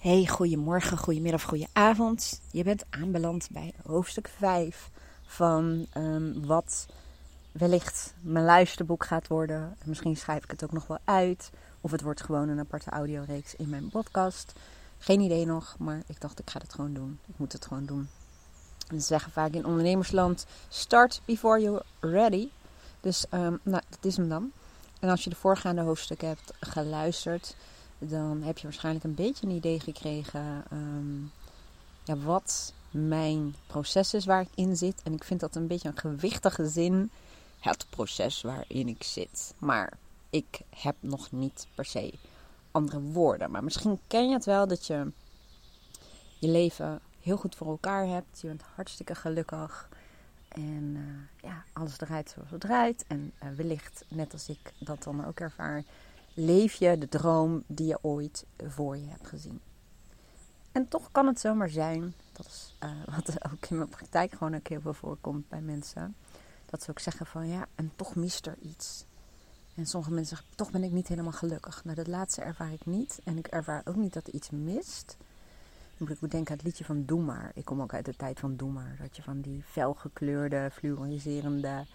Hey, 0.00 0.26
goedemorgen, 0.26 0.98
goedemiddag, 0.98 1.42
goedenavond. 1.42 2.40
Je 2.50 2.64
bent 2.64 2.84
aanbeland 2.90 3.48
bij 3.50 3.72
hoofdstuk 3.86 4.28
5 4.38 4.90
van 5.26 5.86
um, 5.96 6.46
wat 6.46 6.86
wellicht 7.52 8.14
mijn 8.20 8.44
luisterboek 8.44 9.04
gaat 9.04 9.28
worden. 9.28 9.76
Misschien 9.84 10.16
schrijf 10.16 10.44
ik 10.44 10.50
het 10.50 10.64
ook 10.64 10.72
nog 10.72 10.86
wel 10.86 10.98
uit. 11.04 11.50
Of 11.80 11.90
het 11.90 12.02
wordt 12.02 12.22
gewoon 12.22 12.48
een 12.48 12.58
aparte 12.58 12.90
audioreeks 12.90 13.54
in 13.54 13.68
mijn 13.68 13.88
podcast. 13.88 14.52
Geen 14.98 15.20
idee 15.20 15.46
nog, 15.46 15.76
maar 15.78 16.02
ik 16.06 16.20
dacht 16.20 16.38
ik 16.38 16.50
ga 16.50 16.60
het 16.62 16.74
gewoon 16.74 16.94
doen. 16.94 17.18
Ik 17.26 17.38
moet 17.38 17.52
het 17.52 17.66
gewoon 17.66 17.86
doen. 17.86 18.08
En 18.88 19.00
ze 19.00 19.06
zeggen 19.06 19.32
vaak 19.32 19.52
in 19.52 19.66
ondernemersland, 19.66 20.46
start 20.68 21.20
before 21.24 21.60
you're 21.60 21.84
ready. 22.00 22.48
Dus 23.00 23.24
um, 23.30 23.60
nou, 23.62 23.82
dat 23.88 24.04
is 24.04 24.16
hem 24.16 24.28
dan. 24.28 24.52
En 25.00 25.08
als 25.08 25.24
je 25.24 25.30
de 25.30 25.36
voorgaande 25.36 25.82
hoofdstukken 25.82 26.28
hebt 26.28 26.52
geluisterd, 26.60 27.56
dan 28.00 28.42
heb 28.42 28.58
je 28.58 28.62
waarschijnlijk 28.62 29.04
een 29.04 29.14
beetje 29.14 29.46
een 29.46 29.52
idee 29.52 29.80
gekregen 29.80 30.64
um, 30.72 31.32
ja, 32.04 32.16
wat 32.16 32.72
mijn 32.90 33.54
proces 33.66 34.14
is 34.14 34.24
waar 34.24 34.40
ik 34.40 34.48
in 34.54 34.76
zit. 34.76 35.02
En 35.02 35.12
ik 35.12 35.24
vind 35.24 35.40
dat 35.40 35.56
een 35.56 35.66
beetje 35.66 35.88
een 35.88 35.98
gewichtige 35.98 36.68
zin. 36.68 37.10
Het 37.58 37.86
proces 37.90 38.42
waarin 38.42 38.88
ik 38.88 39.02
zit. 39.02 39.54
Maar 39.58 39.92
ik 40.30 40.60
heb 40.76 40.96
nog 41.00 41.32
niet 41.32 41.66
per 41.74 41.84
se 41.84 42.12
andere 42.70 43.00
woorden. 43.00 43.50
Maar 43.50 43.64
misschien 43.64 44.00
ken 44.06 44.28
je 44.28 44.34
het 44.34 44.44
wel 44.44 44.66
dat 44.66 44.86
je 44.86 45.12
je 46.38 46.48
leven 46.48 47.00
heel 47.20 47.36
goed 47.36 47.54
voor 47.54 47.66
elkaar 47.66 48.06
hebt. 48.06 48.40
Je 48.40 48.46
bent 48.46 48.62
hartstikke 48.74 49.14
gelukkig. 49.14 49.88
En 50.48 50.96
uh, 50.96 51.50
ja, 51.50 51.64
alles 51.72 51.96
draait 51.96 52.30
zoals 52.30 52.50
het 52.50 52.60
draait. 52.60 53.04
En 53.06 53.32
uh, 53.42 53.48
wellicht, 53.56 54.04
net 54.08 54.32
als 54.32 54.48
ik 54.48 54.72
dat 54.78 55.02
dan 55.02 55.26
ook 55.26 55.40
ervaar, 55.40 55.84
leef 56.34 56.72
je 56.72 56.98
de 56.98 57.08
droom 57.08 57.62
die 57.66 57.86
je 57.86 57.98
ooit 58.02 58.44
voor 58.66 58.96
je 58.96 59.06
hebt 59.06 59.26
gezien. 59.26 59.60
En 60.72 60.88
toch 60.88 61.08
kan 61.12 61.26
het 61.26 61.40
zomaar 61.40 61.70
zijn, 61.70 62.14
dat 62.32 62.46
is 62.46 62.76
uh, 62.84 62.90
wat 63.16 63.52
ook 63.52 63.66
in 63.66 63.76
mijn 63.76 63.88
praktijk 63.88 64.32
gewoon 64.32 64.54
ook 64.54 64.68
heel 64.68 64.80
veel 64.80 64.94
voorkomt 64.94 65.48
bij 65.48 65.60
mensen, 65.60 66.16
dat 66.66 66.82
ze 66.82 66.90
ook 66.90 66.98
zeggen 66.98 67.26
van 67.26 67.48
ja, 67.48 67.66
en 67.74 67.92
toch 67.96 68.14
mist 68.14 68.46
er 68.46 68.56
iets. 68.60 69.04
En 69.74 69.86
sommige 69.86 70.12
mensen 70.12 70.36
zeggen, 70.36 70.56
toch 70.56 70.70
ben 70.70 70.82
ik 70.82 70.90
niet 70.90 71.08
helemaal 71.08 71.32
gelukkig. 71.32 71.84
Nou, 71.84 71.96
dat 71.96 72.06
laatste 72.06 72.40
ervaar 72.40 72.72
ik 72.72 72.86
niet. 72.86 73.20
En 73.24 73.38
ik 73.38 73.46
ervaar 73.46 73.82
ook 73.84 73.96
niet 73.96 74.12
dat 74.12 74.26
er 74.26 74.34
iets 74.34 74.50
mist. 74.50 75.16
Dan 75.96 76.08
moet 76.08 76.10
ik 76.10 76.30
denken 76.30 76.50
aan 76.50 76.56
het 76.56 76.66
liedje 76.66 76.84
van 76.84 77.04
Doe 77.04 77.20
maar. 77.20 77.50
Ik 77.54 77.64
kom 77.64 77.82
ook 77.82 77.94
uit 77.94 78.04
de 78.04 78.16
tijd 78.16 78.40
van 78.40 78.56
Doe 78.56 78.70
maar. 78.70 78.96
Dat 79.00 79.16
je 79.16 79.22
van 79.22 79.40
die 79.40 79.62
felgekleurde, 79.62 80.70
fluoriserende 80.72 81.86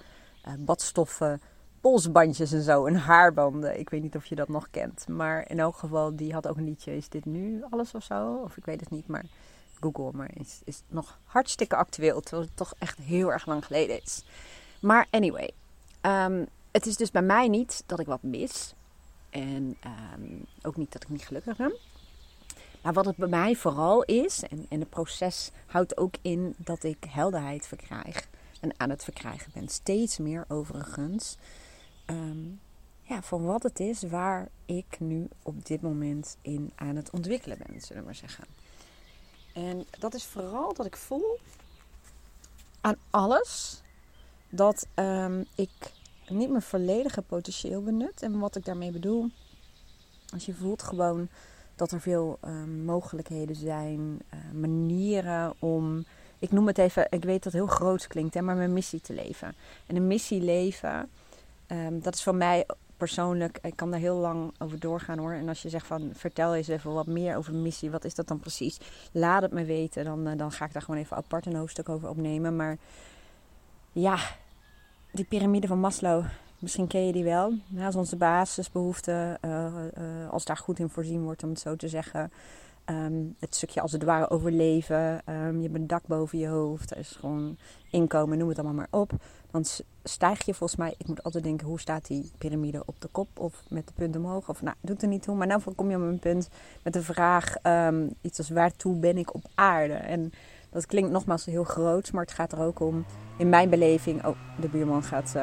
uh, 0.48 0.54
badstoffen 0.60 1.42
polsbandjes 1.86 2.52
en 2.52 2.62
zo 2.62 2.86
en 2.86 2.96
haarbanden. 2.96 3.80
Ik 3.80 3.90
weet 3.90 4.02
niet 4.02 4.16
of 4.16 4.26
je 4.26 4.36
dat 4.36 4.48
nog 4.48 4.68
kent. 4.72 5.08
Maar 5.08 5.50
in 5.50 5.60
elk 5.60 5.78
geval, 5.78 6.16
die 6.16 6.34
had 6.34 6.48
ook 6.48 6.58
een 6.58 6.64
liedje. 6.64 6.98
Is 6.98 7.10
dit 7.10 7.26
nu 7.26 7.64
alles 7.70 7.94
of 7.94 8.04
zo? 8.04 8.42
Of 8.44 8.58
ik 8.58 8.66
weet 8.66 8.80
het 8.80 8.90
niet, 8.90 9.08
maar 9.08 9.26
Google 9.80 10.12
maar 10.14 10.30
is, 10.34 10.62
is 10.64 10.82
nog 10.88 11.20
hartstikke 11.24 11.76
actueel. 11.76 12.22
Terwijl 12.22 12.44
het 12.44 12.58
toch 12.58 12.74
echt 12.80 12.98
heel 12.98 13.32
erg 13.32 13.46
lang 13.46 13.66
geleden 13.66 14.02
is. 14.02 14.26
Maar 14.80 15.08
anyway, 15.10 15.52
um, 16.02 16.48
het 16.72 16.86
is 16.86 16.98
dus 16.98 17.12
bij 17.12 17.22
mij 17.22 17.48
niet 17.48 17.84
dat 17.86 18.00
ik 18.00 18.08
wat 18.08 18.24
mis. 18.24 18.74
En 19.30 19.78
um, 20.14 20.46
ook 20.62 20.78
niet 20.78 20.92
dat 20.92 21.04
ik 21.04 21.10
niet 21.10 21.26
gelukkig 21.26 21.58
ben. 21.58 21.76
Maar 22.82 22.94
wat 22.94 23.06
het 23.06 23.16
bij 23.16 23.28
mij 23.28 23.56
vooral 23.56 24.04
is, 24.04 24.44
en, 24.44 24.66
en 24.70 24.80
het 24.80 24.90
proces 24.90 25.52
houdt 25.66 25.98
ook 25.98 26.16
in 26.22 26.56
dat 26.58 26.84
ik 26.84 27.04
helderheid 27.10 27.68
verkrijg. 27.68 28.28
En 28.62 28.74
aan 28.78 28.90
het 28.90 29.04
verkrijgen 29.04 29.52
ben. 29.54 29.68
Steeds 29.68 30.18
meer 30.18 30.46
overigens 30.48 31.38
um, 32.06 32.60
ja, 33.02 33.22
van 33.22 33.46
wat 33.46 33.64
het 33.64 33.80
is 33.80 34.04
waar 34.04 34.50
ik 34.66 35.00
nu 35.00 35.28
op 35.44 35.66
dit 35.66 35.82
moment 35.82 36.38
in 36.42 36.72
aan 36.76 36.96
het 36.96 37.10
ontwikkelen 37.10 37.58
ben, 37.58 37.82
zullen 37.82 38.02
we 38.02 38.08
maar 38.08 38.16
zeggen. 38.16 38.44
En 39.54 39.86
dat 40.00 40.14
is 40.14 40.26
vooral 40.26 40.74
dat 40.74 40.86
ik 40.86 40.98
voel 40.98 41.40
aan 42.82 42.98
alles 43.10 43.82
dat 44.50 44.88
um, 44.96 45.46
ik 45.56 45.92
niet 46.28 46.50
mijn 46.50 46.62
volledige 46.62 47.22
potentieel 47.22 47.84
benut. 47.84 48.22
En 48.22 48.40
wat 48.40 48.56
ik 48.56 48.66
daarmee 48.66 48.92
bedoel, 48.92 49.30
als 50.34 50.46
je 50.46 50.54
voelt 50.54 50.84
gewoon 50.84 51.28
dat 51.76 51.92
er 51.92 52.02
veel 52.02 52.38
um, 52.46 52.84
mogelijkheden 52.84 53.56
zijn, 53.56 54.00
uh, 54.00 54.62
manieren 54.62 55.54
om, 55.60 56.06
ik 56.40 56.52
noem 56.52 56.68
het 56.68 56.78
even, 56.78 57.08
ik 57.10 57.24
weet 57.24 57.44
dat 57.44 57.54
het 57.54 57.62
heel 57.62 57.68
groot 57.68 58.08
klinkt, 58.08 58.34
hè, 58.34 58.42
maar 58.42 58.56
mijn 58.56 58.74
missie 58.74 59.02
te 59.02 59.14
leven. 59.14 59.56
En 59.86 59.96
een 59.96 60.08
missie 60.08 60.42
leven 60.42 61.10
Um, 61.68 62.02
dat 62.02 62.14
is 62.14 62.24
voor 62.24 62.36
mij 62.36 62.66
persoonlijk, 62.98 63.60
ik 63.62 63.76
kan 63.76 63.92
daar 63.92 64.00
heel 64.00 64.16
lang 64.16 64.54
over 64.58 64.80
doorgaan 64.80 65.18
hoor. 65.18 65.34
En 65.34 65.48
als 65.48 65.62
je 65.62 65.70
zegt 65.70 65.88
van 65.88 66.10
vertel 66.14 66.56
eens 66.56 66.68
even 66.68 66.94
wat 66.94 67.08
meer 67.08 67.36
over 67.36 67.54
missie, 67.54 67.92
wat 67.92 68.06
is 68.06 68.16
dat 68.16 68.28
dan 68.28 68.40
precies? 68.40 68.80
Laat 69.12 69.42
het 69.42 69.52
me 69.52 69.66
weten, 69.66 70.06
dan, 70.06 70.28
uh, 70.28 70.38
dan 70.38 70.52
ga 70.52 70.66
ik 70.66 70.74
daar 70.74 70.82
gewoon 70.82 71.00
even 71.00 71.18
apart 71.18 71.46
een 71.46 71.56
hoofdstuk 71.56 71.90
over 71.90 72.10
opnemen. 72.10 72.56
Maar 72.56 72.78
ja, 73.92 74.18
die 75.12 75.26
piramide 75.26 75.68
van 75.68 75.80
Maslow, 75.80 76.26
misschien 76.60 76.88
ken 76.88 77.06
je 77.06 77.14
die 77.14 77.24
wel. 77.24 77.54
Is 77.88 77.96
onze 77.96 78.16
basisbehoefte, 78.16 79.38
uh, 79.46 79.66
uh, 79.98 80.30
als 80.30 80.46
daar 80.46 80.58
goed 80.58 80.80
in 80.80 80.90
voorzien 80.90 81.24
wordt 81.24 81.44
om 81.44 81.50
het 81.50 81.60
zo 81.60 81.76
te 81.76 81.90
zeggen. 81.90 82.32
Um, 82.90 83.36
het 83.40 83.56
stukje 83.56 83.82
als 83.82 83.92
het 83.92 84.04
ware 84.04 84.30
overleven. 84.30 85.22
Um, 85.30 85.56
je 85.56 85.64
hebt 85.64 85.76
een 85.76 85.88
dak 85.88 86.08
boven 86.08 86.38
je 86.38 86.48
hoofd. 86.48 86.92
Er 86.92 86.98
is 86.98 87.18
gewoon 87.20 87.58
inkomen, 87.92 88.38
noem 88.38 88.50
het 88.50 88.58
allemaal 88.58 88.76
maar 88.76 89.02
op. 89.02 89.12
Dan 89.52 89.66
stijg 90.04 90.46
je 90.46 90.54
volgens 90.54 90.80
mij, 90.80 90.94
ik 90.98 91.08
moet 91.08 91.24
altijd 91.24 91.44
denken, 91.44 91.68
hoe 91.68 91.80
staat 91.80 92.08
die 92.08 92.32
piramide 92.38 92.84
op 92.86 93.02
de 93.02 93.08
kop 93.08 93.40
of 93.40 93.64
met 93.70 93.88
de 93.88 93.94
punt 93.94 94.16
omhoog? 94.16 94.50
Of 94.50 94.62
nou, 94.62 94.76
doet 94.82 95.02
er 95.02 95.08
niet 95.08 95.22
toe. 95.22 95.36
Maar 95.36 95.48
nou 95.48 95.62
kom 95.76 95.90
je 95.90 95.96
op 95.96 96.02
een 96.02 96.20
punt 96.20 96.50
met 96.84 96.94
de 96.94 97.02
vraag, 97.02 97.56
um, 97.64 98.14
iets 98.22 98.38
als 98.38 98.50
waartoe 98.50 98.96
ben 98.96 99.18
ik 99.18 99.34
op 99.34 99.44
aarde? 99.56 99.94
En 99.94 100.32
dat 100.70 100.86
klinkt 100.86 101.12
nogmaals 101.12 101.46
heel 101.46 101.64
groot, 101.64 102.12
maar 102.12 102.24
het 102.24 102.34
gaat 102.34 102.52
er 102.52 102.60
ook 102.60 102.80
om, 102.80 103.06
in 103.38 103.50
mijn 103.50 103.70
beleving, 103.70 104.26
oh, 104.26 104.38
de 104.60 104.70
buurman 104.70 105.04
gaat 105.04 105.36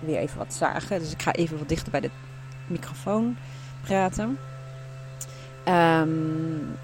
weer 0.00 0.18
even 0.18 0.38
wat 0.38 0.54
zagen. 0.54 0.98
Dus 0.98 1.12
ik 1.12 1.22
ga 1.22 1.32
even 1.32 1.58
wat 1.58 1.68
dichter 1.68 1.90
bij 1.90 2.00
de 2.00 2.10
microfoon 2.68 3.36
praten. 3.82 4.38
Um, 5.68 6.78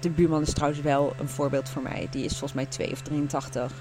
de 0.00 0.10
buurman 0.10 0.42
is 0.42 0.52
trouwens 0.52 0.82
wel 0.82 1.12
een 1.18 1.28
voorbeeld 1.28 1.68
voor 1.68 1.82
mij. 1.82 2.08
Die 2.10 2.24
is 2.24 2.30
volgens 2.30 2.52
mij 2.52 2.66
2 2.66 2.92
of 2.92 3.00
83. 3.00 3.72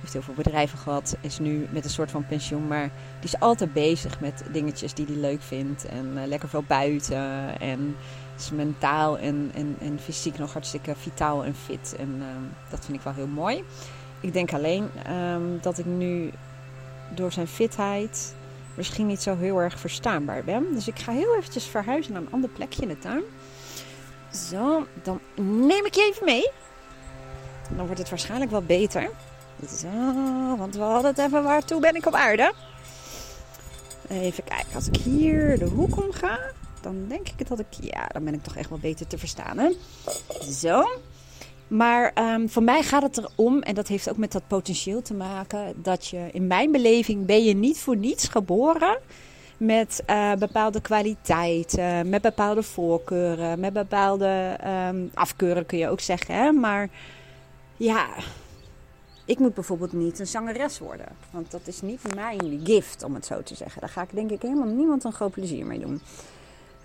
Heeft 0.00 0.12
heel 0.12 0.22
veel 0.22 0.34
bedrijven 0.34 0.78
gehad. 0.78 1.16
Is 1.20 1.38
nu 1.38 1.68
met 1.70 1.84
een 1.84 1.90
soort 1.90 2.10
van 2.10 2.26
pensioen. 2.26 2.66
Maar 2.66 2.90
die 3.20 3.32
is 3.32 3.40
altijd 3.40 3.72
bezig 3.72 4.20
met 4.20 4.44
dingetjes 4.52 4.94
die 4.94 5.06
hij 5.06 5.14
leuk 5.14 5.42
vindt. 5.42 5.84
En 5.84 6.12
uh, 6.14 6.26
lekker 6.26 6.48
veel 6.48 6.64
buiten. 6.66 7.60
En 7.60 7.96
is 8.36 8.50
mentaal 8.50 9.18
en, 9.18 9.98
fysiek 10.02 10.38
nog 10.38 10.52
hartstikke 10.52 10.94
vitaal 10.96 11.44
en 11.44 11.54
fit. 11.54 11.96
En 11.98 12.14
uh, 12.18 12.24
dat 12.70 12.84
vind 12.84 12.98
ik 12.98 13.04
wel 13.04 13.14
heel 13.14 13.26
mooi. 13.26 13.64
Ik 14.20 14.32
denk 14.32 14.52
alleen 14.52 14.88
um, 15.10 15.58
dat 15.60 15.78
ik 15.78 15.84
nu 15.84 16.30
door 17.14 17.32
zijn 17.32 17.46
fitheid 17.46 18.34
misschien 18.74 19.06
niet 19.06 19.22
zo 19.22 19.36
heel 19.36 19.60
erg 19.60 19.78
verstaanbaar 19.78 20.44
ben. 20.44 20.66
Dus 20.74 20.88
ik 20.88 20.98
ga 20.98 21.12
heel 21.12 21.36
eventjes 21.36 21.64
verhuizen 21.64 22.12
naar 22.12 22.22
een 22.22 22.32
ander 22.32 22.50
plekje 22.50 22.82
in 22.82 22.88
de 22.88 22.98
tuin. 22.98 23.22
Zo, 24.32 24.86
dan 25.02 25.20
neem 25.44 25.84
ik 25.84 25.94
je 25.94 26.10
even 26.12 26.24
mee. 26.24 26.50
Dan 27.76 27.84
wordt 27.86 28.00
het 28.00 28.10
waarschijnlijk 28.10 28.50
wel 28.50 28.62
beter. 28.62 29.10
Zo, 29.68 30.56
want 30.56 30.74
we 30.74 30.82
hadden 30.82 31.10
het 31.10 31.18
even 31.18 31.42
waartoe 31.42 31.80
ben 31.80 31.94
ik 31.94 32.06
op 32.06 32.14
aarde. 32.14 32.52
Even 34.08 34.44
kijken, 34.44 34.74
als 34.74 34.86
ik 34.86 34.96
hier 34.96 35.58
de 35.58 35.64
hoek 35.64 35.96
om 35.96 36.12
ga, 36.12 36.38
dan 36.80 37.06
denk 37.08 37.28
ik 37.36 37.48
dat 37.48 37.58
ik, 37.58 37.66
ja, 37.80 38.06
dan 38.06 38.24
ben 38.24 38.34
ik 38.34 38.42
toch 38.42 38.56
echt 38.56 38.68
wel 38.68 38.78
beter 38.78 39.06
te 39.06 39.18
verstaan. 39.18 39.58
Hè? 39.58 39.70
Zo. 40.52 40.84
Maar 41.68 42.12
um, 42.34 42.48
voor 42.48 42.62
mij 42.62 42.82
gaat 42.82 43.02
het 43.02 43.18
erom, 43.18 43.62
en 43.62 43.74
dat 43.74 43.88
heeft 43.88 44.10
ook 44.10 44.16
met 44.16 44.32
dat 44.32 44.46
potentieel 44.46 45.02
te 45.02 45.14
maken, 45.14 45.72
dat 45.76 46.06
je 46.06 46.28
in 46.32 46.46
mijn 46.46 46.72
beleving 46.72 47.26
ben 47.26 47.44
je 47.44 47.54
niet 47.54 47.78
voor 47.78 47.96
niets 47.96 48.28
geboren 48.28 48.98
met 49.60 50.02
uh, 50.06 50.34
bepaalde 50.34 50.80
kwaliteiten, 50.80 52.08
met 52.08 52.22
bepaalde 52.22 52.62
voorkeuren, 52.62 53.60
met 53.60 53.72
bepaalde 53.72 54.58
um, 54.88 55.10
afkeuren 55.14 55.66
kun 55.66 55.78
je 55.78 55.88
ook 55.88 56.00
zeggen. 56.00 56.34
Hè? 56.34 56.52
Maar 56.52 56.88
ja, 57.76 58.08
ik 59.24 59.38
moet 59.38 59.54
bijvoorbeeld 59.54 59.92
niet 59.92 60.18
een 60.18 60.26
zangeres 60.26 60.78
worden. 60.78 61.06
Want 61.30 61.50
dat 61.50 61.60
is 61.64 61.80
niet 61.80 62.14
mijn 62.14 62.60
gift, 62.64 63.02
om 63.02 63.14
het 63.14 63.26
zo 63.26 63.42
te 63.42 63.54
zeggen. 63.54 63.80
Daar 63.80 63.90
ga 63.90 64.02
ik 64.02 64.14
denk 64.14 64.30
ik 64.30 64.42
helemaal 64.42 64.74
niemand 64.74 65.04
een 65.04 65.12
groot 65.12 65.30
plezier 65.30 65.66
mee 65.66 65.78
doen. 65.78 66.00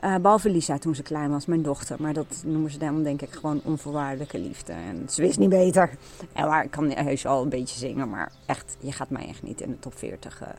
Uh, 0.04 0.16
behalve 0.16 0.50
Lisa 0.50 0.78
toen 0.78 0.96
ze 0.96 1.04
klein 1.04 1.30
was, 1.30 1.46
mijn 1.46 1.62
dochter. 1.62 1.96
Maar 2.00 2.14
dat 2.14 2.42
noemen 2.46 2.72
ze 2.72 2.78
dan 2.78 3.04
denk 3.04 3.22
ik 3.22 3.32
gewoon 3.32 3.62
onvoorwaardelijke 3.64 4.40
liefde. 4.40 4.74
En 4.74 5.06
ze 5.10 5.22
wist 5.22 5.40
niet 5.40 5.50
beter. 5.50 5.90
En 6.34 6.48
waar 6.48 6.64
ik 6.64 6.72
kan 6.72 6.92
heus 6.92 7.26
al 7.26 7.44
een 7.44 7.50
beetje 7.50 7.80
zingen. 7.80 8.10
Maar 8.10 8.32
echt, 8.46 8.78
je 8.80 8.92
gaat 8.92 9.10
mij 9.10 9.28
echt 9.28 9.44
niet 9.44 9.62
in 9.62 9.70
de 9.70 9.80
top 9.80 9.98
40 9.98 10.42
uh, 10.42 10.48
uh, 10.48 10.54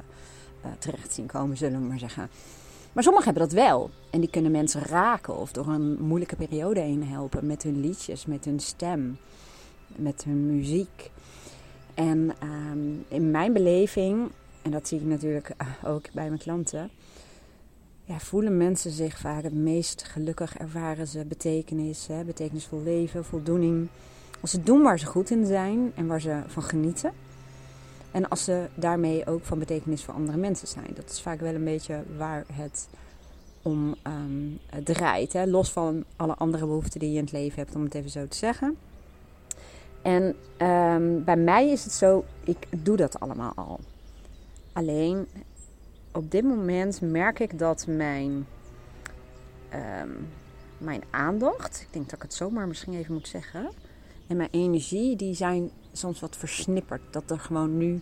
terecht 0.79 1.13
zien 1.13 1.27
komen, 1.27 1.57
zullen 1.57 1.81
we 1.81 1.87
maar 1.87 1.99
zeggen. 1.99 2.29
Maar 2.93 3.03
sommigen 3.03 3.33
hebben 3.33 3.49
dat 3.49 3.59
wel. 3.59 3.91
En 4.11 4.21
die 4.21 4.31
kunnen 4.31 4.51
mensen 4.51 4.83
raken 4.83 5.37
of 5.37 5.53
door 5.53 5.67
een 5.69 5.97
moeilijke 6.01 6.37
periode 6.37 6.81
heen 6.81 7.05
helpen. 7.05 7.47
Met 7.47 7.63
hun 7.63 7.81
liedjes, 7.81 8.27
met 8.27 8.45
hun 8.45 8.61
stem, 8.61 9.19
met 9.97 10.25
hun 10.25 10.57
muziek. 10.57 11.11
En 11.95 12.33
um, 12.43 13.05
in 13.09 13.31
mijn 13.31 13.53
beleving, 13.53 14.31
en 14.63 14.71
dat 14.71 14.89
zie 14.89 14.99
ik 14.99 15.07
natuurlijk 15.07 15.51
ook 15.85 16.13
bij 16.13 16.29
mijn 16.29 16.41
klanten 16.41 16.91
ja, 18.07 18.19
voelen 18.19 18.57
mensen 18.57 18.91
zich 18.91 19.19
vaak 19.19 19.43
het 19.43 19.55
meest 19.55 20.05
gelukkig, 20.05 20.57
ervaren 20.57 21.07
ze 21.07 21.25
betekenis, 21.25 22.07
hè, 22.07 22.25
betekenisvol 22.25 22.83
leven, 22.83 23.25
voldoening. 23.25 23.89
Als 24.41 24.51
ze 24.51 24.63
doen 24.63 24.83
waar 24.83 24.99
ze 24.99 25.07
goed 25.07 25.31
in 25.31 25.47
zijn 25.47 25.93
en 25.95 26.07
waar 26.07 26.21
ze 26.21 26.43
van 26.47 26.63
genieten. 26.63 27.13
En 28.17 28.29
als 28.29 28.45
ze 28.45 28.69
daarmee 28.75 29.27
ook 29.27 29.45
van 29.45 29.59
betekenis 29.59 30.05
voor 30.05 30.15
andere 30.15 30.39
mensen 30.39 30.69
zijn. 30.69 30.91
Dat 30.95 31.11
is 31.11 31.21
vaak 31.21 31.41
wel 31.41 31.55
een 31.55 31.65
beetje 31.65 32.03
waar 32.17 32.45
het 32.53 32.89
om 33.63 33.95
um, 34.07 34.59
draait. 34.85 35.33
Hè? 35.33 35.47
Los 35.47 35.73
van 35.73 36.05
alle 36.17 36.35
andere 36.35 36.67
behoeften 36.67 37.01
die 37.01 37.11
je 37.11 37.17
in 37.17 37.25
het 37.25 37.33
leven 37.33 37.59
hebt, 37.59 37.75
om 37.75 37.83
het 37.85 37.95
even 37.95 38.11
zo 38.11 38.29
te 38.29 38.37
zeggen. 38.37 38.77
En 40.03 40.23
um, 40.69 41.25
bij 41.25 41.37
mij 41.37 41.71
is 41.71 41.85
het 41.85 41.93
zo, 41.93 42.25
ik 42.45 42.67
doe 42.71 42.97
dat 42.97 43.21
allemaal 43.21 43.53
al. 43.55 43.81
Alleen 44.73 45.27
op 46.13 46.31
dit 46.31 46.45
moment 46.45 47.01
merk 47.01 47.39
ik 47.39 47.59
dat 47.59 47.87
mijn, 47.87 48.47
um, 50.03 50.29
mijn 50.79 51.03
aandacht, 51.11 51.81
ik 51.81 51.93
denk 51.93 52.05
dat 52.05 52.15
ik 52.15 52.23
het 52.23 52.35
zomaar 52.35 52.69
misschien 52.69 52.95
even 52.95 53.15
moet 53.15 53.29
zeggen, 53.29 53.71
en 54.27 54.37
mijn 54.37 54.51
energie, 54.53 55.17
die 55.17 55.35
zijn 55.35 55.71
soms 55.97 56.21
wat 56.21 56.37
versnipperd. 56.37 57.01
Dat 57.11 57.31
er 57.31 57.39
gewoon 57.39 57.77
nu 57.77 58.01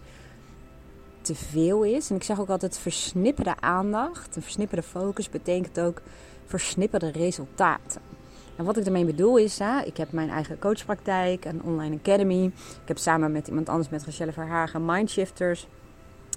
te 1.20 1.34
veel 1.34 1.82
is. 1.82 2.10
En 2.10 2.16
ik 2.16 2.22
zeg 2.22 2.40
ook 2.40 2.48
altijd 2.48 2.78
versnipperde 2.78 3.54
aandacht, 3.60 4.36
een 4.36 4.42
versnipperde 4.42 4.82
focus 4.82 5.30
betekent 5.30 5.80
ook 5.80 6.00
versnipperde 6.46 7.10
resultaten. 7.10 8.00
En 8.56 8.64
wat 8.64 8.76
ik 8.76 8.84
daarmee 8.84 9.04
bedoel 9.04 9.36
is, 9.36 9.58
hè, 9.58 9.80
ik 9.80 9.96
heb 9.96 10.12
mijn 10.12 10.30
eigen 10.30 10.58
coachpraktijk, 10.58 11.44
een 11.44 11.62
online 11.62 11.96
academy. 11.96 12.44
Ik 12.82 12.88
heb 12.88 12.98
samen 12.98 13.32
met 13.32 13.48
iemand 13.48 13.68
anders, 13.68 13.88
met 13.88 14.04
Rachelle 14.04 14.32
Verhagen, 14.32 14.84
Mindshifters. 14.84 15.66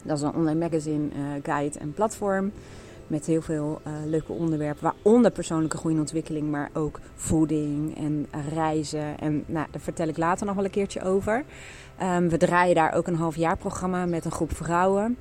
Dat 0.03 0.17
is 0.17 0.23
een 0.23 0.33
online 0.33 0.59
magazine, 0.59 1.05
uh, 1.05 1.43
guide 1.43 1.79
en 1.79 1.93
platform. 1.93 2.51
Met 3.07 3.25
heel 3.25 3.41
veel 3.41 3.81
uh, 3.87 3.93
leuke 4.05 4.31
onderwerpen, 4.31 4.83
waaronder 4.83 5.31
persoonlijke 5.31 5.77
groei 5.77 5.93
en 5.93 5.99
ontwikkeling, 5.99 6.49
maar 6.49 6.69
ook 6.73 6.99
voeding 7.15 7.97
en 7.97 8.27
reizen. 8.53 9.19
En 9.19 9.43
nou, 9.45 9.67
daar 9.71 9.81
vertel 9.81 10.07
ik 10.07 10.17
later 10.17 10.45
nog 10.45 10.55
wel 10.55 10.63
een 10.63 10.69
keertje 10.71 11.01
over. 11.01 11.43
Um, 12.03 12.29
we 12.29 12.37
draaien 12.37 12.75
daar 12.75 12.93
ook 12.93 13.07
een 13.07 13.15
halfjaarprogramma 13.15 14.05
met 14.05 14.25
een 14.25 14.31
groep 14.31 14.55
vrouwen. 14.55 15.17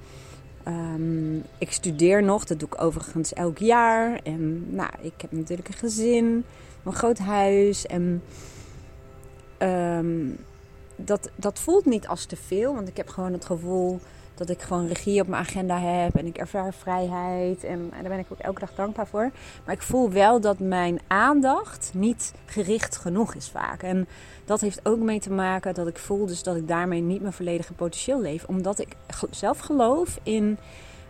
Um, 0.69 1.43
ik 1.59 1.73
studeer 1.73 2.23
nog, 2.23 2.45
dat 2.45 2.59
doe 2.59 2.69
ik 2.69 2.83
overigens 2.83 3.33
elk 3.33 3.59
jaar. 3.59 4.21
En 4.23 4.75
nou, 4.75 4.91
ik 5.01 5.21
heb 5.21 5.33
natuurlijk 5.33 5.69
een 5.69 5.75
gezin, 5.75 6.45
een 6.85 6.95
groot 6.95 7.19
huis. 7.19 7.87
En 7.87 8.23
um, 9.59 10.37
dat, 10.97 11.31
dat 11.37 11.59
voelt 11.59 11.85
niet 11.85 12.09
als 12.09 12.25
te 12.25 12.37
veel, 12.37 12.75
want 12.75 12.89
ik 12.89 12.97
heb 12.97 13.09
gewoon 13.09 13.33
het 13.33 13.45
gevoel 13.45 14.01
dat 14.37 14.49
ik 14.49 14.63
gewoon 14.63 14.87
regie 14.87 15.21
op 15.21 15.27
mijn 15.27 15.43
agenda 15.43 15.79
heb 15.79 16.17
en 16.17 16.27
ik 16.27 16.37
ervaar 16.39 16.75
vrijheid. 16.75 17.65
En, 17.65 17.91
en, 17.93 18.01
daar 18.01 18.11
ben 18.11 18.19
ik 18.19 18.27
ook 18.29 18.39
elke 18.39 18.61
dag 18.61 18.75
dankbaar 18.75 19.07
voor. 19.07 19.31
Maar 19.65 19.75
ik 19.75 19.83
voel 19.83 20.11
wel 20.11 20.41
dat 20.41 20.59
mijn 20.59 21.01
aandacht 21.07 21.91
niet 21.95 22.33
gericht 22.47 22.97
genoeg 22.97 23.35
is 23.35 23.49
vaak. 23.49 23.83
En 23.83 24.09
dat 24.45 24.61
heeft 24.61 24.89
ook 24.89 24.99
mee 24.99 25.21
te 25.21 25.31
maken 25.33 25.75
dat 25.75 25.87
ik 25.87 25.99
voel 25.99 26.27
dus 26.27 26.43
dat 26.43 26.57
ik 26.57 26.69
daarmee 26.69 27.01
niet 27.01 27.21
mijn 27.21 27.33
volledige 27.33 27.73
potentieel 27.73 28.21
leef. 28.21 28.45
Omdat 28.45 28.79
ik 28.79 28.97
zelf 29.31 29.59
geloof 29.59 30.19
in 30.23 30.59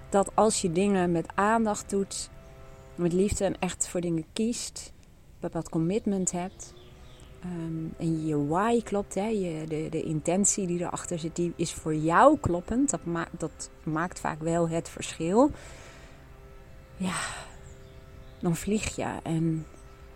dat 0.09 0.31
als 0.35 0.61
je 0.61 0.73
dingen 0.73 1.13
met 1.13 1.27
aandacht 1.35 1.91
doet, 1.91 2.31
met 2.95 3.13
liefde 3.13 3.45
en 3.45 3.59
echt 3.59 3.89
voor 3.89 4.01
dingen 4.01 4.25
kiest, 4.33 4.93
bepaald 5.41 5.69
commitment 5.69 6.33
hebt, 6.33 6.75
Um, 7.53 7.95
en 7.99 8.27
je 8.27 8.47
why 8.47 8.83
klopt, 8.83 9.15
hè? 9.15 9.27
Je, 9.27 9.65
de, 9.69 9.87
de 9.91 10.03
intentie 10.03 10.67
die 10.67 10.81
erachter 10.81 11.19
zit, 11.19 11.37
die 11.37 11.53
is 11.57 11.73
voor 11.73 11.95
jou 11.95 12.39
kloppend. 12.41 12.91
Dat, 12.91 13.01
dat 13.31 13.71
maakt 13.83 14.21
vaak 14.21 14.41
wel 14.41 14.69
het 14.69 14.89
verschil. 14.89 15.51
Ja, 16.97 17.17
dan 18.41 18.57
vlieg 18.57 18.97
je. 18.97 19.07
En 19.23 19.67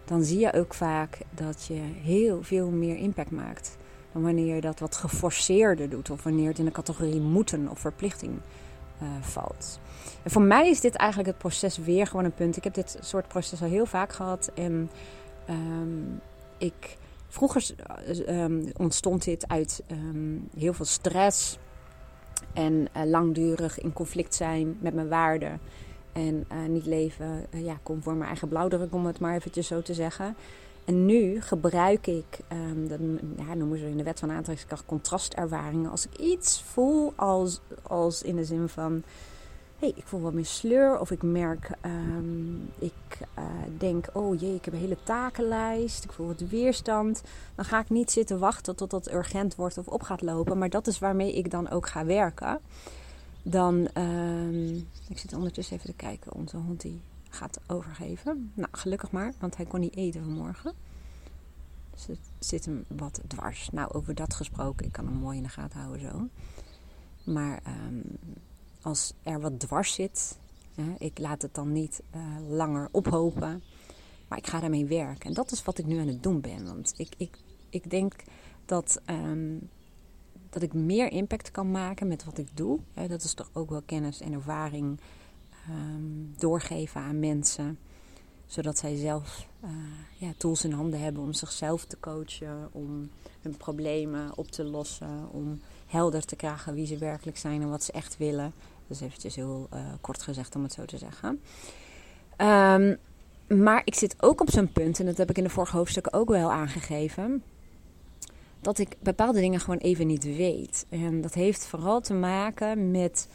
dan 0.04 0.22
zie 0.22 0.38
je 0.38 0.52
ook 0.52 0.74
vaak 0.74 1.18
dat 1.34 1.66
je 1.66 1.80
heel 2.02 2.42
veel 2.42 2.70
meer 2.70 2.96
impact 2.96 3.30
maakt. 3.30 3.76
Dan 4.12 4.22
wanneer 4.22 4.54
je 4.54 4.60
dat 4.60 4.80
wat 4.80 4.96
geforceerder 4.96 5.88
doet. 5.88 6.10
Of 6.10 6.22
wanneer 6.22 6.48
het 6.48 6.58
in 6.58 6.64
de 6.64 6.70
categorie 6.70 7.20
moeten 7.20 7.68
of 7.68 7.78
verplichting 7.78 8.32
uh, 9.02 9.08
valt. 9.20 9.80
En 10.22 10.30
voor 10.30 10.42
mij 10.42 10.68
is 10.68 10.80
dit 10.80 10.94
eigenlijk 10.94 11.28
het 11.30 11.38
proces 11.38 11.78
weer 11.78 12.06
gewoon 12.06 12.24
een 12.24 12.34
punt. 12.34 12.56
Ik 12.56 12.64
heb 12.64 12.74
dit 12.74 12.98
soort 13.00 13.28
proces 13.28 13.62
al 13.62 13.68
heel 13.68 13.86
vaak 13.86 14.12
gehad. 14.12 14.50
En 14.54 14.90
um, 15.50 16.20
ik 16.58 16.98
Vroeger 17.30 17.70
um, 18.28 18.70
ontstond 18.76 19.24
dit 19.24 19.48
uit 19.48 19.82
um, 19.90 20.48
heel 20.56 20.72
veel 20.72 20.84
stress 20.84 21.58
en 22.52 22.88
uh, 22.96 23.02
langdurig 23.04 23.80
in 23.80 23.92
conflict 23.92 24.34
zijn 24.34 24.76
met 24.80 24.94
mijn 24.94 25.08
waarden. 25.08 25.60
En 26.12 26.44
uh, 26.52 26.68
niet 26.68 26.86
leven 26.86 27.46
uh, 27.54 27.64
ja, 27.64 27.78
conform 27.82 28.16
mijn 28.16 28.28
eigen 28.28 28.48
blauwdruk, 28.48 28.94
om 28.94 29.06
het 29.06 29.20
maar 29.20 29.34
eventjes 29.34 29.66
zo 29.66 29.82
te 29.82 29.94
zeggen. 29.94 30.36
En 30.84 31.06
nu 31.06 31.40
gebruik 31.40 32.06
ik, 32.06 32.38
um, 32.52 32.88
dat 32.88 32.98
ja, 33.36 33.54
noemen 33.54 33.78
ze 33.78 33.88
in 33.88 33.96
de 33.96 34.02
wet 34.02 34.18
van 34.18 34.30
aantrekkingskracht, 34.30 34.86
contrastervaringen. 34.86 35.90
Als 35.90 36.06
ik 36.06 36.18
iets 36.18 36.62
voel 36.62 37.12
als, 37.16 37.60
als 37.82 38.22
in 38.22 38.36
de 38.36 38.44
zin 38.44 38.68
van 38.68 39.02
hey, 39.80 39.92
ik 39.94 40.06
voel 40.06 40.20
wat 40.20 40.32
meer 40.32 40.46
sleur. 40.46 40.98
Of 40.98 41.10
ik 41.10 41.22
merk, 41.22 41.70
um, 41.84 42.70
ik 42.78 43.18
uh, 43.38 43.44
denk, 43.78 44.06
oh 44.12 44.40
jee, 44.40 44.54
ik 44.54 44.64
heb 44.64 44.74
een 44.74 44.80
hele 44.80 45.02
takenlijst. 45.02 46.04
Ik 46.04 46.12
voel 46.12 46.26
wat 46.26 46.40
weerstand. 46.40 47.22
Dan 47.54 47.64
ga 47.64 47.80
ik 47.80 47.90
niet 47.90 48.10
zitten 48.10 48.38
wachten 48.38 48.76
tot 48.76 48.90
dat 48.90 49.12
urgent 49.12 49.54
wordt 49.54 49.78
of 49.78 49.88
op 49.88 50.02
gaat 50.02 50.22
lopen. 50.22 50.58
Maar 50.58 50.70
dat 50.70 50.86
is 50.86 50.98
waarmee 50.98 51.34
ik 51.34 51.50
dan 51.50 51.68
ook 51.68 51.86
ga 51.86 52.04
werken. 52.04 52.60
Dan, 53.42 53.88
um, 53.94 54.86
ik 55.08 55.18
zit 55.18 55.34
ondertussen 55.34 55.76
even 55.76 55.88
te 55.88 55.96
kijken. 55.96 56.32
Onze 56.32 56.56
hond 56.56 56.80
die 56.80 57.00
gaat 57.28 57.60
overgeven. 57.66 58.52
Nou, 58.54 58.68
gelukkig 58.70 59.10
maar, 59.10 59.32
want 59.38 59.56
hij 59.56 59.66
kon 59.66 59.80
niet 59.80 59.96
eten 59.96 60.22
vanmorgen. 60.22 60.72
Dus 61.90 62.06
het 62.06 62.18
zit 62.38 62.64
hem 62.64 62.84
wat 62.88 63.20
dwars. 63.26 63.68
Nou, 63.72 63.92
over 63.92 64.14
dat 64.14 64.34
gesproken, 64.34 64.86
ik 64.86 64.92
kan 64.92 65.06
hem 65.06 65.14
mooi 65.14 65.36
in 65.36 65.42
de 65.42 65.48
gaten 65.48 65.80
houden 65.80 66.00
zo. 66.00 66.28
Maar 67.24 67.62
um, 67.66 68.02
als 68.82 69.14
er 69.22 69.40
wat 69.40 69.60
dwars 69.60 69.94
zit, 69.94 70.38
hè, 70.74 70.94
ik 70.98 71.18
laat 71.18 71.42
het 71.42 71.54
dan 71.54 71.72
niet 71.72 72.02
uh, 72.14 72.22
langer 72.48 72.88
ophopen, 72.90 73.62
maar 74.28 74.38
ik 74.38 74.46
ga 74.46 74.60
daarmee 74.60 74.86
werken. 74.86 75.28
En 75.28 75.34
dat 75.34 75.50
is 75.50 75.62
wat 75.62 75.78
ik 75.78 75.86
nu 75.86 75.98
aan 75.98 76.06
het 76.06 76.22
doen 76.22 76.40
ben. 76.40 76.64
Want 76.64 76.94
ik, 76.96 77.08
ik, 77.16 77.38
ik 77.70 77.90
denk 77.90 78.14
dat, 78.64 79.00
um, 79.06 79.68
dat 80.50 80.62
ik 80.62 80.72
meer 80.72 81.12
impact 81.12 81.50
kan 81.50 81.70
maken 81.70 82.08
met 82.08 82.24
wat 82.24 82.38
ik 82.38 82.56
doe. 82.56 82.78
Hè, 82.94 83.08
dat 83.08 83.22
is 83.22 83.34
toch 83.34 83.50
ook 83.52 83.70
wel 83.70 83.82
kennis 83.82 84.20
en 84.20 84.32
ervaring 84.32 85.00
um, 85.68 86.34
doorgeven 86.36 87.00
aan 87.00 87.18
mensen 87.18 87.78
zodat 88.50 88.78
zij 88.78 88.96
zelf 88.96 89.48
uh, 89.64 89.70
ja, 90.16 90.32
tools 90.36 90.64
in 90.64 90.72
handen 90.72 91.00
hebben 91.00 91.22
om 91.22 91.32
zichzelf 91.32 91.84
te 91.84 91.96
coachen, 92.00 92.68
om 92.72 93.10
hun 93.40 93.56
problemen 93.56 94.36
op 94.36 94.50
te 94.50 94.64
lossen, 94.64 95.28
om 95.32 95.60
helder 95.86 96.24
te 96.24 96.36
krijgen 96.36 96.74
wie 96.74 96.86
ze 96.86 96.98
werkelijk 96.98 97.36
zijn 97.36 97.62
en 97.62 97.70
wat 97.70 97.84
ze 97.84 97.92
echt 97.92 98.16
willen. 98.16 98.52
Dat 98.86 98.96
is 98.96 99.00
eventjes 99.00 99.34
heel 99.34 99.68
uh, 99.74 99.80
kort 100.00 100.22
gezegd 100.22 100.56
om 100.56 100.62
het 100.62 100.72
zo 100.72 100.84
te 100.84 100.98
zeggen. 100.98 101.40
Um, 102.36 102.98
maar 103.58 103.82
ik 103.84 103.94
zit 103.94 104.22
ook 104.22 104.40
op 104.40 104.50
zo'n 104.50 104.72
punt, 104.72 105.00
en 105.00 105.06
dat 105.06 105.16
heb 105.16 105.30
ik 105.30 105.38
in 105.38 105.44
de 105.44 105.50
vorige 105.50 105.76
hoofdstukken 105.76 106.12
ook 106.12 106.28
wel 106.28 106.52
aangegeven, 106.52 107.42
dat 108.60 108.78
ik 108.78 108.96
bepaalde 109.00 109.40
dingen 109.40 109.60
gewoon 109.60 109.78
even 109.78 110.06
niet 110.06 110.24
weet. 110.24 110.86
En 110.88 111.20
dat 111.20 111.34
heeft 111.34 111.66
vooral 111.66 112.00
te 112.00 112.14
maken 112.14 112.90
met 112.90 113.28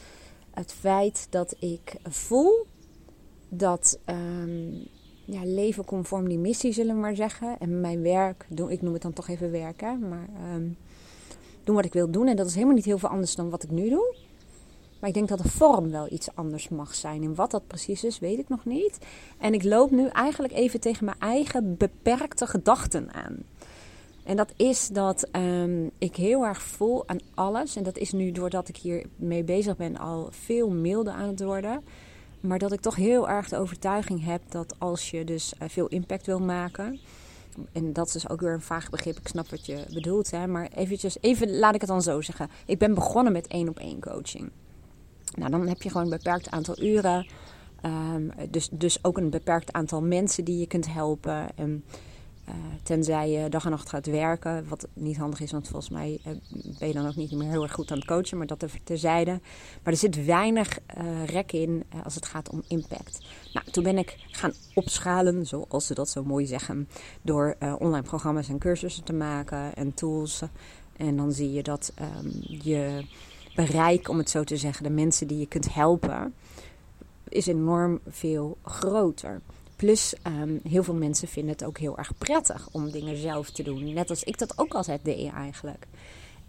het 0.52 0.74
feit 0.74 1.28
dat 1.30 1.56
ik 1.60 1.96
voel 2.04 2.66
dat 3.50 4.00
um, 4.06 4.88
ja, 5.26 5.42
leven 5.44 5.86
conform 5.86 6.28
die 6.28 6.38
missie, 6.38 6.72
zullen 6.72 6.96
we 6.96 7.02
maar 7.02 7.16
zeggen. 7.16 7.56
En 7.60 7.82
mijn 7.82 8.02
werk, 8.02 8.46
ik 8.68 8.82
noem 8.82 8.94
het 8.94 9.02
dan 9.02 9.14
toch 9.14 9.28
even 9.28 9.52
werken, 9.52 10.10
maar 10.10 10.28
um, 10.56 10.78
doen 11.64 11.76
wat 11.76 11.86
ik 11.86 11.94
wil 11.94 12.12
doen. 12.12 12.28
En 12.28 12.36
dat 12.36 12.48
is 12.48 12.54
helemaal 12.54 12.76
niet 12.76 12.86
heel 12.86 12.98
veel 12.98 13.10
anders 13.10 13.36
dan 13.36 13.50
wat 13.50 13.64
ik 13.64 13.72
nu 13.72 13.90
doe. 13.90 14.16
Maar 15.00 15.10
ik 15.10 15.16
denk 15.16 15.30
dat 15.30 15.38
de 15.38 15.50
vorm 15.50 15.92
wel 15.92 16.12
iets 16.12 16.36
anders 16.36 16.70
mag 16.70 16.96
zijn. 16.96 17.24
En 17.24 17.36
wat 17.36 17.52
dat 17.52 17.68
precies 17.68 18.04
is, 18.04 18.20
weet 18.20 18.40
ik 18.40 18.50
nog 18.50 18.66
niet. 18.66 18.98
En 19.38 19.54
ik 19.54 19.64
loop 19.64 19.92
nu 19.92 20.08
eigenlijk 20.08 20.54
even 20.54 20.80
tegen 20.80 21.06
mijn 21.06 21.20
eigen 21.20 21.78
beperkte 21.78 22.48
gedachten 22.48 23.14
aan. 23.14 23.38
En 24.24 24.36
dat 24.36 24.54
is 24.56 24.88
dat 24.88 25.28
um, 25.32 25.92
ik 25.98 26.16
heel 26.16 26.46
erg 26.46 26.62
voel 26.62 27.08
aan 27.08 27.20
alles. 27.34 27.76
En 27.76 27.84
dat 27.84 27.98
is 27.98 28.12
nu 28.12 28.32
doordat 28.32 28.68
ik 28.68 28.78
hier 28.78 29.06
mee 29.16 29.44
bezig 29.44 29.78
ben 29.78 29.98
al 29.98 30.28
veel 30.32 30.70
milder 30.70 31.14
aan 31.14 31.28
het 31.28 31.44
worden. 31.44 31.84
Maar 32.48 32.60
dat 32.60 32.72
ik 32.72 32.80
toch 32.80 32.96
heel 32.96 33.30
erg 33.30 33.50
de 33.50 33.58
overtuiging 33.58 34.26
heb 34.26 34.42
dat 34.50 34.76
als 34.78 35.12
je 35.12 35.24
dus 35.24 35.54
uh, 35.62 35.70
veel 35.70 35.88
impact 35.88 36.26
wil 36.26 36.40
maken. 36.40 37.00
En 37.72 37.94
dat 37.94 38.08
is 38.08 38.14
dus 38.14 38.30
ook 38.30 38.42
weer 38.42 38.54
een 38.54 38.62
vaag 38.62 38.90
begrip. 38.90 39.18
Ik 39.18 39.28
snap 39.28 39.50
wat 39.50 39.66
je 39.66 39.86
bedoelt. 39.94 40.32
Hè? 40.32 40.48
Maar 40.48 40.68
eventjes, 40.76 41.18
even 41.22 41.58
laat 41.58 41.76
ik 41.76 41.82
het 41.82 41.90
dan 41.90 42.02
zo 42.02 42.22
zeggen. 42.22 42.50
Ik 42.66 42.78
ben 42.78 42.94
begonnen 42.94 43.34
met 43.34 43.48
één 43.48 43.70
op 43.70 43.80
één 43.80 44.00
coaching. 44.00 44.52
Nou, 45.36 45.52
dan 45.52 45.68
heb 45.68 45.82
je 45.82 45.90
gewoon 45.90 46.04
een 46.04 46.18
beperkt 46.18 46.50
aantal 46.50 46.82
uren. 46.82 47.28
Um, 47.86 48.32
dus, 48.50 48.70
dus 48.72 49.04
ook 49.04 49.18
een 49.18 49.30
beperkt 49.30 49.74
aantal 49.74 50.02
mensen 50.02 50.44
die 50.44 50.60
je 50.60 50.68
kunt 50.68 50.94
helpen. 50.94 51.48
En 51.56 51.84
tenzij 52.84 53.30
je 53.30 53.50
dag 53.50 53.66
en 53.66 53.72
nacht 53.72 53.90
gaat 53.90 54.06
werken, 54.06 54.68
wat 54.68 54.88
niet 54.94 55.18
handig 55.18 55.40
is, 55.40 55.52
want 55.52 55.68
volgens 55.68 55.92
mij 55.92 56.20
ben 56.80 56.88
je 56.88 56.94
dan 56.94 57.08
ook 57.08 57.16
niet 57.16 57.32
meer 57.32 57.50
heel 57.50 57.64
erg 57.64 57.72
goed 57.72 57.92
aan 57.92 57.98
het 57.98 58.08
coachen, 58.08 58.38
maar 58.38 58.48
dat 58.48 58.66
terzijde. 58.84 59.32
Maar 59.84 59.94
er 59.94 60.00
zit 60.00 60.26
weinig 60.26 60.80
rek 61.26 61.52
in 61.52 61.84
als 62.04 62.16
het 62.16 62.26
gaat 62.26 62.50
om 62.50 62.64
impact. 62.68 63.26
Nou, 63.54 63.72
toen 63.72 63.84
ben 63.84 63.98
ik 63.98 64.18
gaan 64.32 64.54
opschalen, 64.74 65.46
zoals 65.46 65.86
ze 65.86 65.94
dat 65.94 66.10
zo 66.10 66.24
mooi 66.24 66.46
zeggen, 66.46 66.88
door 67.22 67.58
online 67.80 68.08
programma's 68.08 68.50
en 68.50 68.60
cursussen 68.60 69.04
te 69.04 69.14
maken 69.14 69.76
en 69.76 69.94
tools. 69.94 70.42
En 70.98 71.18
dan 71.18 71.32
zie 71.32 71.52
je 71.52 71.64
dat 71.64 71.94
um, 72.02 72.32
je 72.42 73.06
bereik, 73.56 74.10
om 74.10 74.18
het 74.18 74.30
zo 74.30 74.44
te 74.44 74.58
zeggen, 74.58 74.84
de 74.84 74.90
mensen 74.90 75.28
die 75.28 75.38
je 75.38 75.48
kunt 75.48 75.74
helpen, 75.74 76.34
is 77.30 77.48
enorm 77.48 78.00
veel 78.08 78.58
groter. 78.64 79.42
Plus, 79.76 80.16
um, 80.28 80.60
heel 80.64 80.84
veel 80.84 80.94
mensen 80.94 81.28
vinden 81.28 81.52
het 81.52 81.64
ook 81.64 81.78
heel 81.78 81.98
erg 81.98 82.18
prettig 82.18 82.70
om 82.72 82.92
dingen 82.92 83.18
zelf 83.18 83.50
te 83.50 83.64
doen. 83.64 83.94
Net 83.94 84.10
als 84.10 84.24
ik 84.24 84.38
dat 84.38 84.58
ook 84.58 84.74
altijd 84.74 85.06
deed 85.06 85.32
eigenlijk. 85.32 85.88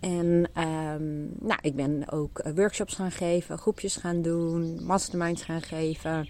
En 0.00 0.50
um, 0.62 1.33
nou, 1.40 1.59
ik 1.61 1.75
ben 1.75 2.11
ook 2.11 2.38
eh, 2.38 2.52
workshops 2.54 2.95
gaan 2.95 3.11
geven, 3.11 3.59
groepjes 3.59 3.97
gaan 3.97 4.23
doen, 4.23 4.85
masterminds 4.85 5.42
gaan 5.42 5.62
geven. 5.62 6.28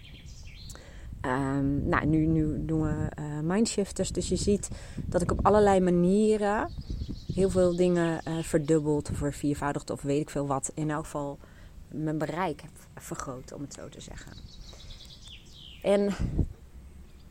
Um, 1.23 1.89
nou, 1.89 2.07
nu, 2.07 2.27
nu 2.27 2.65
doen 2.65 2.83
we 2.83 3.11
uh, 3.21 3.41
mindshifters. 3.41 4.11
Dus 4.11 4.29
je 4.29 4.37
ziet 4.37 4.69
dat 5.05 5.23
ik 5.23 5.31
op 5.31 5.47
allerlei 5.47 5.81
manieren 5.81 6.73
heel 7.35 7.51
veel 7.51 7.77
dingen 7.77 8.21
uh, 8.29 8.43
verdubbeld 8.43 9.11
of 9.11 9.17
verviervoudigd 9.17 9.91
of 9.91 10.03
weet 10.03 10.21
ik 10.21 10.31
veel 10.31 10.47
wat. 10.47 10.73
In 10.75 10.91
elk 10.91 11.05
geval 11.05 11.39
mijn 11.89 12.19
bereik 12.19 12.61
heb 12.61 12.71
vergroot, 12.95 13.53
om 13.53 13.61
het 13.61 13.75
zo 13.75 13.89
te 13.89 14.01
zeggen. 14.01 14.33
En 15.83 16.15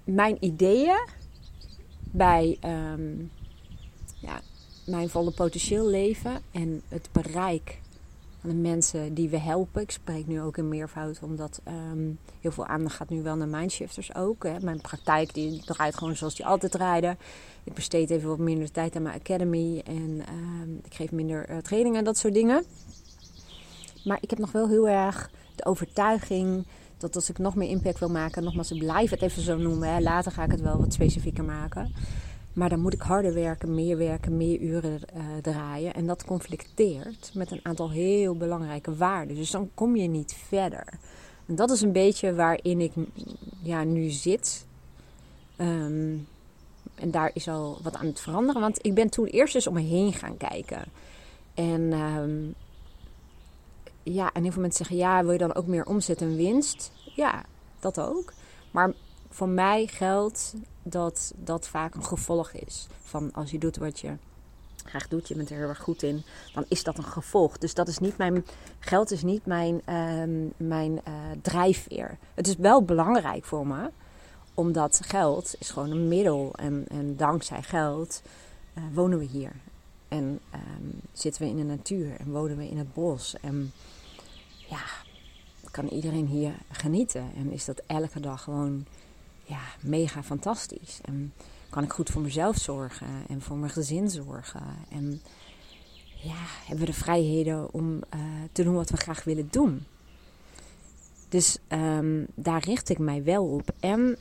mijn 0.05 0.37
ideeën 0.39 1.07
bij 2.11 2.57
um, 2.65 3.31
ja, 4.19 4.41
mijn 4.85 5.09
volle 5.09 5.31
potentieel 5.31 5.87
leven 5.87 6.41
en 6.51 6.81
het 6.87 7.09
bereik 7.11 7.79
van 8.39 8.49
de 8.49 8.55
mensen 8.55 9.13
die 9.13 9.29
we 9.29 9.37
helpen. 9.37 9.81
Ik 9.81 9.91
spreek 9.91 10.27
nu 10.27 10.41
ook 10.41 10.57
in 10.57 10.69
meervoud, 10.69 11.19
omdat 11.21 11.61
um, 11.67 12.19
heel 12.41 12.51
veel 12.51 12.65
aandacht 12.65 12.95
gaat 12.95 13.09
nu 13.09 13.21
wel 13.21 13.35
naar 13.35 13.47
mindshifters 13.47 14.15
ook. 14.15 14.43
Hè. 14.43 14.59
Mijn 14.59 14.81
praktijk 14.81 15.33
die 15.33 15.61
draait 15.65 15.95
gewoon 15.95 16.15
zoals 16.15 16.35
die 16.35 16.45
altijd 16.45 16.75
rijden. 16.75 17.17
Ik 17.63 17.73
besteed 17.73 18.09
even 18.09 18.29
wat 18.29 18.37
minder 18.37 18.71
tijd 18.71 18.95
aan 18.95 19.01
mijn 19.01 19.19
academy 19.19 19.81
en 19.85 20.23
um, 20.29 20.79
ik 20.83 20.93
geef 20.93 21.11
minder 21.11 21.49
uh, 21.49 21.57
trainingen 21.57 21.99
en 21.99 22.05
dat 22.05 22.17
soort 22.17 22.33
dingen. 22.33 22.63
Maar 24.03 24.17
ik 24.21 24.29
heb 24.29 24.39
nog 24.39 24.51
wel 24.51 24.67
heel 24.67 24.89
erg 24.89 25.29
de 25.55 25.65
overtuiging 25.65 26.65
dat 26.97 27.15
als 27.15 27.29
ik 27.29 27.37
nog 27.37 27.55
meer 27.55 27.69
impact 27.69 27.99
wil 27.99 28.09
maken, 28.09 28.43
nogmaals, 28.43 28.71
ik 28.71 28.79
blijf 28.79 29.09
het 29.09 29.21
even 29.21 29.41
zo 29.41 29.57
noemen. 29.57 29.93
Hè. 29.93 29.99
Later 29.99 30.31
ga 30.31 30.43
ik 30.43 30.51
het 30.51 30.61
wel 30.61 30.77
wat 30.77 30.93
specifieker 30.93 31.43
maken. 31.43 31.93
Maar 32.53 32.69
dan 32.69 32.79
moet 32.79 32.93
ik 32.93 33.01
harder 33.01 33.33
werken, 33.33 33.75
meer 33.75 33.97
werken, 33.97 34.37
meer 34.37 34.59
uren 34.59 34.99
uh, 35.15 35.23
draaien. 35.41 35.93
En 35.93 36.05
dat 36.05 36.25
conflicteert 36.25 37.31
met 37.33 37.51
een 37.51 37.59
aantal 37.63 37.91
heel 37.91 38.35
belangrijke 38.35 38.95
waarden. 38.95 39.35
Dus 39.35 39.51
dan 39.51 39.69
kom 39.73 39.95
je 39.95 40.07
niet 40.07 40.33
verder. 40.47 40.85
En 41.45 41.55
dat 41.55 41.71
is 41.71 41.81
een 41.81 41.91
beetje 41.91 42.33
waarin 42.33 42.81
ik 42.81 42.91
ja, 43.61 43.83
nu 43.83 44.09
zit. 44.09 44.65
Um, 45.57 46.27
en 46.95 47.11
daar 47.11 47.31
is 47.33 47.47
al 47.47 47.79
wat 47.83 47.95
aan 47.95 48.05
het 48.05 48.19
veranderen. 48.19 48.61
Want 48.61 48.85
ik 48.85 48.93
ben 48.93 49.09
toen 49.09 49.25
eerst 49.25 49.55
eens 49.55 49.67
om 49.67 49.73
me 49.73 49.81
heen 49.81 50.13
gaan 50.13 50.37
kijken. 50.37 50.83
En 51.53 51.93
um, 51.93 52.53
ja, 54.13 54.33
en 54.33 54.43
heel 54.43 54.51
veel 54.51 54.61
mensen 54.61 54.85
zeggen: 54.85 55.05
ja, 55.05 55.21
wil 55.23 55.31
je 55.31 55.37
dan 55.37 55.55
ook 55.55 55.67
meer 55.67 55.85
omzet 55.85 56.21
en 56.21 56.35
winst? 56.35 56.91
Ja, 57.15 57.43
dat 57.79 57.99
ook. 57.99 58.33
Maar 58.71 58.93
voor 59.29 59.49
mij 59.49 59.87
geldt 59.87 60.53
dat 60.83 61.33
dat 61.35 61.67
vaak 61.67 61.95
een 61.95 62.05
gevolg 62.05 62.51
is 62.51 62.87
van 63.03 63.33
als 63.33 63.51
je 63.51 63.57
doet 63.57 63.77
wat 63.77 63.99
je 63.99 64.13
graag 64.85 65.07
doet, 65.07 65.27
je 65.27 65.35
bent 65.35 65.49
er 65.49 65.57
heel 65.57 65.67
erg 65.67 65.79
goed 65.79 66.03
in, 66.03 66.23
dan 66.53 66.65
is 66.67 66.83
dat 66.83 66.97
een 66.97 67.03
gevolg. 67.03 67.57
Dus 67.57 67.73
dat 67.73 67.87
is 67.87 67.99
niet 67.99 68.17
mijn 68.17 68.45
geld 68.79 69.11
is 69.11 69.23
niet 69.23 69.45
mijn, 69.45 69.81
uh, 69.89 70.47
mijn 70.57 70.91
uh, 70.91 71.13
drijfveer. 71.41 72.17
Het 72.33 72.47
is 72.47 72.55
wel 72.55 72.83
belangrijk 72.83 73.45
voor 73.45 73.67
me, 73.67 73.89
omdat 74.53 75.01
geld 75.03 75.55
is 75.59 75.69
gewoon 75.69 75.91
een 75.91 76.07
middel 76.07 76.53
en, 76.55 76.85
en 76.87 77.17
dankzij 77.17 77.63
geld 77.63 78.21
uh, 78.77 78.83
wonen 78.93 79.19
we 79.19 79.25
hier. 79.25 79.51
En 80.07 80.39
um, 80.53 81.01
zitten 81.13 81.41
we 81.41 81.47
in 81.47 81.55
de 81.55 81.63
natuur 81.63 82.15
en 82.19 82.31
wonen 82.31 82.57
we 82.57 82.69
in 82.69 82.77
het 82.77 82.93
bos. 82.93 83.35
En 83.41 83.71
ja, 84.69 84.83
kan 85.75 85.87
iedereen 85.87 86.27
hier 86.27 86.53
genieten. 86.71 87.31
En 87.35 87.51
is 87.51 87.65
dat 87.65 87.81
elke 87.87 88.19
dag 88.19 88.43
gewoon 88.43 88.85
ja, 89.43 89.61
mega 89.79 90.23
fantastisch. 90.23 90.99
En 91.01 91.33
kan 91.69 91.83
ik 91.83 91.93
goed 91.93 92.09
voor 92.09 92.21
mezelf 92.21 92.57
zorgen 92.57 93.07
en 93.27 93.41
voor 93.41 93.57
mijn 93.57 93.71
gezin 93.71 94.09
zorgen. 94.09 94.63
En 94.89 95.21
ja, 96.15 96.43
hebben 96.65 96.85
we 96.85 96.91
de 96.91 96.97
vrijheden 96.97 97.73
om 97.73 97.93
uh, 97.93 98.21
te 98.51 98.63
doen 98.63 98.75
wat 98.75 98.89
we 98.89 98.97
graag 98.97 99.23
willen 99.23 99.47
doen. 99.51 99.85
Dus 101.29 101.57
um, 101.69 102.27
daar 102.35 102.63
richt 102.63 102.89
ik 102.89 102.97
mij 102.97 103.23
wel 103.23 103.45
op. 103.45 103.69
En 103.79 104.17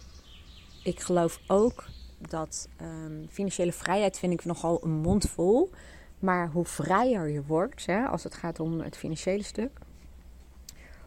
ik 0.82 1.00
geloof 1.00 1.40
ook 1.46 1.84
dat 2.18 2.68
um, 2.80 3.26
financiële 3.30 3.72
vrijheid 3.72 4.18
vind 4.18 4.32
ik 4.32 4.44
nogal 4.44 4.80
een 4.82 4.90
mond 5.00 5.28
vol. 5.28 5.70
Maar 6.18 6.50
hoe 6.50 6.64
vrijer 6.64 7.28
je 7.28 7.42
wordt, 7.46 7.86
hè, 7.86 8.06
als 8.06 8.24
het 8.24 8.34
gaat 8.34 8.60
om 8.60 8.80
het 8.80 8.96
financiële 8.96 9.42
stuk, 9.42 9.78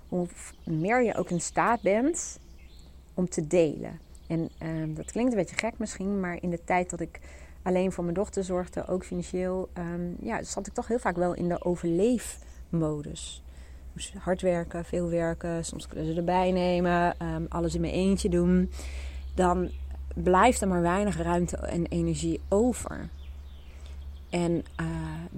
hoe 0.09 0.27
meer 0.63 1.03
je 1.03 1.15
ook 1.15 1.29
in 1.29 1.41
staat 1.41 1.81
bent 1.81 2.39
om 3.13 3.29
te 3.29 3.47
delen. 3.47 3.99
En 4.27 4.49
uh, 4.63 4.95
dat 4.95 5.11
klinkt 5.11 5.31
een 5.31 5.37
beetje 5.37 5.57
gek 5.57 5.77
misschien, 5.77 6.19
maar 6.19 6.37
in 6.41 6.49
de 6.49 6.63
tijd 6.63 6.89
dat 6.89 6.99
ik 6.99 7.19
alleen 7.61 7.91
voor 7.91 8.03
mijn 8.03 8.15
dochter 8.15 8.43
zorgde, 8.43 8.87
ook 8.87 9.05
financieel, 9.05 9.69
um, 9.77 10.15
ja, 10.21 10.43
zat 10.43 10.67
ik 10.67 10.73
toch 10.73 10.87
heel 10.87 10.99
vaak 10.99 11.15
wel 11.15 11.33
in 11.33 11.47
de 11.47 11.65
overleefmodus. 11.65 13.43
Dus 13.93 14.13
hard 14.17 14.41
werken, 14.41 14.85
veel 14.85 15.09
werken, 15.09 15.65
soms 15.65 15.87
kunnen 15.87 16.05
ze 16.05 16.13
erbij 16.13 16.51
nemen, 16.51 17.15
um, 17.25 17.45
alles 17.49 17.75
in 17.75 17.81
mijn 17.81 17.93
eentje 17.93 18.29
doen. 18.29 18.71
Dan 19.35 19.69
blijft 20.13 20.61
er 20.61 20.67
maar 20.67 20.81
weinig 20.81 21.17
ruimte 21.17 21.57
en 21.57 21.85
energie 21.85 22.39
over. 22.49 23.09
En 24.29 24.51
uh, 24.51 24.87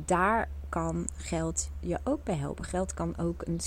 daar 0.06 0.50
kan 0.70 1.08
geld 1.16 1.70
je 1.80 2.00
ook 2.04 2.24
bij 2.24 2.36
helpen. 2.36 2.66
Geld 2.66 2.94
kan 2.94 3.18
ook 3.18 3.44
een 3.46 3.60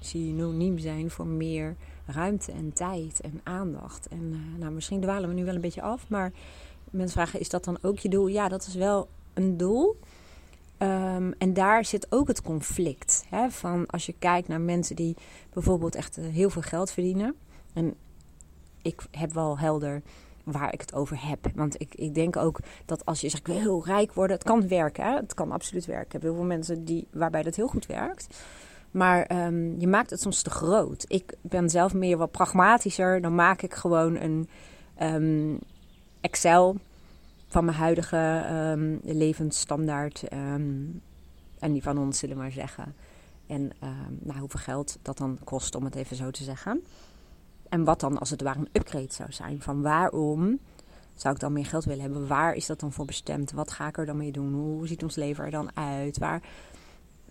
synoniem, 0.00 0.78
zijn 0.78 1.10
voor 1.10 1.26
meer 1.26 1.76
ruimte 2.06 2.52
en 2.52 2.72
tijd 2.72 3.20
en 3.20 3.40
aandacht. 3.42 4.08
En 4.08 4.22
uh, 4.32 4.58
nou, 4.58 4.72
misschien 4.72 5.00
dwalen 5.00 5.28
we 5.28 5.34
nu 5.34 5.44
wel 5.44 5.54
een 5.54 5.60
beetje 5.60 5.82
af, 5.82 6.08
maar 6.08 6.32
mensen 6.90 7.12
vragen: 7.12 7.40
is 7.40 7.48
dat 7.48 7.64
dan 7.64 7.78
ook 7.82 7.98
je 7.98 8.08
doel? 8.08 8.26
Ja, 8.26 8.48
dat 8.48 8.66
is 8.66 8.74
wel 8.74 9.08
een 9.34 9.56
doel. 9.56 9.96
Um, 10.78 11.32
en 11.38 11.52
daar 11.52 11.84
zit 11.84 12.06
ook 12.12 12.28
het 12.28 12.42
conflict. 12.42 13.24
Hè, 13.28 13.50
van 13.50 13.86
als 13.86 14.06
je 14.06 14.14
kijkt 14.18 14.48
naar 14.48 14.60
mensen 14.60 14.96
die 14.96 15.16
bijvoorbeeld 15.52 15.94
echt 15.94 16.18
uh, 16.18 16.28
heel 16.28 16.50
veel 16.50 16.62
geld 16.62 16.90
verdienen. 16.90 17.34
En 17.72 17.94
ik 18.82 19.06
heb 19.10 19.32
wel 19.32 19.58
helder 19.58 20.02
waar 20.52 20.72
ik 20.72 20.80
het 20.80 20.94
over 20.94 21.26
heb. 21.28 21.38
Want 21.54 21.80
ik, 21.80 21.94
ik 21.94 22.14
denk 22.14 22.36
ook 22.36 22.58
dat 22.84 23.04
als 23.04 23.20
je 23.20 23.28
zegt, 23.28 23.48
ik 23.48 23.52
wil 23.52 23.62
heel 23.62 23.84
rijk 23.84 24.12
worden, 24.12 24.36
het 24.36 24.46
kan 24.46 24.68
werken. 24.68 25.04
Hè? 25.04 25.14
Het 25.14 25.34
kan 25.34 25.52
absoluut 25.52 25.86
werken. 25.86 26.06
Ik 26.06 26.12
heb 26.12 26.22
heel 26.22 26.34
veel 26.34 26.44
mensen 26.44 26.84
die, 26.84 27.06
waarbij 27.10 27.42
dat 27.42 27.56
heel 27.56 27.68
goed 27.68 27.86
werkt. 27.86 28.42
Maar 28.90 29.46
um, 29.46 29.80
je 29.80 29.86
maakt 29.86 30.10
het 30.10 30.20
soms 30.20 30.42
te 30.42 30.50
groot. 30.50 31.04
Ik 31.08 31.36
ben 31.40 31.70
zelf 31.70 31.94
meer 31.94 32.16
wat 32.16 32.30
pragmatischer. 32.30 33.20
Dan 33.20 33.34
maak 33.34 33.62
ik 33.62 33.74
gewoon 33.74 34.16
een 34.16 34.48
um, 35.02 35.58
Excel 36.20 36.76
van 37.48 37.64
mijn 37.64 37.76
huidige 37.76 38.44
um, 38.52 39.00
levensstandaard. 39.02 40.22
en 41.58 41.72
die 41.72 41.82
van 41.82 41.98
ons, 41.98 42.18
zullen 42.18 42.36
we 42.36 42.42
maar 42.42 42.52
zeggen. 42.52 42.94
En 43.46 43.72
nou, 44.18 44.38
hoeveel 44.38 44.60
geld 44.60 44.98
dat 45.02 45.18
dan 45.18 45.38
kost, 45.44 45.74
om 45.74 45.84
het 45.84 45.94
even 45.94 46.16
zo 46.16 46.30
te 46.30 46.44
zeggen. 46.44 46.82
En 47.68 47.84
wat 47.84 48.00
dan 48.00 48.18
als 48.18 48.30
het 48.30 48.42
ware 48.42 48.58
een 48.58 48.68
upgrade 48.72 49.12
zou 49.12 49.32
zijn. 49.32 49.62
Van 49.62 49.82
waarom 49.82 50.58
zou 51.14 51.34
ik 51.34 51.40
dan 51.40 51.52
meer 51.52 51.66
geld 51.66 51.84
willen 51.84 52.02
hebben? 52.02 52.26
Waar 52.26 52.54
is 52.54 52.66
dat 52.66 52.80
dan 52.80 52.92
voor 52.92 53.04
bestemd? 53.04 53.52
Wat 53.52 53.70
ga 53.70 53.88
ik 53.88 53.98
er 53.98 54.06
dan 54.06 54.16
mee 54.16 54.32
doen? 54.32 54.54
Hoe 54.54 54.86
ziet 54.86 55.02
ons 55.02 55.14
leven 55.14 55.44
er 55.44 55.50
dan 55.50 55.76
uit? 55.76 56.18
Waar, 56.18 56.42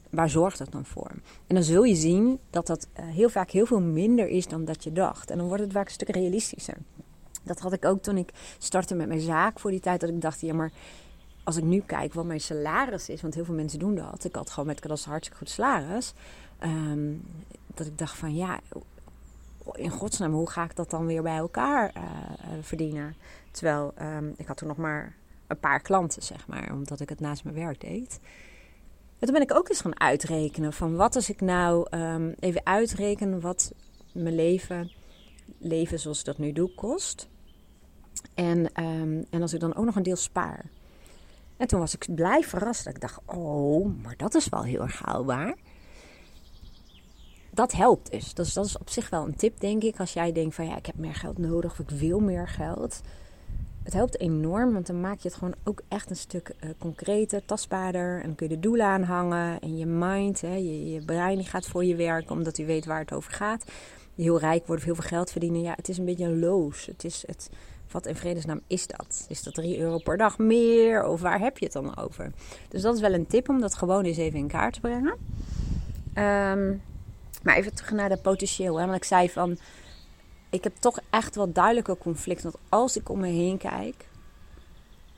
waar 0.10 0.30
zorgt 0.30 0.58
dat 0.58 0.72
dan 0.72 0.86
voor? 0.86 1.12
En 1.48 1.56
dan 1.56 1.64
zul 1.64 1.84
je 1.84 1.96
zien 1.96 2.40
dat 2.50 2.68
dat 2.68 2.88
eh, 2.94 3.06
heel 3.06 3.30
vaak 3.30 3.52
heel 3.52 3.66
veel 3.66 3.82
minder 3.82 4.28
is 4.28 4.48
dan 4.48 4.66
dat 4.66 4.84
je 4.84 4.92
dacht. 4.92 5.32
En 5.32 5.38
dan 5.38 5.48
wordt 5.48 5.64
het 5.64 5.72
vaak 5.72 5.86
een 5.86 5.92
stuk 5.92 6.10
realistischer. 6.10 6.78
Dat 7.44 7.60
had 7.60 7.74
ik 7.74 7.86
ook 7.86 8.02
toen 8.02 8.18
ik 8.18 8.34
startte 8.58 8.96
met 8.96 9.08
mijn 9.08 9.20
zaak 9.20 9.60
voor 9.60 9.72
die 9.72 9.80
tijd. 9.80 10.00
Dat 10.00 10.10
ik 10.10 10.22
dacht, 10.22 10.42
ja 10.42 10.54
maar 10.54 10.72
als 11.44 11.58
ik 11.58 11.64
nu 11.64 11.84
kijk 11.86 12.14
wat 12.14 12.26
mijn 12.26 12.42
salaris 12.42 13.10
is. 13.10 13.22
Want 13.22 13.34
heel 13.34 13.46
veel 13.46 13.56
mensen 13.56 13.80
doen 13.80 13.96
dat. 13.96 14.24
Ik 14.24 14.36
had 14.36 14.50
gewoon 14.50 14.68
met 14.68 14.82
dat 14.82 15.04
hartstikke 15.04 15.38
goed 15.38 15.50
salaris. 15.50 16.14
Um, 16.64 17.24
dat 17.74 17.88
ik 17.88 17.98
dacht 17.98 18.18
van 18.18 18.36
ja, 18.36 18.60
in 19.76 19.90
godsnaam, 19.90 20.34
hoe 20.34 20.50
ga 20.50 20.64
ik 20.64 20.76
dat 20.76 20.90
dan 20.90 21.06
weer 21.06 21.22
bij 21.22 21.38
elkaar 21.38 21.94
uh, 21.98 22.04
verdienen? 22.62 23.16
Terwijl 23.52 23.94
um, 24.02 24.34
ik 24.38 24.48
had 24.48 24.58
toen 24.58 24.68
nog 24.68 24.78
maar 24.78 25.16
een 25.48 25.60
paar 25.60 25.82
klanten, 25.82 26.24
zeg 26.24 26.48
maar, 26.48 26.72
omdat 26.74 27.00
ik 27.00 27.10
het 27.10 27.20
naast 27.20 27.44
mijn 27.44 27.56
werk 27.56 27.82
deed. 27.82 28.20
En 29.20 29.28
toen 29.28 29.34
ben 29.34 29.42
ik 29.42 29.54
ook 29.54 29.70
eens 29.70 29.82
gaan 29.82 30.00
uitrekenen 30.00 30.74
van 30.74 30.96
wat 30.96 31.16
als 31.16 31.30
ik 31.30 31.42
nou 31.42 31.98
um, 31.98 32.36
even 32.40 32.66
uitreken 32.66 33.42
wat 33.42 33.74
mijn 34.12 34.36
leven, 34.36 34.92
leven 35.58 36.00
zoals 36.00 36.20
ik 36.20 36.26
dat 36.26 36.38
nu 36.38 36.52
doe, 36.52 36.76
kost. 36.76 37.28
En, 38.34 38.74
ehm, 38.74 39.24
en 39.30 39.42
als 39.42 39.54
ik 39.54 39.60
dan 39.60 39.76
ook 39.76 39.86
nog 39.86 39.96
een 39.96 40.04
deel 40.04 40.16
spaar. 40.16 40.66
En 41.58 41.68
toen 41.68 41.80
was 41.80 41.94
ik 41.94 42.08
blij 42.16 42.42
verrast. 42.44 42.84
Dat 42.84 42.96
ik 42.96 43.02
dacht, 43.02 43.20
oh, 43.26 44.04
maar 44.04 44.18
dat 44.18 44.36
is 44.36 44.50
wel 44.50 44.64
heel 44.64 44.82
erg 44.82 45.00
haalbaar. 45.00 45.56
Dat 47.58 47.72
helpt 47.72 48.12
dus. 48.12 48.34
dus. 48.34 48.54
Dat 48.54 48.66
is 48.66 48.78
op 48.78 48.90
zich 48.90 49.10
wel 49.10 49.26
een 49.26 49.36
tip, 49.36 49.60
denk 49.60 49.84
ik. 49.84 50.00
Als 50.00 50.14
jij 50.14 50.32
denkt 50.32 50.56
van, 50.56 50.66
ja, 50.66 50.78
ik 50.78 50.86
heb 50.86 50.96
meer 50.98 51.16
geld 51.16 51.38
nodig 51.38 51.72
of 51.72 51.80
ik 51.80 51.90
wil 51.90 52.20
meer 52.20 52.48
geld. 52.48 53.02
Het 53.84 53.94
helpt 53.94 54.20
enorm, 54.20 54.74
want 54.74 54.88
dan 54.88 55.02
maak 55.02 55.20
je 55.20 55.28
het 55.28 55.38
gewoon 55.38 55.56
ook 55.64 55.82
echt 55.88 56.10
een 56.10 56.16
stuk 56.16 56.56
uh, 56.60 56.70
concreter, 56.78 57.46
tastbaarder. 57.46 58.16
En 58.16 58.26
dan 58.26 58.36
kun 58.36 58.50
je 58.50 58.56
de 58.56 58.60
doelen 58.60 58.86
aanhangen. 58.86 59.60
En 59.60 59.78
je 59.78 59.86
mind, 59.86 60.42
hè, 60.42 60.56
je, 60.56 60.92
je 60.92 61.02
brein 61.02 61.46
gaat 61.46 61.68
voor 61.68 61.86
je 61.86 61.96
werken, 61.96 62.32
omdat 62.32 62.58
u 62.58 62.66
weet 62.66 62.86
waar 62.86 63.00
het 63.00 63.14
over 63.14 63.32
gaat. 63.32 63.66
Heel 64.16 64.40
rijk 64.40 64.60
worden 64.60 64.78
of 64.78 64.84
heel 64.84 64.96
veel 64.96 65.18
geld 65.18 65.32
verdienen. 65.32 65.62
Ja, 65.62 65.74
het 65.76 65.90
is 65.90 65.98
een 65.98 66.06
beetje 66.06 66.26
een 66.26 66.40
loos. 66.40 66.86
Het 66.86 67.04
is 67.04 67.24
het 67.28 67.50
wat 67.92 68.06
in 68.06 68.16
vredesnaam 68.16 68.62
is 68.68 68.88
dat? 68.88 69.26
Is 69.30 69.44
dat 69.44 69.54
3 69.54 69.80
euro 69.80 69.98
per 69.98 70.18
dag 70.18 70.38
meer? 70.38 71.06
Of 71.06 71.22
waar 71.22 71.40
heb 71.40 71.58
je 71.58 71.66
het 71.66 71.74
dan 71.74 71.98
over? 71.98 72.32
Dus 72.70 72.82
dat 72.82 72.96
is 72.96 73.02
wel 73.02 73.14
een 73.14 73.28
tip 73.28 73.50
om 73.50 73.62
dat 73.62 73.76
gewoon 73.76 74.04
eens 74.04 74.18
even 74.18 74.40
in 74.40 74.48
kaart 74.48 74.74
te 74.74 74.80
brengen. 74.80 75.16
Ehm, 76.14 76.74
maar 77.48 77.56
even 77.56 77.76
terug 77.76 77.92
naar 77.92 78.10
de 78.10 78.18
potentieel. 78.18 78.80
Hè? 78.80 78.86
Want 78.86 78.98
ik 78.98 79.04
zei 79.04 79.30
van, 79.30 79.58
ik 80.50 80.64
heb 80.64 80.76
toch 80.76 81.00
echt 81.10 81.36
wel 81.36 81.52
duidelijke 81.52 81.98
conflict. 81.98 82.44
Want 82.44 82.56
als 82.70 82.98
ik 82.98 83.10
om 83.10 83.20
me 83.20 83.28
heen 83.28 83.58
kijk, 83.58 84.10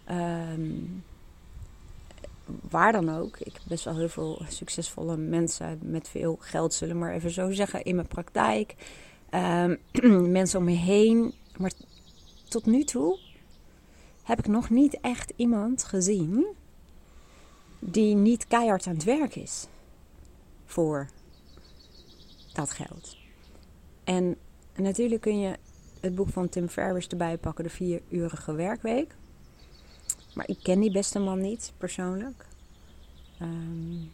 ehm, 0.05 0.81
waar 2.69 2.91
dan 2.91 3.17
ook. 3.17 3.37
Ik 3.37 3.53
heb 3.53 3.61
best 3.67 3.83
wel 3.83 3.97
heel 3.97 4.09
veel 4.09 4.41
succesvolle 4.47 5.17
mensen 5.17 5.79
met 5.81 6.09
veel 6.09 6.37
geld, 6.39 6.73
zullen 6.73 6.93
we 6.93 6.99
maar 7.01 7.13
even 7.13 7.31
zo 7.31 7.51
zeggen, 7.51 7.83
in 7.83 7.95
mijn 7.95 8.07
praktijk. 8.07 8.75
Um, 9.33 9.79
mensen 10.39 10.59
om 10.59 10.65
me 10.65 10.71
heen. 10.71 11.33
Maar 11.57 11.71
tot 12.47 12.65
nu 12.65 12.83
toe 12.83 13.19
heb 14.23 14.39
ik 14.39 14.47
nog 14.47 14.69
niet 14.69 14.99
echt 15.01 15.33
iemand 15.35 15.83
gezien 15.83 16.45
die 17.79 18.15
niet 18.15 18.47
keihard 18.47 18.87
aan 18.87 18.93
het 18.93 19.03
werk 19.03 19.35
is 19.35 19.67
voor 20.65 21.07
dat 22.59 22.71
geld. 22.71 23.17
En 24.03 24.35
natuurlijk 24.75 25.21
kun 25.21 25.39
je 25.39 25.55
het 25.99 26.15
boek 26.15 26.29
van 26.29 26.49
Tim 26.49 26.67
Ferriss 26.67 27.07
erbij 27.07 27.37
pakken, 27.37 27.63
de 27.63 27.69
vierurige 27.69 28.53
werkweek. 28.53 29.15
Maar 30.33 30.47
ik 30.47 30.57
ken 30.63 30.79
die 30.79 30.91
beste 30.91 31.19
man 31.19 31.41
niet 31.41 31.73
persoonlijk. 31.77 32.45
Um, 33.41 34.11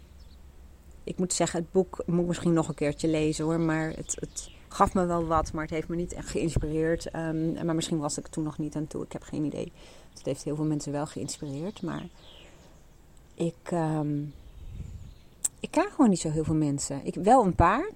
ik 1.03 1.17
moet 1.17 1.33
zeggen, 1.33 1.59
het 1.59 1.71
boek 1.71 2.03
moet 2.05 2.27
misschien 2.27 2.53
nog 2.53 2.67
een 2.67 2.75
keertje 2.75 3.07
lezen 3.07 3.45
hoor. 3.45 3.59
Maar 3.59 3.89
het, 3.89 4.17
het 4.19 4.49
gaf 4.67 4.93
me 4.93 5.05
wel 5.05 5.25
wat, 5.25 5.51
maar 5.51 5.63
het 5.63 5.73
heeft 5.73 5.87
me 5.87 5.95
niet 5.95 6.13
echt 6.13 6.29
geïnspireerd. 6.29 7.15
Um, 7.15 7.65
maar 7.65 7.75
misschien 7.75 7.99
was 7.99 8.17
ik 8.17 8.27
toen 8.27 8.43
nog 8.43 8.57
niet 8.57 8.75
aan 8.75 8.87
toe. 8.87 9.03
Ik 9.03 9.11
heb 9.11 9.21
geen 9.21 9.43
idee. 9.43 9.71
Het 10.13 10.25
heeft 10.25 10.43
heel 10.43 10.55
veel 10.55 10.65
mensen 10.65 10.91
wel 10.91 11.05
geïnspireerd. 11.05 11.81
Maar 11.81 12.07
ik, 13.33 13.71
um, 13.71 14.33
ik 15.59 15.71
ken 15.71 15.91
gewoon 15.91 16.09
niet 16.09 16.19
zo 16.19 16.29
heel 16.29 16.43
veel 16.43 16.55
mensen. 16.55 17.05
Ik, 17.05 17.15
wel 17.15 17.45
een 17.45 17.55
paar, 17.55 17.89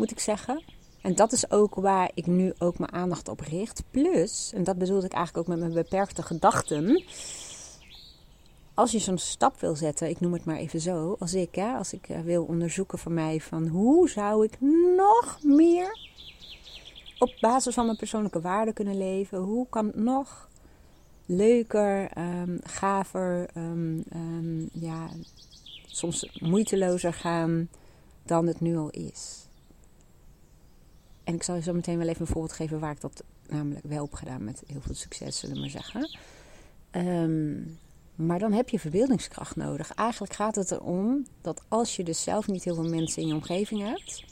moet 0.00 0.10
ik 0.10 0.20
zeggen. 0.20 0.62
En 1.02 1.14
dat 1.14 1.32
is 1.32 1.50
ook 1.50 1.74
waar 1.74 2.10
ik 2.14 2.26
nu 2.26 2.52
ook 2.58 2.78
mijn 2.78 2.92
aandacht 2.92 3.28
op 3.28 3.40
richt. 3.40 3.82
Plus, 3.90 4.52
en 4.54 4.64
dat 4.64 4.78
bedoelde 4.78 5.06
ik 5.06 5.12
eigenlijk 5.12 5.48
ook 5.48 5.56
met 5.56 5.64
mijn 5.64 5.82
beperkte 5.82 6.22
gedachten 6.22 7.04
als 8.80 8.90
je 8.90 8.98
zo'n 8.98 9.18
stap 9.18 9.60
wil 9.60 9.76
zetten, 9.76 10.08
ik 10.08 10.20
noem 10.20 10.32
het 10.32 10.44
maar 10.44 10.56
even 10.56 10.80
zo, 10.80 11.16
als 11.18 11.34
ik, 11.34 11.54
hè, 11.54 11.72
als 11.72 11.92
ik 11.92 12.08
eh, 12.08 12.20
wil 12.20 12.44
onderzoeken 12.44 12.98
van 12.98 13.14
mij 13.14 13.40
van 13.40 13.66
hoe 13.66 14.08
zou 14.08 14.44
ik 14.44 14.60
nog 14.96 15.38
meer 15.42 15.98
op 17.18 17.36
basis 17.40 17.74
van 17.74 17.84
mijn 17.84 17.96
persoonlijke 17.96 18.40
waarden 18.40 18.74
kunnen 18.74 18.98
leven, 18.98 19.38
hoe 19.38 19.66
kan 19.70 19.86
het 19.86 19.96
nog 19.96 20.48
leuker, 21.26 22.18
um, 22.18 22.58
gaver, 22.62 23.48
um, 23.56 24.04
um, 24.14 24.68
ja, 24.72 25.08
soms 25.86 26.38
moeitelozer 26.40 27.12
gaan 27.12 27.68
dan 28.22 28.46
het 28.46 28.60
nu 28.60 28.76
al 28.76 28.90
is. 28.90 29.48
En 31.30 31.36
ik 31.36 31.42
zal 31.42 31.54
je 31.54 31.62
zo 31.62 31.72
meteen 31.72 31.98
wel 31.98 32.08
even 32.08 32.20
een 32.20 32.26
voorbeeld 32.26 32.52
geven 32.52 32.78
waar 32.78 32.90
ik 32.90 33.00
dat 33.00 33.24
namelijk 33.48 33.86
wel 33.86 34.02
heb 34.02 34.14
gedaan 34.14 34.44
met 34.44 34.62
heel 34.66 34.80
veel 34.80 34.94
succes, 34.94 35.38
zullen 35.38 35.54
we 35.54 35.60
maar 35.60 35.70
zeggen. 35.70 36.18
Um, 36.90 37.78
maar 38.14 38.38
dan 38.38 38.52
heb 38.52 38.68
je 38.68 38.78
verbeeldingskracht 38.78 39.56
nodig. 39.56 39.94
Eigenlijk 39.94 40.32
gaat 40.32 40.54
het 40.54 40.70
erom 40.70 41.26
dat 41.40 41.62
als 41.68 41.96
je 41.96 42.04
dus 42.04 42.22
zelf 42.22 42.46
niet 42.46 42.64
heel 42.64 42.74
veel 42.74 42.88
mensen 42.88 43.22
in 43.22 43.28
je 43.28 43.34
omgeving 43.34 43.80
hebt. 43.80 44.24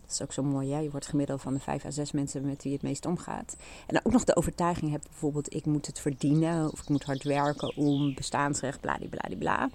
Dat 0.00 0.10
is 0.10 0.22
ook 0.22 0.32
zo 0.32 0.42
mooi, 0.42 0.72
hè? 0.72 0.78
Je 0.78 0.90
wordt 0.90 1.06
gemiddeld 1.06 1.40
van 1.40 1.54
de 1.54 1.60
vijf 1.60 1.84
à 1.84 1.90
zes 1.90 2.12
mensen 2.12 2.46
met 2.46 2.62
wie 2.62 2.72
het 2.72 2.82
meest 2.82 3.06
omgaat. 3.06 3.56
En 3.86 3.94
dan 3.94 4.04
ook 4.04 4.12
nog 4.12 4.24
de 4.24 4.36
overtuiging 4.36 4.90
hebt, 4.90 5.08
bijvoorbeeld, 5.08 5.54
ik 5.54 5.66
moet 5.66 5.86
het 5.86 6.00
verdienen 6.00 6.72
of 6.72 6.80
ik 6.80 6.88
moet 6.88 7.04
hard 7.04 7.22
werken 7.22 7.76
om 7.76 8.14
bestaansrecht, 8.14 8.80
bladibladibla. 8.80 9.70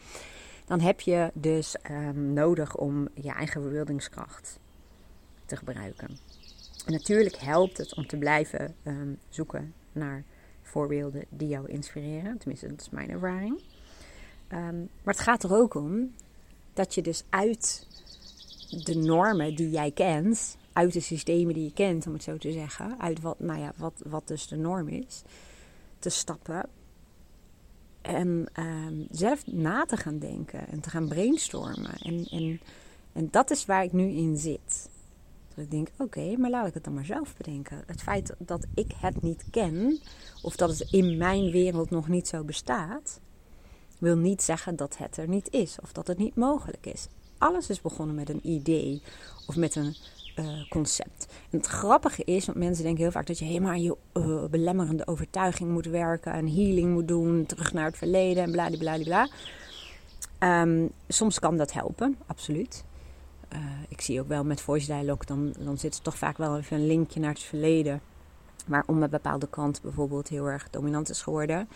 Dan 0.65 0.80
heb 0.80 1.02
je 1.02 1.32
dus 1.34 1.76
um, 1.91 2.34
nodig 2.34 2.76
om 2.76 3.08
je 3.13 3.32
eigen 3.32 3.62
verbeeldingskracht 3.62 4.60
te 5.45 5.55
gebruiken. 5.55 6.17
En 6.86 6.91
natuurlijk 6.91 7.36
helpt 7.36 7.77
het 7.77 7.95
om 7.95 8.08
te 8.08 8.17
blijven 8.17 8.75
um, 8.84 9.19
zoeken 9.29 9.73
naar 9.91 10.23
voorbeelden 10.62 11.25
die 11.29 11.47
jou 11.47 11.69
inspireren. 11.69 12.38
Tenminste, 12.38 12.67
dat 12.67 12.81
is 12.81 12.89
mijn 12.89 13.10
ervaring. 13.10 13.62
Um, 14.53 14.89
maar 15.03 15.13
het 15.13 15.19
gaat 15.19 15.43
er 15.43 15.53
ook 15.53 15.73
om 15.73 16.13
dat 16.73 16.95
je 16.95 17.01
dus 17.01 17.23
uit 17.29 17.88
de 18.84 18.95
normen 18.95 19.55
die 19.55 19.69
jij 19.69 19.91
kent, 19.91 20.58
uit 20.73 20.93
de 20.93 20.99
systemen 20.99 21.53
die 21.53 21.63
je 21.63 21.73
kent, 21.73 22.08
om 22.08 22.13
het 22.13 22.23
zo 22.23 22.38
te 22.38 22.51
zeggen, 22.51 22.99
uit 22.99 23.21
wat, 23.21 23.39
nou 23.39 23.60
ja, 23.60 23.73
wat, 23.77 24.01
wat 24.05 24.27
dus 24.27 24.47
de 24.47 24.55
norm 24.55 24.88
is, 24.88 25.21
te 25.99 26.10
stappen. 26.10 26.69
En 28.01 28.47
um, 28.60 29.08
zelf 29.12 29.47
na 29.47 29.86
te 29.86 29.97
gaan 29.97 30.19
denken 30.19 30.67
en 30.67 30.79
te 30.79 30.89
gaan 30.89 31.08
brainstormen. 31.08 31.97
En, 31.99 32.25
en, 32.25 32.62
en 33.13 33.27
dat 33.31 33.51
is 33.51 33.65
waar 33.65 33.84
ik 33.84 33.91
nu 33.91 34.08
in 34.08 34.38
zit. 34.38 34.89
Dat 35.56 35.63
ik 35.63 35.72
denk, 35.72 35.88
oké, 35.98 36.38
maar 36.38 36.50
laat 36.50 36.68
ik 36.68 36.74
het 36.74 36.84
dan 36.84 36.94
maar 36.94 37.06
zelf 37.06 37.38
bedenken. 37.38 37.84
Het 37.86 38.02
feit 38.02 38.36
dat 38.38 38.65
ik 38.74 38.91
het 38.96 39.22
niet 39.22 39.44
ken, 39.52 40.00
of 40.41 40.56
dat 40.56 40.70
het 40.70 40.91
in 40.91 41.18
mijn 41.18 41.52
wereld 41.52 41.89
nog 41.89 42.08
niet 42.08 42.28
zo 42.28 42.44
bestaat, 42.44 43.20
wil 44.00 44.18
niet 44.18 44.41
zeggen 44.41 44.76
dat 44.76 44.98
het 44.98 45.18
er 45.18 45.28
niet 45.28 45.52
is 45.52 45.78
of 45.82 45.91
dat 45.91 46.08
het 46.08 46.18
niet 46.18 46.36
mogelijk 46.36 46.86
is. 46.86 47.08
Alles 47.38 47.70
is 47.70 47.82
begonnen 47.82 48.15
met 48.15 48.30
een 48.30 48.48
idee 48.50 49.02
of 49.48 49.56
met 49.56 49.76
een 49.76 49.96
uh, 50.39 50.70
concept. 50.70 51.28
En 51.50 51.58
het 51.58 51.68
grappige 51.68 52.24
is, 52.24 52.46
want 52.46 52.58
mensen 52.58 52.84
denken 52.84 53.04
heel 53.04 53.12
vaak 53.12 53.28
dat 53.28 53.39
je 53.39 53.46
helemaal 53.46 53.72
aan 53.72 53.82
je 53.82 53.98
uh, 54.13 54.46
belemmerende 54.46 55.08
overtuiging 55.08 55.72
moet 55.72 55.86
werken 55.86 56.34
en 56.34 56.48
healing 56.48 56.94
moet 56.94 57.08
doen, 57.08 57.46
terug 57.46 57.74
naar 57.74 57.86
het 57.86 57.98
verleden 57.98 58.44
en 58.44 58.52
bladibladibla. 58.52 59.30
Um, 60.39 60.91
soms 61.08 61.39
kan 61.39 61.58
dat 61.58 61.74
helpen, 61.74 62.18
absoluut. 62.26 62.84
Uh, 63.56 63.62
ik 63.89 64.02
zie 64.02 64.22
ook 64.22 64.28
wel 64.28 64.44
met 64.44 64.62
voice 64.62 64.86
dialogue, 64.86 65.26
dan, 65.26 65.54
dan 65.60 65.78
zit 65.78 65.96
er 65.96 66.02
toch 66.02 66.18
vaak 66.18 66.38
wel 66.38 66.58
even 66.58 66.78
een 66.78 66.88
linkje 66.88 67.20
naar 67.20 67.30
het 67.30 67.39
verleden. 67.44 68.02
Waarom 68.68 69.04
een 69.04 69.10
bepaalde 69.10 69.48
kant 69.48 69.82
bijvoorbeeld 69.82 70.28
heel 70.28 70.46
erg 70.46 70.70
dominant 70.70 71.10
is 71.10 71.22
geworden. 71.22 71.68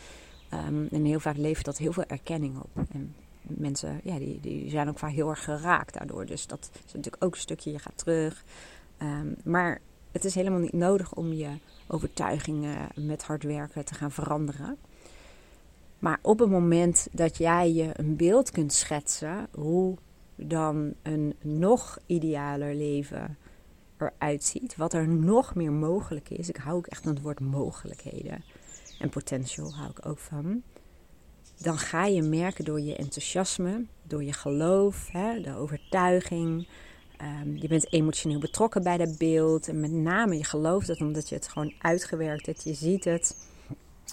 Um, 0.54 0.88
en 0.92 1.06
heel 1.06 1.20
vaak 1.20 1.38
levert 1.38 1.66
dat 1.66 1.78
heel 1.78 1.94
veel 1.94 2.06
erkenning 2.08 2.58
op. 2.58 2.86
En 2.92 3.16
mensen 3.42 4.00
ja, 4.04 4.18
die, 4.18 4.40
die 4.40 4.70
zijn 4.70 4.90
ook 4.90 5.00
vaak 5.00 5.12
heel 5.12 5.30
erg 5.30 5.44
geraakt 5.44 5.94
daardoor. 5.94 6.26
Dus 6.26 6.48
dat 6.48 6.70
is 6.86 6.94
natuurlijk 6.94 7.24
ook 7.24 7.34
een 7.34 7.40
stukje, 7.40 7.72
je 7.72 7.80
gaat 7.80 7.98
terug. 7.98 8.44
Um, 9.02 9.36
maar 9.44 9.82
het 10.12 10.26
is 10.26 10.36
helemaal 10.36 10.60
niet 10.60 10.74
nodig 10.74 11.14
om 11.14 11.34
je 11.34 11.50
overtuigingen 11.88 12.88
met 12.96 13.24
hard 13.24 13.44
werken 13.44 13.86
te 13.86 13.94
gaan 13.94 14.12
veranderen. 14.12 14.78
Maar 16.00 16.20
op 16.22 16.40
het 16.40 16.50
moment 16.50 17.08
dat 17.12 17.38
jij 17.38 17.74
je 17.74 17.90
een 17.94 18.16
beeld 18.16 18.52
kunt 18.52 18.74
schetsen 18.74 19.48
hoe 19.52 19.98
dan 20.48 20.94
een 21.02 21.36
nog 21.42 22.00
idealer 22.06 22.76
leven 22.76 23.38
eruit 23.98 24.44
ziet. 24.44 24.76
Wat 24.76 24.94
er 24.94 25.08
nog 25.08 25.56
meer 25.56 25.72
mogelijk 25.72 26.30
is. 26.30 26.50
Ik 26.50 26.58
hou 26.58 26.78
ook 26.78 26.88
echt 26.88 27.04
van 27.04 27.14
het 27.14 27.22
woord 27.22 27.40
mogelijkheden. 27.40 28.44
En 29.00 29.10
potential 29.10 29.74
hou 29.74 29.90
ik 29.90 30.06
ook 30.06 30.18
van. 30.18 30.62
Dan 31.58 31.78
ga 31.78 32.06
je 32.06 32.22
merken 32.22 32.66
door 32.66 32.82
je 32.82 32.96
enthousiasme, 32.96 33.86
door 34.04 34.24
je 34.24 34.34
geloof, 34.34 35.10
hè, 35.12 35.42
de 35.42 35.56
overtuiging. 35.56 36.68
Um, 37.22 37.58
je 37.58 37.68
bent 37.68 37.94
emotioneel 37.94 38.40
betrokken 38.40 38.84
bij 38.84 38.98
dat 38.98 39.18
beeld. 39.18 39.68
En 39.68 39.80
met 39.80 39.92
name 39.92 40.38
je 40.38 40.44
gelooft 40.44 40.88
het 40.88 41.02
omdat 41.02 41.30
je 41.30 41.36
het 41.36 41.48
gewoon 41.48 41.74
uitgewerkt 41.80 42.46
hebt. 42.46 42.64
Je 42.64 42.74
ziet 42.74 43.04
het. 43.04 43.48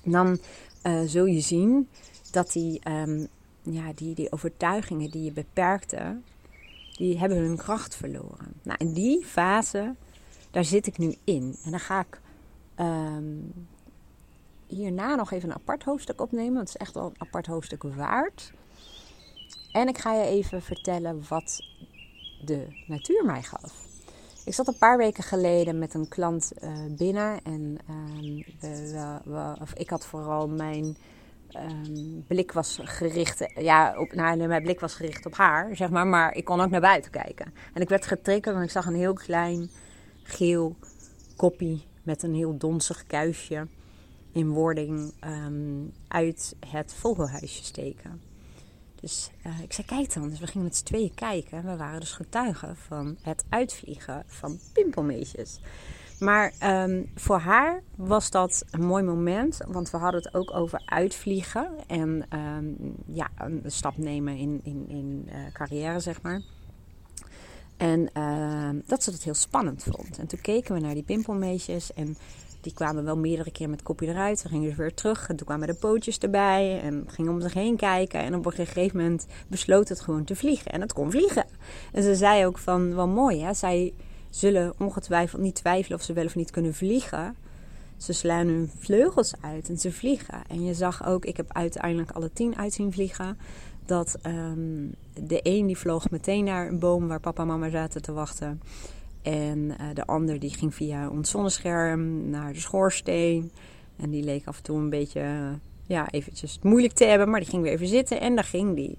Dan 0.04 0.38
uh, 0.82 1.00
zul 1.04 1.24
je 1.24 1.40
zien 1.40 1.88
dat 2.30 2.52
die 2.52 2.80
um, 2.88 3.28
ja, 3.72 3.92
die, 3.94 4.14
die 4.14 4.33
overtuigingen 4.33 5.11
die 5.11 5.22
je 5.22 5.33
beperkte, 5.33 6.20
die 6.96 7.18
hebben 7.18 7.38
hun 7.38 7.57
kracht 7.57 7.94
verloren. 7.96 8.52
Nou, 8.62 8.79
in 8.79 8.92
die 8.92 9.24
fase, 9.24 9.94
daar 10.50 10.64
zit 10.64 10.87
ik 10.87 10.98
nu 10.98 11.14
in. 11.24 11.57
En 11.64 11.70
dan 11.70 11.81
ga 11.81 12.00
ik 12.00 12.20
um, 12.81 13.52
hierna 14.66 15.14
nog 15.14 15.33
even 15.33 15.48
een 15.48 15.55
apart 15.57 15.83
hoofdstuk 15.83 16.20
opnemen. 16.20 16.55
Want 16.55 16.68
het 16.68 16.76
is 16.76 16.87
echt 16.87 16.94
wel 16.94 17.05
een 17.07 17.20
apart 17.20 17.46
hoofdstuk 17.46 17.83
waard. 17.83 18.52
En 19.72 19.88
ik 19.88 19.98
ga 19.98 20.14
je 20.14 20.29
even 20.29 20.62
vertellen 20.62 21.24
wat 21.29 21.61
de 22.44 22.66
natuur 22.87 23.24
mij 23.24 23.42
gaf. 23.42 23.85
Ik 24.44 24.55
zat 24.55 24.66
een 24.66 24.79
paar 24.79 24.96
weken 24.96 25.22
geleden 25.22 25.79
met 25.79 25.94
een 25.94 26.09
klant 26.09 26.52
uh, 26.62 26.70
binnen 26.88 27.44
en 27.44 27.79
of 29.61 29.74
ik 29.74 29.90
had 29.90 30.07
vooral 30.07 30.48
mijn 30.48 30.96
um, 31.54 32.24
blik 32.26 32.52
was 32.52 32.78
gericht, 32.82 33.46
ja, 33.54 33.98
op, 33.98 34.12
nou, 34.12 34.46
mijn 34.46 34.62
blik 34.62 34.80
was 34.80 34.94
gericht 34.94 35.26
op 35.26 35.35
haar, 35.35 35.76
zeg 35.76 35.90
maar, 35.90 36.06
maar 36.06 36.35
ik 36.35 36.44
kon 36.44 36.61
ook 36.61 36.70
naar 36.70 36.80
buiten 36.80 37.11
kijken. 37.11 37.54
En 37.74 37.82
ik 37.82 37.88
werd 37.88 38.06
getriggerd 38.06 38.54
want 38.54 38.66
ik 38.66 38.72
zag 38.72 38.87
een 38.87 38.94
heel 38.94 39.12
klein 39.12 39.70
geel 40.22 40.76
koppie 41.37 41.85
met 42.02 42.22
een 42.22 42.35
heel 42.35 42.56
donzig 42.56 43.06
kuisje 43.06 43.66
in 44.32 44.50
wording 44.50 45.12
um, 45.24 45.92
uit 46.09 46.56
het 46.66 46.94
vogelhuisje 46.94 47.64
steken. 47.64 48.20
Dus 49.00 49.30
uh, 49.46 49.61
ik 49.61 49.72
zei, 49.72 49.87
kijk 49.87 50.14
dan. 50.14 50.28
Dus 50.28 50.40
we 50.40 50.46
gingen 50.46 50.66
met 50.66 50.76
z'n 50.76 50.85
tweeën 50.85 51.14
kijken. 51.14 51.64
We 51.64 51.76
waren 51.76 52.00
dus 52.00 52.12
getuigen 52.12 52.76
van 52.76 53.16
het 53.22 53.44
uitvliegen 53.48 54.24
van 54.26 54.59
pimpelmeesjes. 54.72 55.61
Maar 56.18 56.52
um, 56.85 57.11
voor 57.14 57.38
haar 57.38 57.83
was 57.96 58.31
dat 58.31 58.64
een 58.70 58.87
mooi 58.87 59.02
moment, 59.02 59.59
want 59.68 59.90
we 59.90 59.96
hadden 59.96 60.22
het 60.22 60.35
ook 60.35 60.55
over 60.55 60.83
uitvliegen 60.85 61.68
en 61.87 62.26
um, 62.35 62.94
ja, 63.07 63.29
een 63.37 63.62
stap 63.66 63.96
nemen 63.96 64.37
in, 64.37 64.61
in, 64.62 64.85
in 64.88 65.29
uh, 65.29 65.35
carrière, 65.52 66.00
zeg 66.00 66.22
maar. 66.22 66.42
En 67.76 68.11
uh, 68.16 68.83
dat 68.87 69.02
ze 69.02 69.11
het 69.11 69.22
heel 69.22 69.35
spannend 69.35 69.83
vond. 69.90 70.18
En 70.18 70.26
toen 70.26 70.40
keken 70.40 70.74
we 70.74 70.81
naar 70.81 70.94
die 70.94 71.02
pimpelmeesjes 71.02 71.92
en 71.92 72.16
die 72.61 72.74
kwamen 72.74 73.05
wel 73.05 73.16
meerdere 73.16 73.50
keer 73.50 73.70
met 73.70 73.83
kopje 73.83 74.07
eruit. 74.07 74.42
We 74.42 74.48
gingen 74.48 74.68
dus 74.68 74.76
weer 74.76 74.94
terug 74.94 75.29
en 75.29 75.37
toen 75.37 75.46
kwamen 75.46 75.66
de 75.66 75.74
pootjes 75.74 76.18
erbij 76.18 76.81
en 76.81 77.05
gingen 77.07 77.33
om 77.33 77.40
zich 77.40 77.55
heen 77.55 77.76
kijken. 77.76 78.20
En 78.20 78.35
op 78.35 78.46
een 78.46 78.52
gegeven 78.52 78.96
moment 78.96 79.26
besloot 79.48 79.88
het 79.88 80.00
gewoon 80.00 80.24
te 80.24 80.37
vliegen 80.37 80.70
en 80.70 80.81
het 80.81 80.92
kon 80.92 81.11
vliegen. 81.11 81.46
En 81.92 82.02
ze 82.02 82.14
zei 82.14 82.46
ook 82.46 82.59
van, 82.59 82.94
wel 82.94 83.09
mooi 83.09 83.42
hè, 83.42 83.55
zij 83.55 83.94
zullen 84.37 84.75
ongetwijfeld 84.79 85.42
niet 85.42 85.55
twijfelen 85.55 85.99
of 85.99 86.05
ze 86.05 86.12
wel 86.12 86.25
of 86.25 86.35
niet 86.35 86.51
kunnen 86.51 86.75
vliegen. 86.75 87.37
Ze 87.96 88.12
slaan 88.12 88.46
hun 88.46 88.70
vleugels 88.79 89.33
uit 89.40 89.68
en 89.68 89.79
ze 89.79 89.92
vliegen. 89.92 90.42
En 90.49 90.64
je 90.64 90.75
zag 90.75 91.07
ook, 91.07 91.25
ik 91.25 91.37
heb 91.37 91.53
uiteindelijk 91.53 92.11
alle 92.11 92.31
tien 92.33 92.57
uit 92.57 92.72
zien 92.72 92.92
vliegen. 92.92 93.38
Dat 93.87 94.18
um, 94.27 94.94
de 95.14 95.40
een 95.42 95.66
die 95.66 95.79
vloog 95.79 96.11
meteen 96.11 96.44
naar 96.44 96.68
een 96.68 96.79
boom 96.79 97.09
waar 97.09 97.20
papa 97.20 97.42
en 97.42 97.49
mama 97.49 97.68
zaten 97.68 98.03
te 98.03 98.12
wachten. 98.12 98.61
En 99.22 99.59
uh, 99.59 99.77
de 99.94 100.07
ander 100.07 100.38
die 100.38 100.51
ging 100.51 100.75
via 100.75 101.09
ons 101.09 101.31
zonnescherm 101.31 102.31
naar 102.31 102.53
de 102.53 102.61
schoorsteen. 102.61 103.51
En 103.96 104.11
die 104.11 104.22
leek 104.22 104.46
af 104.46 104.57
en 104.57 104.62
toe 104.62 104.79
een 104.79 104.90
beetje, 104.90 105.59
ja, 105.87 106.11
eventjes 106.11 106.59
moeilijk 106.62 106.94
te 106.94 107.05
hebben. 107.05 107.31
Maar 107.31 107.40
die 107.40 107.49
ging 107.49 107.62
weer 107.62 107.72
even 107.72 107.88
zitten 107.88 108.20
en 108.20 108.35
daar 108.35 108.44
ging 108.44 108.77
die. 108.77 108.99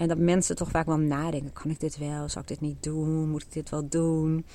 En 0.00 0.08
dat 0.08 0.18
mensen 0.18 0.56
toch 0.56 0.68
vaak 0.68 0.86
wel 0.86 0.98
nadenken: 0.98 1.52
kan 1.52 1.70
ik 1.70 1.80
dit 1.80 1.98
wel? 1.98 2.28
Zal 2.28 2.42
ik 2.42 2.48
dit 2.48 2.60
niet 2.60 2.82
doen? 2.82 3.28
Moet 3.28 3.42
ik 3.42 3.52
dit 3.52 3.70
wel 3.70 3.88
doen? 3.88 4.46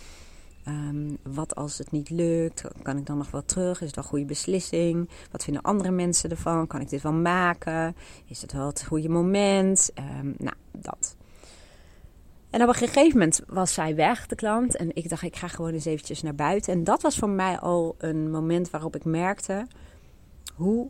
Um, 0.67 1.17
wat 1.23 1.55
als 1.55 1.77
het 1.77 1.91
niet 1.91 2.09
lukt? 2.09 2.63
Kan 2.81 2.97
ik 2.97 3.05
dan 3.05 3.17
nog 3.17 3.31
wel 3.31 3.45
terug? 3.45 3.81
Is 3.81 3.87
het 3.87 3.97
een 3.97 4.03
goede 4.03 4.25
beslissing? 4.25 5.09
Wat 5.31 5.43
vinden 5.43 5.61
andere 5.61 5.91
mensen 5.91 6.29
ervan? 6.29 6.67
Kan 6.67 6.81
ik 6.81 6.89
dit 6.89 7.01
wel 7.01 7.13
maken? 7.13 7.95
Is 8.25 8.41
het 8.41 8.53
wel 8.53 8.65
het 8.65 8.83
goede 8.85 9.09
moment? 9.09 9.91
Um, 10.19 10.35
nou, 10.37 10.55
dat. 10.71 11.15
En 12.49 12.61
op 12.61 12.67
een 12.67 12.73
gegeven 12.73 13.17
moment 13.17 13.41
was 13.47 13.73
zij 13.73 13.95
weg, 13.95 14.27
de 14.27 14.35
klant. 14.35 14.75
En 14.75 14.95
ik 14.95 15.09
dacht, 15.09 15.23
ik 15.23 15.35
ga 15.35 15.47
gewoon 15.47 15.73
eens 15.73 15.85
eventjes 15.85 16.21
naar 16.21 16.35
buiten. 16.35 16.73
En 16.73 16.83
dat 16.83 17.01
was 17.01 17.17
voor 17.17 17.29
mij 17.29 17.59
al 17.59 17.95
een 17.97 18.31
moment 18.31 18.69
waarop 18.69 18.95
ik 18.95 19.05
merkte 19.05 19.67
hoe 20.55 20.89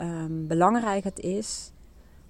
um, 0.00 0.46
belangrijk 0.46 1.04
het 1.04 1.20
is 1.20 1.72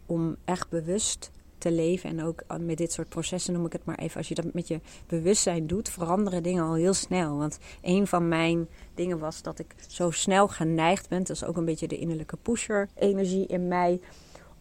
om 0.06 0.36
echt 0.44 0.68
bewust 0.68 1.30
te 1.58 1.70
leven. 1.70 2.10
En 2.10 2.24
ook 2.24 2.42
met 2.60 2.76
dit 2.76 2.92
soort 2.92 3.08
processen 3.08 3.52
noem 3.52 3.66
ik 3.66 3.72
het 3.72 3.84
maar 3.84 3.98
even. 3.98 4.16
Als 4.16 4.28
je 4.28 4.34
dat 4.34 4.52
met 4.52 4.68
je 4.68 4.80
bewustzijn 5.06 5.66
doet, 5.66 5.88
veranderen 5.88 6.42
dingen 6.42 6.64
al 6.64 6.74
heel 6.74 6.94
snel. 6.94 7.36
Want 7.36 7.58
een 7.82 8.06
van 8.06 8.28
mijn 8.28 8.68
dingen 8.94 9.18
was 9.18 9.42
dat 9.42 9.58
ik 9.58 9.74
zo 9.88 10.10
snel 10.10 10.48
geneigd 10.48 11.08
ben. 11.08 11.18
Dat 11.18 11.30
is 11.30 11.44
ook 11.44 11.56
een 11.56 11.64
beetje 11.64 11.88
de 11.88 11.98
innerlijke 11.98 12.36
pusher-energie 12.36 13.46
in 13.46 13.68
mij. 13.68 14.00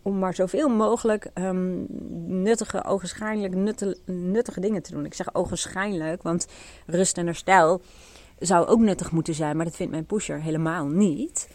Om 0.01 0.19
maar 0.19 0.33
zoveel 0.33 0.69
mogelijk 0.69 1.29
um, 1.33 1.85
nuttige, 2.27 2.83
ogenschijnlijk 2.83 3.55
nuttige, 4.05 4.59
dingen 4.59 4.81
te 4.81 4.91
doen. 4.91 5.05
Ik 5.05 5.13
zeg 5.13 5.35
ogenschijnlijk, 5.35 6.23
want 6.23 6.47
rust 6.85 7.17
en 7.17 7.25
herstel 7.25 7.81
zou 8.39 8.65
ook 8.67 8.79
nuttig 8.79 9.11
moeten 9.11 9.33
zijn. 9.33 9.55
Maar 9.55 9.65
dat 9.65 9.75
vindt 9.75 9.91
mijn 9.91 10.05
pusher 10.05 10.41
helemaal 10.41 10.85
niet. 10.85 11.47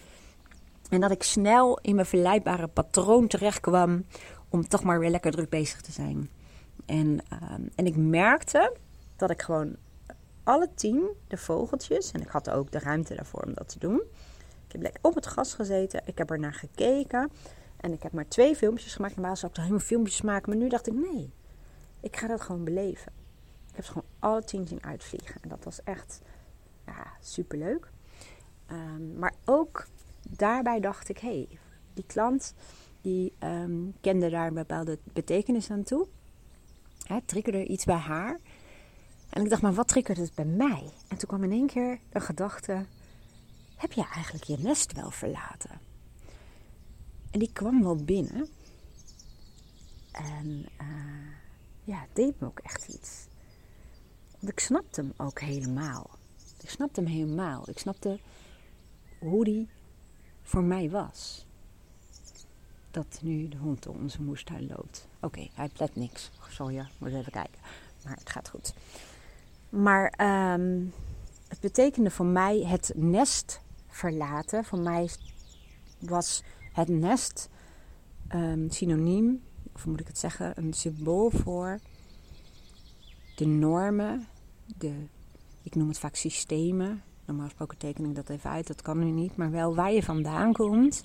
En 0.92 1.00
dat 1.00 1.10
ik 1.10 1.22
snel 1.22 1.78
in 1.82 1.94
mijn 1.94 2.06
verleidbare 2.06 2.68
patroon 2.68 3.26
terecht 3.26 3.60
kwam 3.60 4.04
om 4.52 4.68
toch 4.68 4.82
maar 4.82 4.98
weer 4.98 5.10
lekker 5.10 5.30
druk 5.30 5.48
bezig 5.48 5.80
te 5.80 5.92
zijn. 5.92 6.30
En, 6.86 7.20
uh, 7.32 7.52
en 7.74 7.86
ik 7.86 7.96
merkte 7.96 8.76
dat 9.16 9.30
ik 9.30 9.42
gewoon 9.42 9.76
alle 10.42 10.68
tien 10.74 11.10
de 11.26 11.36
vogeltjes, 11.36 12.12
en 12.12 12.20
ik 12.20 12.28
had 12.28 12.50
ook 12.50 12.70
de 12.70 12.78
ruimte 12.78 13.14
daarvoor 13.14 13.42
om 13.42 13.54
dat 13.54 13.68
te 13.68 13.78
doen. 13.78 14.02
Ik 14.66 14.72
heb 14.72 14.82
lekker 14.82 15.00
op 15.02 15.14
het 15.14 15.26
gas 15.26 15.54
gezeten, 15.54 16.02
ik 16.04 16.18
heb 16.18 16.30
er 16.30 16.38
naar 16.38 16.54
gekeken. 16.54 17.30
En 17.76 17.92
ik 17.92 18.02
heb 18.02 18.12
maar 18.12 18.28
twee 18.28 18.56
filmpjes 18.56 18.94
gemaakt. 18.94 19.16
Normaal 19.16 19.36
zou 19.36 19.46
ik 19.46 19.54
toch 19.54 19.64
helemaal 19.64 19.86
filmpjes 19.86 20.22
maken. 20.22 20.48
Maar 20.50 20.58
nu 20.58 20.68
dacht 20.68 20.86
ik, 20.86 20.94
nee, 20.94 21.32
ik 22.00 22.16
ga 22.16 22.26
dat 22.26 22.40
gewoon 22.40 22.64
beleven. 22.64 23.12
Ik 23.68 23.76
heb 23.76 23.84
ze 23.84 23.92
gewoon 23.92 24.08
alle 24.18 24.44
tien 24.44 24.66
zien 24.66 24.84
uitvliegen. 24.84 25.34
En 25.40 25.48
dat 25.48 25.64
was 25.64 25.82
echt 25.82 26.20
ja, 26.86 27.06
superleuk. 27.20 27.90
Um, 28.70 29.18
maar 29.18 29.34
ook 29.44 29.86
daarbij 30.28 30.80
dacht 30.80 31.08
ik, 31.08 31.18
hé, 31.18 31.28
hey, 31.28 31.58
die 31.94 32.04
klant 32.06 32.54
die 33.02 33.32
um, 33.40 33.94
kende 34.00 34.30
daar 34.30 34.46
een 34.46 34.54
bepaalde 34.54 34.98
betekenis 35.12 35.70
aan 35.70 35.82
toe. 35.82 36.06
Hè, 37.02 37.20
triggerde 37.24 37.64
iets 37.64 37.84
bij 37.84 37.96
haar. 37.96 38.40
En 39.30 39.42
ik 39.42 39.50
dacht, 39.50 39.62
maar 39.62 39.74
wat 39.74 39.88
triggert 39.88 40.18
het 40.18 40.34
bij 40.34 40.44
mij? 40.44 40.90
En 41.08 41.18
toen 41.18 41.28
kwam 41.28 41.42
in 41.42 41.52
één 41.52 41.66
keer 41.66 41.98
een 42.12 42.20
gedachte: 42.20 42.86
heb 43.76 43.92
je 43.92 44.04
eigenlijk 44.14 44.44
je 44.44 44.58
nest 44.58 44.92
wel 44.92 45.10
verlaten? 45.10 45.80
En 47.30 47.38
die 47.38 47.52
kwam 47.52 47.82
wel 47.82 47.96
binnen. 47.96 48.48
En 50.12 50.66
uh, 50.80 51.32
ja, 51.84 52.00
het 52.00 52.16
deed 52.16 52.40
me 52.40 52.46
ook 52.46 52.58
echt 52.58 52.88
iets. 52.88 53.26
Want 54.38 54.52
ik 54.52 54.60
snapte 54.60 55.00
hem 55.00 55.12
ook 55.16 55.40
helemaal. 55.40 56.10
Ik 56.62 56.70
snapte 56.70 57.00
hem 57.00 57.10
helemaal. 57.10 57.68
Ik 57.68 57.78
snapte 57.78 58.20
hoe 59.18 59.44
die 59.44 59.68
voor 60.42 60.62
mij 60.62 60.90
was 60.90 61.46
dat 62.92 63.18
nu 63.22 63.48
de 63.48 63.56
hond 63.56 63.82
door 63.82 63.94
onze 63.94 64.22
moestuin 64.22 64.66
loopt. 64.66 65.08
Oké, 65.20 65.48
hij 65.54 65.68
plet 65.68 65.96
niks. 65.96 66.30
Sorry, 66.48 66.86
moet 66.98 67.12
even 67.12 67.32
kijken. 67.32 67.60
Maar 68.04 68.16
het 68.16 68.30
gaat 68.30 68.48
goed. 68.48 68.74
Maar 69.68 70.14
um, 70.54 70.92
het 71.48 71.60
betekende 71.60 72.10
voor 72.10 72.26
mij 72.26 72.58
het 72.58 72.92
nest 72.94 73.60
verlaten. 73.88 74.64
Voor 74.64 74.78
mij 74.78 75.08
was 75.98 76.42
het 76.72 76.88
nest 76.88 77.48
um, 78.34 78.70
synoniem, 78.70 79.42
of 79.72 79.86
moet 79.86 80.00
ik 80.00 80.06
het 80.06 80.18
zeggen, 80.18 80.52
een 80.58 80.72
symbool 80.72 81.30
voor 81.30 81.78
de 83.36 83.46
normen, 83.46 84.26
de, 84.76 84.92
ik 85.62 85.74
noem 85.74 85.88
het 85.88 85.98
vaak 85.98 86.14
systemen. 86.14 87.02
Normaal 87.24 87.46
gesproken 87.46 87.78
teken 87.78 88.04
ik 88.04 88.14
dat 88.14 88.28
even 88.28 88.50
uit, 88.50 88.66
dat 88.66 88.82
kan 88.82 88.98
nu 88.98 89.10
niet, 89.10 89.36
maar 89.36 89.50
wel 89.50 89.74
waar 89.74 89.92
je 89.92 90.02
vandaan 90.02 90.52
komt 90.52 91.04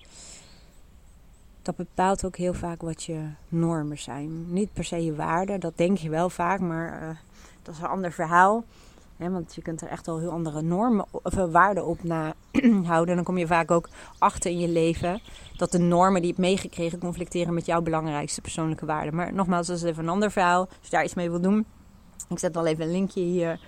dat 1.67 1.75
bepaalt 1.75 2.25
ook 2.25 2.36
heel 2.36 2.53
vaak 2.53 2.82
wat 2.82 3.03
je 3.03 3.19
normen 3.47 3.97
zijn. 3.97 4.53
Niet 4.53 4.73
per 4.73 4.84
se 4.84 5.03
je 5.03 5.15
waarden, 5.15 5.60
dat 5.60 5.77
denk 5.77 5.97
je 5.97 6.10
wel 6.10 6.30
vaak, 6.30 6.60
maar 6.60 7.01
uh, 7.01 7.10
dat 7.62 7.75
is 7.75 7.82
een 7.82 7.88
ander 7.88 8.12
verhaal. 8.12 8.63
want 9.17 9.56
je 9.56 9.62
kunt 9.62 9.82
er 9.82 9.88
echt 9.88 10.06
wel 10.06 10.19
heel 10.19 10.32
andere 10.32 10.62
normen 10.62 11.06
of 11.12 11.38
eh, 11.38 11.51
waarden 11.51 11.86
op 11.86 12.03
na 12.03 12.34
houden. 12.91 13.10
En 13.10 13.15
dan 13.15 13.23
kom 13.23 13.38
je 13.38 13.47
vaak 13.47 13.71
ook 13.71 13.89
achter 14.17 14.51
in 14.51 14.60
je 14.60 14.67
leven 14.67 15.21
dat 15.58 15.71
de 15.71 15.80
normen 15.80 16.21
die 16.21 16.30
je 16.30 16.36
hebt 16.36 16.47
meegekregen 16.47 16.99
conflicteren 16.99 17.53
met 17.53 17.65
jouw 17.65 17.82
belangrijkste 17.82 18.41
persoonlijke 18.41 18.86
waarden. 18.86 19.15
Maar 19.15 19.34
nogmaals, 19.34 19.67
dat 19.67 19.77
is 19.77 19.84
even 19.84 20.03
een 20.03 20.10
ander 20.10 20.32
verhaal. 20.32 20.60
Als 20.60 20.77
je 20.82 20.89
daar 20.89 21.03
iets 21.03 21.13
mee 21.13 21.30
wil 21.30 21.41
doen, 21.41 21.65
ik 22.30 22.39
zet 22.39 22.56
wel 22.56 22.65
even 22.65 22.86
een 22.86 22.91
linkje 22.91 23.21
hier 23.21 23.60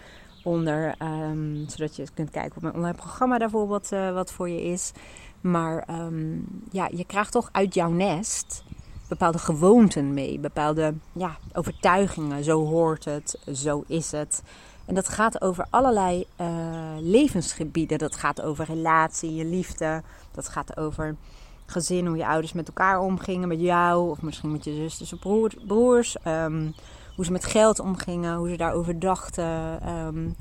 onder, 0.44 0.96
um, 1.02 1.66
zodat 1.68 1.96
je 1.96 2.08
kunt 2.14 2.30
kijken 2.30 2.56
op 2.56 2.62
mijn 2.62 2.76
online 2.76 2.98
programma 2.98 3.38
daarvoor 3.38 3.68
wat, 3.68 3.90
uh, 3.94 4.14
wat 4.14 4.32
voor 4.32 4.50
je 4.50 4.64
is. 4.64 4.92
Maar 5.42 5.88
um, 5.90 6.48
ja, 6.72 6.90
je 6.92 7.06
krijgt 7.06 7.32
toch 7.32 7.50
uit 7.52 7.74
jouw 7.74 7.90
nest 7.90 8.64
bepaalde 9.08 9.38
gewoonten 9.38 10.14
mee, 10.14 10.40
bepaalde 10.40 10.94
ja, 11.12 11.38
overtuigingen. 11.54 12.44
Zo 12.44 12.66
hoort 12.66 13.06
het, 13.06 13.40
zo 13.54 13.84
is 13.88 14.12
het. 14.12 14.42
En 14.86 14.96
dat 14.96 15.10
gaat 15.10 15.42
over 15.42 15.66
allerlei 15.70 16.26
uh, 16.42 16.48
levensgebieden. 17.00 17.98
Dat 17.98 18.16
gaat 18.16 18.42
over 18.42 18.66
relatie, 18.66 19.36
je 19.36 19.46
liefde. 19.46 20.02
Dat 20.32 20.48
gaat 20.48 20.78
over 20.78 21.16
gezin, 21.66 22.06
hoe 22.06 22.18
je 22.18 22.28
ouders 22.28 22.54
met 22.54 22.68
elkaar 22.68 23.00
omgingen, 23.00 23.48
met 23.48 23.60
jou. 23.60 24.10
Of 24.10 24.22
misschien 24.22 24.52
met 24.52 24.64
je 24.64 24.74
zusters 24.74 25.14
of 25.14 25.20
broer, 25.20 25.52
broers. 25.68 26.16
Um, 26.28 26.74
hoe 27.16 27.26
ze 27.26 27.32
met 27.32 27.46
geld 27.46 27.80
omgingen, 27.80 28.36
hoe 28.36 28.50
ze 28.50 28.58
daarover 28.58 29.00
dachten. 29.00 29.80
Um, 29.90 30.36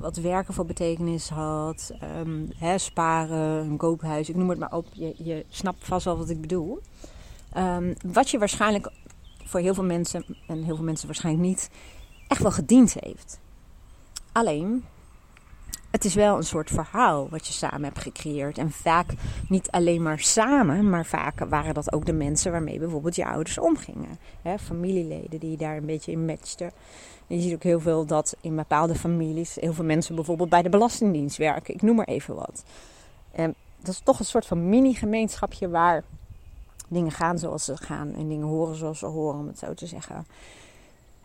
wat 0.00 0.16
werken 0.16 0.54
voor 0.54 0.66
betekenis 0.66 1.28
had. 1.28 1.92
Um, 2.18 2.50
hè, 2.56 2.78
sparen, 2.78 3.64
een 3.64 3.76
koophuis, 3.76 4.28
ik 4.28 4.36
noem 4.36 4.48
het 4.48 4.58
maar 4.58 4.72
op. 4.72 4.86
Je, 4.92 5.14
je 5.16 5.44
snapt 5.48 5.86
vast 5.86 6.04
wel 6.04 6.16
wat 6.18 6.30
ik 6.30 6.40
bedoel. 6.40 6.80
Um, 7.56 7.94
wat 8.06 8.30
je 8.30 8.38
waarschijnlijk 8.38 8.90
voor 9.44 9.60
heel 9.60 9.74
veel 9.74 9.84
mensen, 9.84 10.24
en 10.46 10.62
heel 10.62 10.76
veel 10.76 10.84
mensen 10.84 11.06
waarschijnlijk 11.06 11.46
niet, 11.46 11.70
echt 12.28 12.42
wel 12.42 12.50
gediend 12.50 12.94
heeft. 12.98 13.40
Alleen, 14.32 14.84
het 15.98 16.06
is 16.06 16.14
wel 16.14 16.36
een 16.36 16.42
soort 16.42 16.70
verhaal 16.70 17.28
wat 17.28 17.46
je 17.46 17.52
samen 17.52 17.84
hebt 17.84 17.98
gecreëerd. 17.98 18.58
En 18.58 18.70
vaak 18.70 19.06
niet 19.48 19.70
alleen 19.70 20.02
maar 20.02 20.18
samen, 20.18 20.90
maar 20.90 21.06
vaak 21.06 21.38
waren 21.38 21.74
dat 21.74 21.92
ook 21.92 22.06
de 22.06 22.12
mensen 22.12 22.52
waarmee 22.52 22.78
bijvoorbeeld 22.78 23.16
je 23.16 23.26
ouders 23.26 23.58
omgingen. 23.58 24.18
Hè, 24.42 24.58
familieleden 24.58 25.40
die 25.40 25.56
daar 25.56 25.76
een 25.76 25.86
beetje 25.86 26.12
in 26.12 26.24
matchten. 26.24 26.72
En 27.26 27.36
je 27.36 27.42
ziet 27.42 27.54
ook 27.54 27.62
heel 27.62 27.80
veel 27.80 28.06
dat 28.06 28.36
in 28.40 28.56
bepaalde 28.56 28.94
families 28.94 29.54
heel 29.54 29.72
veel 29.72 29.84
mensen 29.84 30.14
bijvoorbeeld 30.14 30.48
bij 30.48 30.62
de 30.62 30.68
Belastingdienst 30.68 31.36
werken. 31.36 31.74
Ik 31.74 31.82
noem 31.82 31.96
maar 31.96 32.06
even 32.06 32.34
wat. 32.34 32.64
En 33.32 33.54
dat 33.78 33.94
is 33.94 34.00
toch 34.04 34.18
een 34.18 34.24
soort 34.24 34.46
van 34.46 34.68
mini-gemeenschapje 34.68 35.68
waar 35.68 36.04
dingen 36.88 37.12
gaan 37.12 37.38
zoals 37.38 37.64
ze 37.64 37.76
gaan 37.76 38.14
en 38.14 38.28
dingen 38.28 38.46
horen 38.46 38.76
zoals 38.76 38.98
ze 38.98 39.06
horen, 39.06 39.40
om 39.40 39.46
het 39.46 39.58
zo 39.58 39.74
te 39.74 39.86
zeggen. 39.86 40.26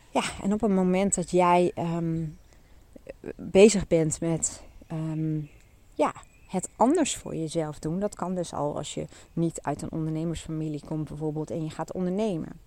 Ja, 0.10 0.24
en 0.44 0.54
op 0.54 0.62
het 0.62 0.72
moment 0.72 1.16
dat 1.16 1.32
jij 1.32 1.72
ehm, 1.76 2.24
bezig 3.36 3.88
bent 3.88 4.20
met 4.20 4.64
ehm, 4.88 5.40
ja, 5.94 6.14
het 6.48 6.70
anders 6.76 7.16
voor 7.18 7.36
jezelf 7.36 7.80
doen, 7.80 8.00
dat 8.00 8.16
kan 8.16 8.36
dus 8.36 8.54
al 8.54 8.78
als 8.78 8.94
je 8.94 9.08
niet 9.34 9.62
uit 9.62 9.82
een 9.82 9.92
ondernemersfamilie 9.92 10.82
komt 10.86 11.08
bijvoorbeeld 11.08 11.52
en 11.52 11.64
je 11.64 11.70
gaat 11.70 11.94
ondernemen. 11.94 12.60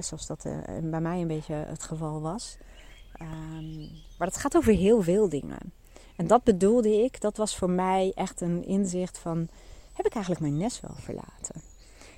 zoals 0.00 0.26
dat 0.26 0.44
uh, 0.44 0.58
bij 0.82 1.00
mij 1.00 1.20
een 1.20 1.26
beetje 1.26 1.54
het 1.54 1.82
geval 1.82 2.20
was. 2.20 2.56
Um, 3.22 3.88
maar 4.18 4.28
dat 4.28 4.36
gaat 4.36 4.56
over 4.56 4.72
heel 4.72 5.02
veel 5.02 5.28
dingen. 5.28 5.72
En 6.16 6.26
dat 6.26 6.44
bedoelde 6.44 7.02
ik, 7.04 7.20
dat 7.20 7.36
was 7.36 7.56
voor 7.56 7.70
mij 7.70 8.12
echt 8.14 8.40
een 8.40 8.64
inzicht 8.64 9.18
van, 9.18 9.48
heb 9.92 10.06
ik 10.06 10.14
eigenlijk 10.14 10.44
mijn 10.44 10.56
nest 10.56 10.80
wel 10.80 10.94
verlaten? 10.94 11.62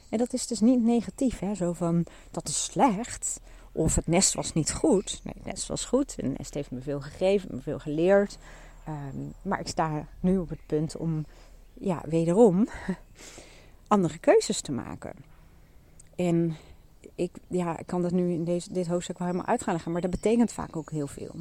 En 0.09 0.19
dat 0.19 0.33
is 0.33 0.47
dus 0.47 0.61
niet 0.61 0.83
negatief, 0.83 1.39
hè? 1.39 1.55
zo 1.55 1.73
van, 1.73 2.05
dat 2.31 2.49
is 2.49 2.65
slecht. 2.65 3.41
Of 3.73 3.95
het 3.95 4.07
nest 4.07 4.35
was 4.35 4.53
niet 4.53 4.73
goed. 4.73 5.21
Nee, 5.25 5.35
het 5.37 5.45
nest 5.45 5.69
was 5.69 5.85
goed. 5.85 6.17
Het 6.17 6.39
nest 6.39 6.55
heeft 6.55 6.71
me 6.71 6.81
veel 6.81 7.01
gegeven, 7.01 7.49
me 7.53 7.61
veel 7.61 7.79
geleerd. 7.79 8.39
Ehm, 8.85 9.17
maar 9.43 9.61
ik 9.61 9.69
sta 9.69 10.07
nu 10.21 10.39
op 10.39 10.49
het 10.49 10.67
punt 10.67 10.97
om, 10.97 11.27
ja, 11.75 12.03
wederom 12.07 12.69
andere 13.87 14.19
keuzes 14.19 14.61
te 14.61 14.73
maken. 14.73 15.15
En 16.17 16.57
ik, 17.15 17.31
ja, 17.49 17.79
ik 17.79 17.87
kan 17.87 18.03
dat 18.03 18.13
nu 18.13 18.33
in 18.33 18.45
deze, 18.45 18.73
dit 18.73 18.87
hoofdstuk 18.87 19.19
wel 19.19 19.27
helemaal 19.27 19.49
uit 19.49 19.63
gaan 19.63 19.73
leggen, 19.73 19.93
maar 19.93 20.01
dat 20.01 20.11
betekent 20.11 20.53
vaak 20.53 20.77
ook 20.77 20.91
heel 20.91 21.07
veel. 21.07 21.35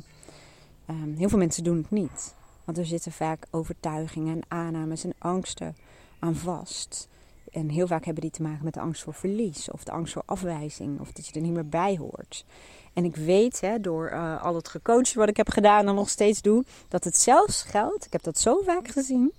Um, 0.89 1.15
heel 1.17 1.29
veel 1.29 1.37
mensen 1.37 1.63
doen 1.63 1.77
het 1.77 1.91
niet. 1.91 2.35
Want 2.63 2.77
er 2.77 2.85
zitten 2.85 3.11
vaak 3.11 3.47
overtuigingen 3.51 4.35
en 4.35 4.43
aannames 4.47 5.03
en 5.03 5.13
angsten 5.17 5.75
aan 6.19 6.35
vast. 6.35 7.09
En 7.51 7.69
heel 7.69 7.87
vaak 7.87 8.05
hebben 8.05 8.23
die 8.23 8.31
te 8.31 8.41
maken 8.41 8.63
met 8.63 8.73
de 8.73 8.79
angst 8.79 9.03
voor 9.03 9.13
verlies 9.13 9.71
of 9.71 9.83
de 9.83 9.91
angst 9.91 10.13
voor 10.13 10.23
afwijzing 10.25 10.99
of 10.99 11.11
dat 11.11 11.27
je 11.27 11.33
er 11.33 11.41
niet 11.41 11.53
meer 11.53 11.67
bij 11.69 11.97
hoort. 11.97 12.45
En 12.93 13.05
ik 13.05 13.15
weet 13.15 13.61
hè, 13.61 13.79
door 13.79 14.11
uh, 14.11 14.43
al 14.43 14.55
het 14.55 14.67
gecoacht 14.67 15.13
wat 15.13 15.29
ik 15.29 15.37
heb 15.37 15.49
gedaan 15.49 15.87
en 15.87 15.95
nog 15.95 16.09
steeds 16.09 16.41
doe, 16.41 16.65
dat 16.87 17.03
het 17.03 17.17
zelfs 17.17 17.61
geldt. 17.61 18.05
Ik 18.05 18.11
heb 18.11 18.23
dat 18.23 18.39
zo 18.39 18.61
vaak 18.65 18.87
gezien 18.87 19.33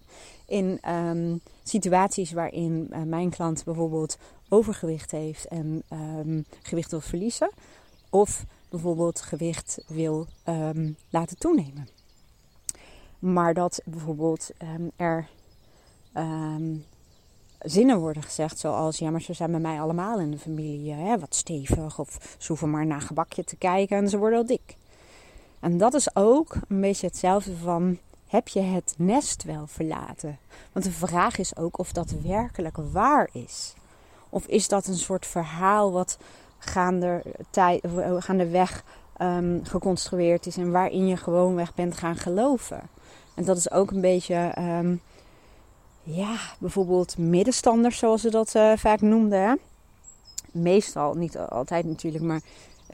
in 0.46 0.90
um, 0.90 1.40
situaties 1.62 2.32
waarin 2.32 2.88
uh, 2.90 3.02
mijn 3.02 3.30
klant 3.30 3.64
bijvoorbeeld 3.64 4.18
overgewicht 4.48 5.10
heeft 5.10 5.46
en 5.46 5.82
um, 5.92 6.44
gewicht 6.62 6.90
wil 6.90 7.00
verliezen. 7.00 7.50
Of 8.10 8.44
bijvoorbeeld 8.68 9.20
gewicht 9.20 9.84
wil 9.86 10.26
um, 10.48 10.96
laten 11.10 11.38
toenemen. 11.38 11.88
Maar 13.18 13.54
dat 13.54 13.80
bijvoorbeeld 13.84 14.50
er 14.96 15.28
zinnen 17.64 17.98
worden 17.98 18.22
gezegd 18.22 18.58
zoals... 18.58 18.98
ja, 18.98 19.10
maar 19.10 19.20
ze 19.20 19.32
zijn 19.32 19.50
bij 19.50 19.60
mij 19.60 19.80
allemaal 19.80 20.20
in 20.20 20.30
de 20.30 20.38
familie 20.38 20.92
hè, 20.92 21.18
wat 21.18 21.34
stevig... 21.34 21.98
of 21.98 22.36
ze 22.38 22.48
hoeven 22.48 22.70
maar 22.70 22.86
naar 22.86 23.00
gebakje 23.00 23.44
te 23.44 23.56
kijken 23.56 23.96
en 23.96 24.08
ze 24.08 24.18
worden 24.18 24.38
al 24.38 24.46
dik. 24.46 24.76
En 25.60 25.78
dat 25.78 25.94
is 25.94 26.16
ook 26.16 26.56
een 26.68 26.80
beetje 26.80 27.06
hetzelfde 27.06 27.56
van... 27.56 27.98
heb 28.26 28.48
je 28.48 28.60
het 28.60 28.94
nest 28.98 29.42
wel 29.42 29.66
verlaten? 29.66 30.38
Want 30.72 30.84
de 30.84 30.92
vraag 30.92 31.38
is 31.38 31.56
ook 31.56 31.78
of 31.78 31.92
dat 31.92 32.14
werkelijk 32.22 32.76
waar 32.92 33.28
is. 33.32 33.74
Of 34.28 34.46
is 34.46 34.68
dat 34.68 34.86
een 34.86 34.96
soort 34.96 35.26
verhaal 35.26 35.92
wat 35.92 36.18
tijd, 37.50 37.84
gaandeweg 38.18 38.84
um, 39.18 39.60
geconstrueerd 39.64 40.46
is... 40.46 40.56
en 40.56 40.70
waarin 40.70 41.06
je 41.06 41.16
gewoon 41.16 41.54
weg 41.54 41.74
bent 41.74 41.96
gaan 41.96 42.16
geloven? 42.16 42.80
En 43.34 43.44
dat 43.44 43.56
is 43.56 43.70
ook 43.70 43.90
een 43.90 44.00
beetje... 44.00 44.54
Um, 44.58 45.00
ja, 46.02 46.36
bijvoorbeeld 46.58 47.18
middenstanders, 47.18 47.98
zoals 47.98 48.20
ze 48.20 48.30
dat 48.30 48.54
uh, 48.54 48.72
vaak 48.76 49.00
noemden. 49.00 49.58
Meestal, 50.52 51.14
niet 51.14 51.38
altijd 51.38 51.84
natuurlijk, 51.84 52.24
maar 52.24 52.40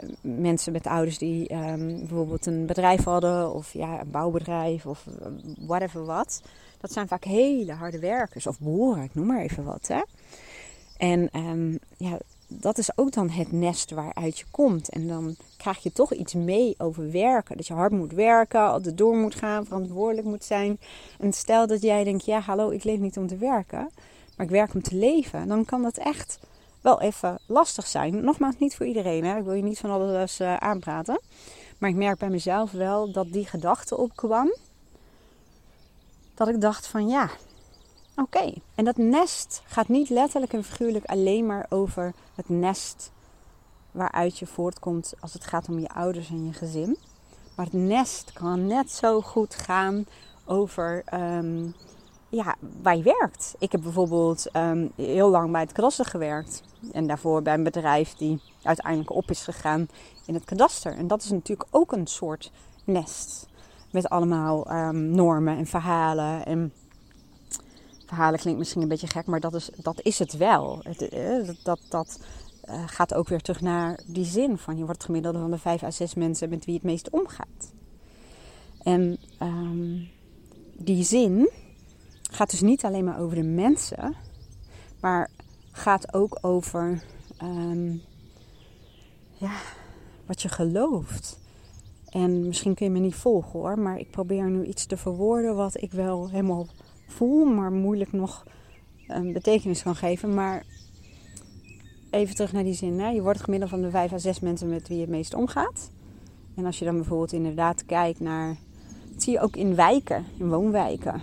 uh, 0.01 0.11
mensen 0.21 0.73
met 0.73 0.87
ouders 0.87 1.19
die 1.19 1.55
um, 1.55 1.99
bijvoorbeeld 1.99 2.47
een 2.47 2.67
bedrijf 2.67 3.05
hadden, 3.05 3.55
of 3.55 3.73
ja, 3.73 4.01
een 4.01 4.11
bouwbedrijf, 4.11 4.87
of 4.87 5.05
uh, 5.07 5.27
whatever 5.67 6.05
wat. 6.05 6.43
Dat 6.81 6.93
zijn 6.93 7.09
vaak 7.09 7.25
hele 7.25 7.73
harde 7.73 7.99
werkers, 7.99 8.47
of 8.47 8.59
boeren, 8.59 9.03
ik 9.03 9.15
noem 9.15 9.27
maar 9.27 9.43
even 9.43 9.65
wat. 9.65 9.87
Hè? 9.87 10.03
En 10.97 11.29
um, 11.33 11.79
ja, 11.97 12.19
dat 12.49 12.79
is 12.79 12.99
ook 12.99 13.13
dan 13.13 13.31
het 13.31 13.53
nest 13.53 13.91
waaruit 13.91 14.39
je 14.39 14.45
komt. 14.51 14.89
En 14.89 15.09
dan 15.09 15.37
krijg 15.57 15.83
je 15.83 15.93
toch 15.93 16.13
iets 16.13 16.35
mee 16.35 16.75
over 16.79 17.11
werken. 17.11 17.57
Dat 17.57 17.67
je 17.67 17.75
hard 17.75 17.93
moet 17.93 18.13
werken, 18.13 18.61
altijd 18.61 18.99
door 18.99 19.17
moet 19.17 19.35
gaan, 19.35 19.65
verantwoordelijk 19.65 20.27
moet 20.27 20.45
zijn. 20.45 20.79
En 21.19 21.33
stel 21.33 21.67
dat 21.67 21.83
jij 21.83 22.05
denkt, 22.05 22.25
ja 22.25 22.41
hallo, 22.41 22.71
ik 22.71 22.85
leef 22.85 22.99
niet 22.99 23.17
om 23.17 23.27
te 23.27 23.37
werken, 23.37 23.91
maar 24.37 24.47
ik 24.47 24.53
werk 24.53 24.75
om 24.75 24.83
te 24.83 24.95
leven. 24.95 25.49
Dan 25.49 25.65
kan 25.65 25.83
dat 25.83 25.97
echt 25.97 26.39
wel 26.81 27.01
even 27.01 27.39
lastig 27.47 27.87
zijn. 27.87 28.25
Nogmaals, 28.25 28.59
niet 28.59 28.77
voor 28.77 28.87
iedereen. 28.87 29.25
Hè? 29.25 29.37
Ik 29.37 29.45
wil 29.45 29.55
je 29.55 29.63
niet 29.63 29.79
van 29.79 29.91
alles 29.91 30.41
uh, 30.41 30.57
aanpraten. 30.57 31.21
Maar 31.79 31.91
ik 31.91 31.97
merk 31.97 32.19
bij 32.19 32.31
mezelf 32.31 32.71
wel 32.71 33.13
dat 33.13 33.33
die 33.33 33.47
gedachte 33.47 33.97
opkwam. 33.97 34.55
Dat 36.35 36.49
ik 36.49 36.61
dacht 36.61 36.87
van 36.87 37.09
ja, 37.09 37.31
Oké, 38.23 38.53
en 38.75 38.85
dat 38.85 38.97
nest 38.97 39.63
gaat 39.67 39.89
niet 39.89 40.09
letterlijk 40.11 40.53
en 40.53 40.65
figuurlijk 40.65 41.05
alleen 41.05 41.47
maar 41.47 41.67
over 41.69 42.15
het 42.35 42.49
nest 42.49 43.13
waaruit 43.91 44.39
je 44.39 44.47
voortkomt 44.47 45.15
als 45.21 45.33
het 45.33 45.45
gaat 45.45 45.69
om 45.69 45.79
je 45.79 45.89
ouders 45.89 46.29
en 46.29 46.47
je 46.47 46.53
gezin. 46.53 46.99
Maar 47.57 47.65
het 47.65 47.75
nest 47.75 48.33
kan 48.33 48.67
net 48.67 48.91
zo 48.91 49.21
goed 49.21 49.55
gaan 49.55 50.07
over 50.45 51.05
um, 51.15 51.75
ja, 52.29 52.57
waar 52.83 52.97
je 52.97 53.03
werkt. 53.03 53.55
Ik 53.59 53.73
heb 53.73 53.83
bijvoorbeeld 53.83 54.57
um, 54.57 54.93
heel 54.95 55.31
lang 55.31 55.53
bij 55.53 55.61
het 55.61 55.73
kadaster 55.73 56.05
gewerkt. 56.05 56.63
En 56.93 57.07
daarvoor 57.07 57.43
bij 57.43 57.55
een 57.55 57.63
bedrijf 57.63 58.15
die 58.15 58.41
uiteindelijk 58.63 59.13
op 59.13 59.31
is 59.31 59.43
gegaan 59.43 59.89
in 60.27 60.35
het 60.35 60.45
kadaster. 60.45 60.97
En 60.97 61.07
dat 61.07 61.23
is 61.23 61.31
natuurlijk 61.31 61.69
ook 61.71 61.93
een 61.93 62.07
soort 62.07 62.53
nest. 62.85 63.49
Met 63.91 64.09
allemaal 64.09 64.73
um, 64.73 65.11
normen 65.11 65.57
en 65.57 65.67
verhalen 65.67 66.47
en 66.47 66.73
verhalen 68.09 68.39
klinkt 68.39 68.59
misschien 68.59 68.83
een 68.83 68.89
beetje 68.89 69.07
gek, 69.07 69.27
maar 69.27 69.41
dat 69.41 69.55
is, 69.55 69.71
dat 69.77 70.01
is 70.03 70.19
het 70.19 70.37
wel. 70.37 70.81
Het, 70.83 71.09
eh, 71.09 71.49
dat 71.63 71.81
dat, 71.89 72.21
uh, 72.69 72.83
gaat 72.87 73.15
ook 73.15 73.29
weer 73.29 73.41
terug 73.41 73.61
naar 73.61 74.01
die 74.07 74.25
zin 74.25 74.59
van 74.59 74.77
je 74.77 74.85
wordt 74.85 74.97
het 74.97 75.05
gemiddelde 75.05 75.39
van 75.39 75.51
de 75.51 75.59
vijf 75.59 75.83
à 75.83 75.91
zes 75.91 76.15
mensen 76.15 76.49
met 76.49 76.65
wie 76.65 76.75
het 76.75 76.83
meest 76.83 77.11
omgaat. 77.11 77.73
En 78.83 79.19
um, 79.43 80.09
die 80.77 81.05
zin 81.05 81.51
gaat 82.31 82.51
dus 82.51 82.61
niet 82.61 82.85
alleen 82.85 83.05
maar 83.05 83.21
over 83.21 83.37
de 83.37 83.43
mensen, 83.43 84.15
maar 85.01 85.31
gaat 85.73 86.15
ook 86.15 86.39
over 86.41 87.03
um, 87.43 88.03
ja, 89.33 89.53
wat 90.27 90.43
je 90.43 90.49
gelooft. 90.49 91.39
En 92.09 92.47
misschien 92.47 92.75
kun 92.75 92.87
je 92.87 92.93
me 92.93 92.99
niet 92.99 93.15
volgen 93.15 93.61
hoor, 93.61 93.79
maar 93.79 93.99
ik 93.99 94.11
probeer 94.11 94.51
nu 94.51 94.65
iets 94.65 94.87
te 94.87 94.97
verwoorden 94.97 95.57
wat 95.57 95.83
ik 95.83 95.93
wel 95.93 96.29
helemaal 96.29 96.67
voel, 97.09 97.45
maar 97.45 97.73
moeilijk 97.73 98.13
nog 98.13 98.45
een 99.07 99.33
betekenis 99.33 99.83
kan 99.83 99.97
geven. 99.97 100.35
Maar 100.35 100.65
even 102.11 102.35
terug 102.35 102.53
naar 102.53 102.65
die 102.65 102.75
zin. 102.75 103.01
Hè? 103.01 103.09
Je 103.09 103.23
wordt 103.23 103.41
gemiddeld 103.41 103.71
van 103.71 103.83
de 103.83 103.91
vijf 103.91 104.13
à 104.13 104.19
zes 104.19 104.41
mensen 104.41 104.69
met 104.69 104.89
wie 104.89 104.97
je 104.97 105.03
het 105.03 105.13
meest 105.13 105.35
omgaat. 105.35 105.91
En 106.55 106.67
als 106.67 106.79
je 106.79 106.85
dan 106.85 106.97
bijvoorbeeld 106.97 107.33
inderdaad 107.33 107.87
kijkt 107.87 108.21
naar. 108.21 108.57
Zie 109.17 109.33
je 109.33 109.41
ook 109.41 109.57
in 109.57 109.75
wijken, 109.75 110.25
in 110.39 110.49
woonwijken. 110.49 111.23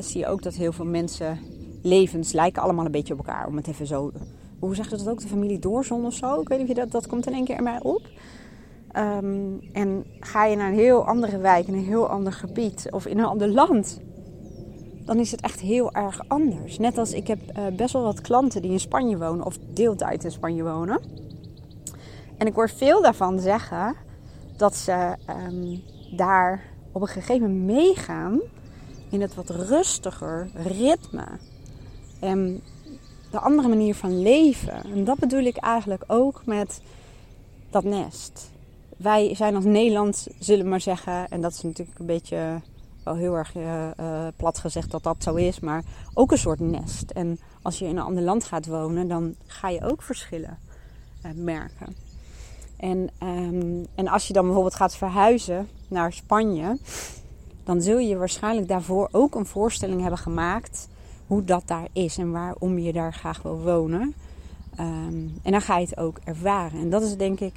Zie 0.00 0.18
je 0.18 0.26
ook 0.26 0.42
dat 0.42 0.54
heel 0.54 0.72
veel 0.72 0.84
mensen 0.84 1.38
levens 1.82 2.32
lijken 2.32 2.62
allemaal 2.62 2.84
een 2.84 2.90
beetje 2.90 3.12
op 3.12 3.18
elkaar. 3.18 3.46
Om 3.46 3.56
het 3.56 3.66
even 3.66 3.86
zo. 3.86 4.12
Hoe 4.58 4.74
zeg 4.74 4.90
je 4.90 4.96
dat 4.96 5.08
ook? 5.08 5.20
De 5.20 5.28
familie 5.28 5.58
Doorzon 5.58 6.06
of 6.06 6.14
zo? 6.14 6.40
Ik 6.40 6.48
weet 6.48 6.58
niet 6.58 6.68
of 6.68 6.74
je 6.74 6.80
dat, 6.80 6.90
dat 6.90 7.06
komt 7.06 7.26
in 7.26 7.32
één 7.32 7.44
keer 7.44 7.56
in 7.56 7.62
mij 7.62 7.82
op. 7.82 8.08
Um, 8.96 9.60
en 9.72 10.04
ga 10.20 10.44
je 10.44 10.56
naar 10.56 10.68
een 10.68 10.78
heel 10.78 11.06
andere 11.06 11.38
wijk, 11.38 11.66
in 11.66 11.74
een 11.74 11.84
heel 11.84 12.08
ander 12.08 12.32
gebied 12.32 12.86
of 12.90 13.06
in 13.06 13.18
een 13.18 13.24
ander 13.24 13.48
land, 13.48 14.00
dan 15.10 15.18
is 15.18 15.30
het 15.30 15.40
echt 15.40 15.60
heel 15.60 15.92
erg 15.92 16.20
anders. 16.28 16.78
Net 16.78 16.98
als 16.98 17.12
ik 17.12 17.26
heb 17.26 17.38
uh, 17.58 17.66
best 17.76 17.92
wel 17.92 18.02
wat 18.02 18.20
klanten 18.20 18.62
die 18.62 18.70
in 18.70 18.80
Spanje 18.80 19.18
wonen 19.18 19.46
of 19.46 19.58
deeltijd 19.72 20.24
in 20.24 20.30
Spanje 20.30 20.62
wonen. 20.62 21.00
En 22.36 22.46
ik 22.46 22.54
hoor 22.54 22.70
veel 22.70 23.02
daarvan 23.02 23.40
zeggen 23.40 23.96
dat 24.56 24.76
ze 24.76 25.16
um, 25.48 25.82
daar 26.16 26.62
op 26.92 27.00
een 27.00 27.08
gegeven 27.08 27.40
moment 27.40 27.78
meegaan 27.78 28.40
in 29.08 29.20
het 29.20 29.34
wat 29.34 29.50
rustiger 29.50 30.50
ritme. 30.54 31.26
En 32.20 32.60
de 33.30 33.40
andere 33.40 33.68
manier 33.68 33.94
van 33.94 34.22
leven. 34.22 34.84
En 34.84 35.04
dat 35.04 35.18
bedoel 35.18 35.44
ik 35.44 35.56
eigenlijk 35.56 36.04
ook 36.06 36.42
met 36.44 36.80
dat 37.70 37.84
nest. 37.84 38.50
wij 38.96 39.34
zijn 39.34 39.54
als 39.54 39.64
Nederland, 39.64 40.26
zullen 40.38 40.64
we 40.64 40.70
maar 40.70 40.80
zeggen, 40.80 41.28
en 41.28 41.40
dat 41.40 41.52
is 41.52 41.62
natuurlijk 41.62 41.98
een 41.98 42.06
beetje 42.06 42.60
wel 43.10 43.20
heel 43.20 43.34
erg 43.34 43.54
uh, 43.54 44.26
plat 44.36 44.58
gezegd 44.58 44.90
dat 44.90 45.02
dat 45.02 45.22
zo 45.22 45.34
is, 45.34 45.60
maar 45.60 45.84
ook 46.14 46.32
een 46.32 46.38
soort 46.38 46.60
nest. 46.60 47.10
En 47.10 47.38
als 47.62 47.78
je 47.78 47.84
in 47.84 47.96
een 47.96 48.04
ander 48.04 48.22
land 48.22 48.44
gaat 48.44 48.66
wonen, 48.66 49.08
dan 49.08 49.34
ga 49.46 49.68
je 49.68 49.84
ook 49.84 50.02
verschillen 50.02 50.58
uh, 51.26 51.32
merken. 51.34 51.96
En, 52.76 53.10
um, 53.22 53.86
en 53.94 54.08
als 54.08 54.26
je 54.26 54.32
dan 54.32 54.44
bijvoorbeeld 54.44 54.74
gaat 54.74 54.96
verhuizen 54.96 55.68
naar 55.88 56.12
Spanje, 56.12 56.78
dan 57.64 57.82
zul 57.82 57.98
je 57.98 58.16
waarschijnlijk 58.16 58.68
daarvoor 58.68 59.08
ook 59.12 59.34
een 59.34 59.46
voorstelling 59.46 60.00
hebben 60.00 60.18
gemaakt 60.18 60.88
hoe 61.26 61.44
dat 61.44 61.62
daar 61.66 61.88
is 61.92 62.18
en 62.18 62.30
waarom 62.30 62.78
je 62.78 62.92
daar 62.92 63.14
graag 63.14 63.42
wil 63.42 63.60
wonen. 63.60 64.14
Um, 64.80 65.38
en 65.42 65.52
dan 65.52 65.60
ga 65.60 65.78
je 65.78 65.86
het 65.86 65.98
ook 65.98 66.18
ervaren. 66.24 66.80
En 66.80 66.90
dat 66.90 67.02
is 67.02 67.16
denk 67.16 67.40
ik 67.40 67.54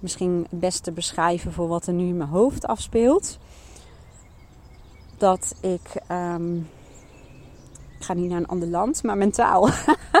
misschien 0.00 0.46
het 0.50 0.60
beste 0.60 0.92
beschrijven 0.92 1.52
voor 1.52 1.68
wat 1.68 1.86
er 1.86 1.92
nu 1.92 2.06
in 2.06 2.16
mijn 2.16 2.28
hoofd 2.28 2.66
afspeelt. 2.66 3.38
Dat 5.22 5.54
ik. 5.60 6.02
Um, 6.10 6.68
ik 7.98 8.04
ga 8.04 8.12
niet 8.12 8.28
naar 8.30 8.38
een 8.38 8.46
ander 8.46 8.68
land, 8.68 9.02
maar 9.02 9.16
mentaal. 9.16 9.68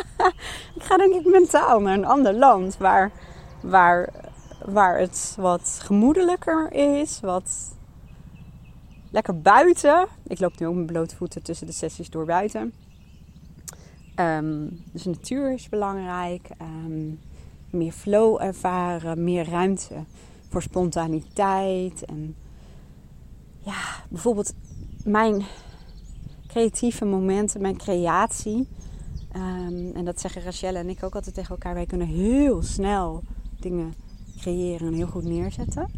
ik 0.76 0.82
ga 0.82 0.96
denk 0.96 1.14
ik 1.14 1.24
mentaal 1.24 1.80
naar 1.80 1.94
een 1.94 2.04
ander 2.04 2.34
land 2.34 2.76
waar, 2.76 3.12
waar, 3.62 4.12
waar 4.64 4.98
het 4.98 5.36
wat 5.38 5.78
gemoedelijker 5.82 6.72
is, 6.72 7.20
wat 7.20 7.76
lekker 9.10 9.40
buiten. 9.40 10.06
Ik 10.26 10.40
loop 10.40 10.58
nu 10.58 10.66
ook 10.66 10.74
met 10.74 10.86
blote 10.86 11.16
voeten 11.16 11.42
tussen 11.42 11.66
de 11.66 11.72
sessies 11.72 12.10
door 12.10 12.24
buiten. 12.24 12.72
Um, 14.16 14.82
dus 14.92 15.04
natuur 15.04 15.52
is 15.52 15.68
belangrijk. 15.68 16.48
Um, 16.60 17.20
meer 17.70 17.92
flow 17.92 18.42
ervaren, 18.42 19.24
meer 19.24 19.48
ruimte 19.48 20.04
voor 20.48 20.62
spontaniteit. 20.62 22.04
En 22.04 22.36
ja, 23.58 23.80
bijvoorbeeld 24.08 24.54
mijn 25.04 25.42
creatieve 26.46 27.04
momenten, 27.04 27.60
mijn 27.60 27.76
creatie. 27.76 28.68
Um, 29.36 29.92
en 29.94 30.04
dat 30.04 30.20
zeggen 30.20 30.42
Rachelle 30.42 30.78
en 30.78 30.88
ik 30.88 31.02
ook 31.02 31.14
altijd 31.14 31.34
tegen 31.34 31.50
elkaar. 31.50 31.74
Wij 31.74 31.86
kunnen 31.86 32.06
heel 32.06 32.62
snel 32.62 33.22
dingen 33.60 33.94
creëren 34.38 34.86
en 34.86 34.94
heel 34.94 35.06
goed 35.06 35.24
neerzetten. 35.24 35.90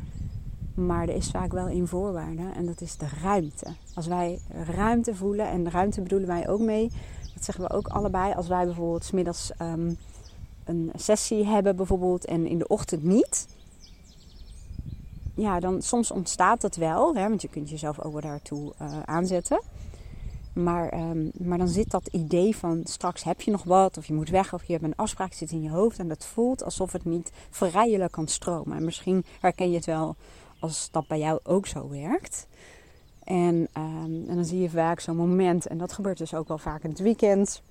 Maar 0.74 1.08
er 1.08 1.14
is 1.14 1.30
vaak 1.30 1.52
wel 1.52 1.68
een 1.68 1.88
voorwaarde 1.88 2.50
en 2.54 2.66
dat 2.66 2.80
is 2.80 2.96
de 2.96 3.06
ruimte. 3.22 3.66
Als 3.94 4.06
wij 4.06 4.38
ruimte 4.50 5.14
voelen, 5.14 5.48
en 5.48 5.70
ruimte 5.70 6.02
bedoelen 6.02 6.28
wij 6.28 6.48
ook 6.48 6.60
mee, 6.60 6.90
dat 7.34 7.44
zeggen 7.44 7.64
we 7.64 7.70
ook 7.70 7.88
allebei. 7.88 8.34
Als 8.34 8.48
wij 8.48 8.64
bijvoorbeeld 8.64 9.04
smiddags 9.04 9.50
um, 9.60 9.96
een 10.64 10.90
sessie 10.94 11.46
hebben 11.46 11.76
bijvoorbeeld 11.76 12.24
en 12.24 12.46
in 12.46 12.58
de 12.58 12.66
ochtend 12.66 13.02
niet. 13.02 13.46
Ja, 15.34 15.60
dan 15.60 15.82
soms 15.82 16.10
ontstaat 16.10 16.60
dat 16.60 16.76
wel, 16.76 17.14
hè, 17.14 17.28
want 17.28 17.42
je 17.42 17.48
kunt 17.48 17.70
jezelf 17.70 18.00
ook 18.00 18.22
daartoe 18.22 18.72
uh, 18.82 19.00
aanzetten. 19.04 19.60
Maar, 20.52 20.94
um, 20.94 21.30
maar 21.38 21.58
dan 21.58 21.68
zit 21.68 21.90
dat 21.90 22.06
idee 22.06 22.56
van 22.56 22.80
straks 22.84 23.24
heb 23.24 23.40
je 23.40 23.50
nog 23.50 23.62
wat, 23.62 23.98
of 23.98 24.06
je 24.06 24.14
moet 24.14 24.28
weg, 24.28 24.54
of 24.54 24.64
je 24.64 24.72
hebt 24.72 24.84
een 24.84 24.96
afspraak 24.96 25.32
zit 25.32 25.50
in 25.50 25.62
je 25.62 25.70
hoofd. 25.70 25.98
En 25.98 26.08
dat 26.08 26.26
voelt 26.26 26.64
alsof 26.64 26.92
het 26.92 27.04
niet 27.04 27.32
vrijelijk 27.50 28.12
kan 28.12 28.28
stromen. 28.28 28.76
En 28.76 28.84
misschien 28.84 29.24
herken 29.40 29.70
je 29.70 29.76
het 29.76 29.86
wel 29.86 30.16
als 30.58 30.88
dat 30.90 31.06
bij 31.06 31.18
jou 31.18 31.40
ook 31.42 31.66
zo 31.66 31.88
werkt. 31.88 32.46
En, 33.24 33.54
um, 33.54 34.24
en 34.28 34.34
dan 34.34 34.44
zie 34.44 34.60
je 34.60 34.70
vaak 34.70 35.00
zo'n 35.00 35.16
moment, 35.16 35.66
en 35.66 35.78
dat 35.78 35.92
gebeurt 35.92 36.18
dus 36.18 36.34
ook 36.34 36.48
wel 36.48 36.58
vaak 36.58 36.82
in 36.82 36.90
het 36.90 36.98
weekend. 36.98 37.62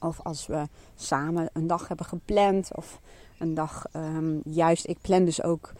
Of 0.00 0.20
als 0.22 0.46
we 0.46 0.68
samen 0.96 1.50
een 1.52 1.66
dag 1.66 1.88
hebben 1.88 2.06
gepland. 2.06 2.70
Of 2.74 3.00
een 3.38 3.54
dag, 3.54 3.84
um, 3.96 4.40
juist, 4.44 4.86
ik 4.88 4.98
plan 5.00 5.24
dus 5.24 5.42
ook 5.42 5.72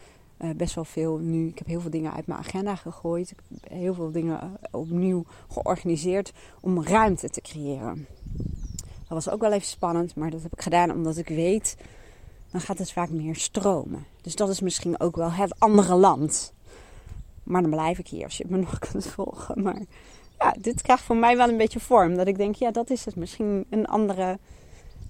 uh, 0.43 0.49
best 0.55 0.75
wel 0.75 0.85
veel 0.85 1.17
nu. 1.17 1.47
Ik 1.47 1.57
heb 1.57 1.67
heel 1.67 1.81
veel 1.81 1.89
dingen 1.89 2.13
uit 2.13 2.27
mijn 2.27 2.39
agenda 2.39 2.75
gegooid. 2.75 3.31
Ik 3.31 3.39
heb 3.49 3.71
heel 3.71 3.93
veel 3.93 4.11
dingen 4.11 4.39
uh, 4.43 4.49
opnieuw 4.71 5.25
georganiseerd 5.49 6.33
om 6.61 6.83
ruimte 6.83 7.29
te 7.29 7.41
creëren. 7.41 8.07
Dat 9.07 9.25
was 9.25 9.29
ook 9.29 9.41
wel 9.41 9.51
even 9.51 9.67
spannend, 9.67 10.15
maar 10.15 10.29
dat 10.29 10.43
heb 10.43 10.53
ik 10.53 10.61
gedaan 10.61 10.91
omdat 10.91 11.17
ik 11.17 11.27
weet, 11.27 11.77
dan 12.51 12.61
gaat 12.61 12.77
het 12.77 12.91
vaak 12.91 13.09
meer 13.09 13.35
stromen. 13.35 14.05
Dus 14.21 14.35
dat 14.35 14.49
is 14.49 14.61
misschien 14.61 14.99
ook 14.99 15.15
wel 15.15 15.31
het 15.31 15.59
andere 15.59 15.95
land. 15.95 16.53
Maar 17.43 17.61
dan 17.61 17.71
blijf 17.71 17.99
ik 17.99 18.07
hier 18.07 18.23
als 18.23 18.37
je 18.37 18.45
me 18.47 18.57
nog 18.67 18.79
kunt 18.79 19.05
volgen. 19.05 19.61
Maar 19.61 19.81
ja, 20.39 20.55
dit 20.59 20.81
krijgt 20.81 21.03
voor 21.03 21.17
mij 21.17 21.37
wel 21.37 21.49
een 21.49 21.57
beetje 21.57 21.79
vorm. 21.79 22.15
Dat 22.15 22.27
ik 22.27 22.37
denk, 22.37 22.55
ja, 22.55 22.71
dat 22.71 22.89
is 22.89 23.05
het. 23.05 23.15
Misschien 23.15 23.65
een 23.69 23.85
andere 23.85 24.39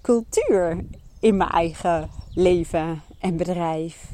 cultuur 0.02 0.86
in 1.20 1.38
mijn 1.38 1.50
eigen 1.50 2.10
leven 2.34 3.02
en 3.20 3.38
bedrijf. 3.38 4.12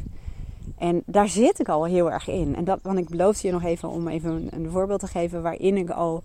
En 0.80 1.04
daar 1.06 1.28
zit 1.30 1.60
ik 1.60 1.70
al 1.70 1.86
heel 1.86 2.12
erg 2.12 2.28
in. 2.28 2.56
En 2.56 2.64
dat, 2.64 2.80
want 2.82 2.98
ik 2.98 3.10
beloofde 3.10 3.48
je 3.48 3.54
nog 3.54 3.64
even 3.64 3.90
om 3.90 4.08
even 4.08 4.32
een, 4.32 4.50
een 4.52 4.70
voorbeeld 4.70 5.00
te 5.00 5.08
geven 5.08 5.42
waarin 5.42 5.78
ik 5.78 5.90
al 5.90 6.24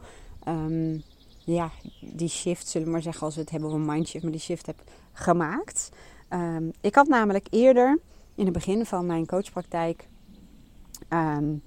um, 0.48 1.02
ja, 1.44 1.70
die 2.00 2.28
shift, 2.28 2.68
zullen 2.68 2.86
we 2.86 2.92
maar 2.92 3.02
zeggen, 3.02 3.22
als 3.22 3.34
we 3.34 3.40
het 3.40 3.50
hebben 3.50 3.68
over 3.68 3.80
mindshift, 3.80 4.22
maar 4.22 4.32
die 4.32 4.40
shift 4.40 4.66
heb 4.66 4.82
gemaakt. 5.12 5.88
Um, 6.30 6.72
ik 6.80 6.94
had 6.94 7.08
namelijk 7.08 7.46
eerder 7.50 7.98
in 8.34 8.44
het 8.44 8.52
begin 8.52 8.86
van 8.86 9.06
mijn 9.06 9.26
coachpraktijk 9.26 10.08
um, 11.08 11.62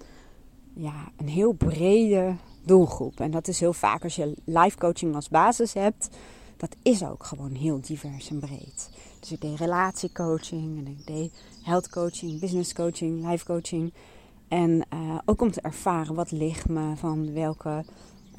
ja, 0.73 1.12
een 1.17 1.28
heel 1.28 1.52
brede 1.52 2.36
doelgroep. 2.65 3.19
En 3.19 3.32
dat 3.32 3.47
is 3.47 3.60
heel 3.60 3.73
vaak 3.73 4.04
als 4.04 4.15
je 4.15 4.34
life 4.45 4.78
coaching 4.78 5.15
als 5.15 5.30
basis 5.30 5.73
hebt. 5.73 6.10
Dat 6.58 6.76
is 6.82 7.04
ook 7.06 7.23
gewoon 7.23 7.52
heel 7.52 7.82
divers 7.82 8.30
en 8.30 8.39
breed. 8.39 8.89
Dus 9.28 9.36
ik 9.36 9.42
deed 9.42 9.60
relatiecoaching 9.60 10.78
en 10.78 10.88
ik 10.88 11.06
deed 11.06 11.34
health 11.62 11.90
coaching, 11.90 12.40
business 12.40 12.74
coaching, 12.74 13.30
life 13.30 13.46
coaching. 13.46 13.94
En 14.48 14.86
uh, 14.94 15.18
ook 15.26 15.42
om 15.42 15.52
te 15.52 15.62
ervaren 15.62 16.16
wat 16.16 16.32
ligt 16.32 16.70
me 16.70 16.96
van 16.96 17.34
welke 17.34 17.86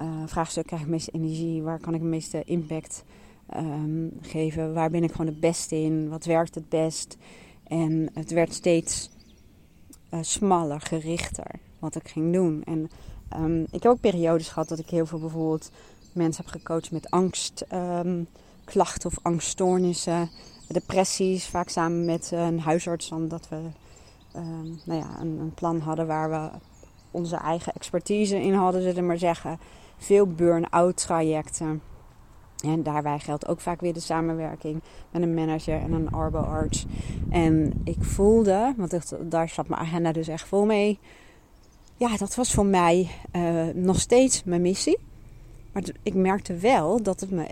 uh, 0.01 0.23
vraagstuk 0.27 0.67
krijg 0.67 0.83
ik 0.83 0.87
het 0.87 0.97
meeste 0.97 1.11
energie, 1.11 1.63
waar 1.63 1.79
kan 1.79 1.95
ik 1.95 2.01
het 2.01 2.09
meeste 2.09 2.45
impact 2.45 3.05
um, 3.57 4.13
geven, 4.21 4.75
waar 4.75 4.91
ben 4.91 5.03
ik 5.03 5.11
gewoon 5.11 5.27
het 5.27 5.41
beste 5.41 5.77
in, 5.77 6.09
wat 6.09 6.25
werkt 6.25 6.55
het 6.55 6.69
best. 6.69 7.17
En 7.67 8.11
het 8.13 8.31
werd 8.31 8.55
steeds 8.55 9.11
uh, 10.11 10.19
smaller, 10.23 10.81
gerichter 10.81 11.51
wat 11.79 11.95
ik 11.95 12.09
ging 12.09 12.33
doen. 12.33 12.63
En 12.65 12.91
um, 13.37 13.67
ik 13.71 13.83
heb 13.83 13.93
ook 13.93 14.01
periodes 14.01 14.49
gehad 14.49 14.69
dat 14.69 14.79
ik 14.79 14.91
heel 14.91 15.07
veel 15.07 15.19
bijvoorbeeld 15.19 15.71
mensen 16.13 16.45
heb 16.45 16.53
gecoacht 16.53 16.91
met 16.91 17.11
angstklachten 17.11 19.11
um, 19.11 19.17
of 19.17 19.19
angststoornissen, 19.23 20.31
depressies, 20.69 21.47
vaak 21.47 21.69
samen 21.69 22.05
met 22.05 22.31
een 22.35 22.61
huisarts, 22.61 23.13
omdat 23.13 23.49
we 23.49 23.57
um, 24.37 24.81
nou 24.85 25.01
ja, 25.01 25.21
een, 25.21 25.39
een, 25.39 25.55
plan 25.55 25.81
hadden 25.81 26.07
waar 26.07 26.31
we 26.31 26.51
onze 27.11 27.37
eigen 27.37 27.73
expertise 27.73 28.41
in 28.41 28.55
hadden, 28.55 28.83
zullen 28.83 29.07
maar 29.07 29.19
zeggen. 29.19 29.59
Veel 29.97 30.27
burn-out 30.27 30.97
trajecten. 30.97 31.83
En 32.65 32.83
daarbij 32.83 33.19
geldt 33.19 33.49
ook 33.49 33.61
vaak 33.61 33.81
weer 33.81 33.93
de 33.93 34.01
samenwerking 34.01 34.83
met 35.11 35.23
een 35.23 35.35
manager 35.35 35.81
en 35.81 35.93
een 35.93 36.11
arboarts. 36.11 36.87
En 37.31 37.81
ik 37.85 38.05
voelde, 38.05 38.75
want 38.77 39.31
daar 39.31 39.49
zat 39.49 39.69
mijn 39.69 39.81
agenda 39.81 40.13
dus 40.13 40.29
echt 40.29 40.49
vol 40.49 40.65
mee. 40.65 40.99
Ja, 41.97 42.17
dat 42.17 42.35
was 42.35 42.53
voor 42.53 42.67
mij 42.67 43.11
uh, 43.33 43.67
nog 43.75 44.01
steeds 44.01 44.45
mijn 44.45 44.63
missie. 44.63 44.99
Maar 45.73 45.83
ik 46.03 46.15
merkte 46.15 46.55
wel 46.57 47.03
dat 47.03 47.21
het 47.21 47.31
me 47.31 47.47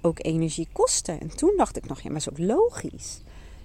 ook 0.00 0.24
energie 0.24 0.68
kostte. 0.72 1.12
En 1.12 1.36
toen 1.36 1.54
dacht 1.56 1.76
ik 1.76 1.88
nog, 1.88 2.00
ja, 2.00 2.08
maar 2.08 2.18
is 2.18 2.30
ook 2.30 2.38
logisch. 2.38 3.22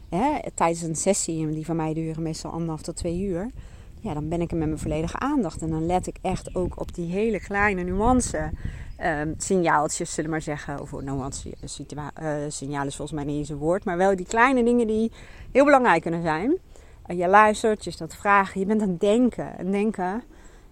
Hè? 0.10 0.52
Tijdens 0.54 0.82
een 0.82 0.96
sessie, 0.96 1.50
die 1.50 1.66
van 1.66 1.76
mij 1.76 1.94
duren 1.94 2.24
meestal 2.24 2.52
anderhalf 2.52 2.82
tot 2.82 2.96
twee 2.96 3.20
uur. 3.20 3.52
Ja, 4.02 4.14
dan 4.14 4.30
ben 4.30 4.42
ik 4.42 4.52
er 4.52 4.58
met 4.58 4.68
mijn 4.68 4.80
volledige 4.80 5.20
aandacht. 5.20 5.62
En 5.62 5.70
dan 5.70 5.86
let 5.86 6.08
ik 6.08 6.18
echt 6.22 6.56
ook 6.56 6.80
op 6.80 6.96
die 6.96 7.12
hele 7.12 7.40
kleine 7.40 7.84
nuance 7.84 8.52
um, 9.04 9.34
signaaltjes, 9.38 10.10
zullen 10.10 10.30
we 10.30 10.36
maar 10.36 10.42
zeggen. 10.42 10.82
Of 10.82 10.92
nuance 11.02 11.50
uh, 11.50 12.32
signaal 12.48 12.86
is 12.86 12.96
volgens 12.96 13.18
mij 13.18 13.24
niet 13.24 13.38
eens 13.38 13.50
een 13.50 13.58
woord. 13.58 13.84
Maar 13.84 13.98
wel 13.98 14.16
die 14.16 14.26
kleine 14.26 14.64
dingen 14.64 14.88
die 14.88 15.12
heel 15.52 15.66
belangrijk 15.66 16.02
kunnen 16.02 16.22
zijn. 16.22 16.58
Uh, 17.08 17.18
je 17.18 17.28
luistert, 17.28 17.84
je 17.84 17.92
vragen, 18.08 18.60
je 18.60 18.66
bent 18.66 18.82
aan 18.82 18.96
denken. 19.00 19.58
En 19.58 19.72
denken 19.72 20.24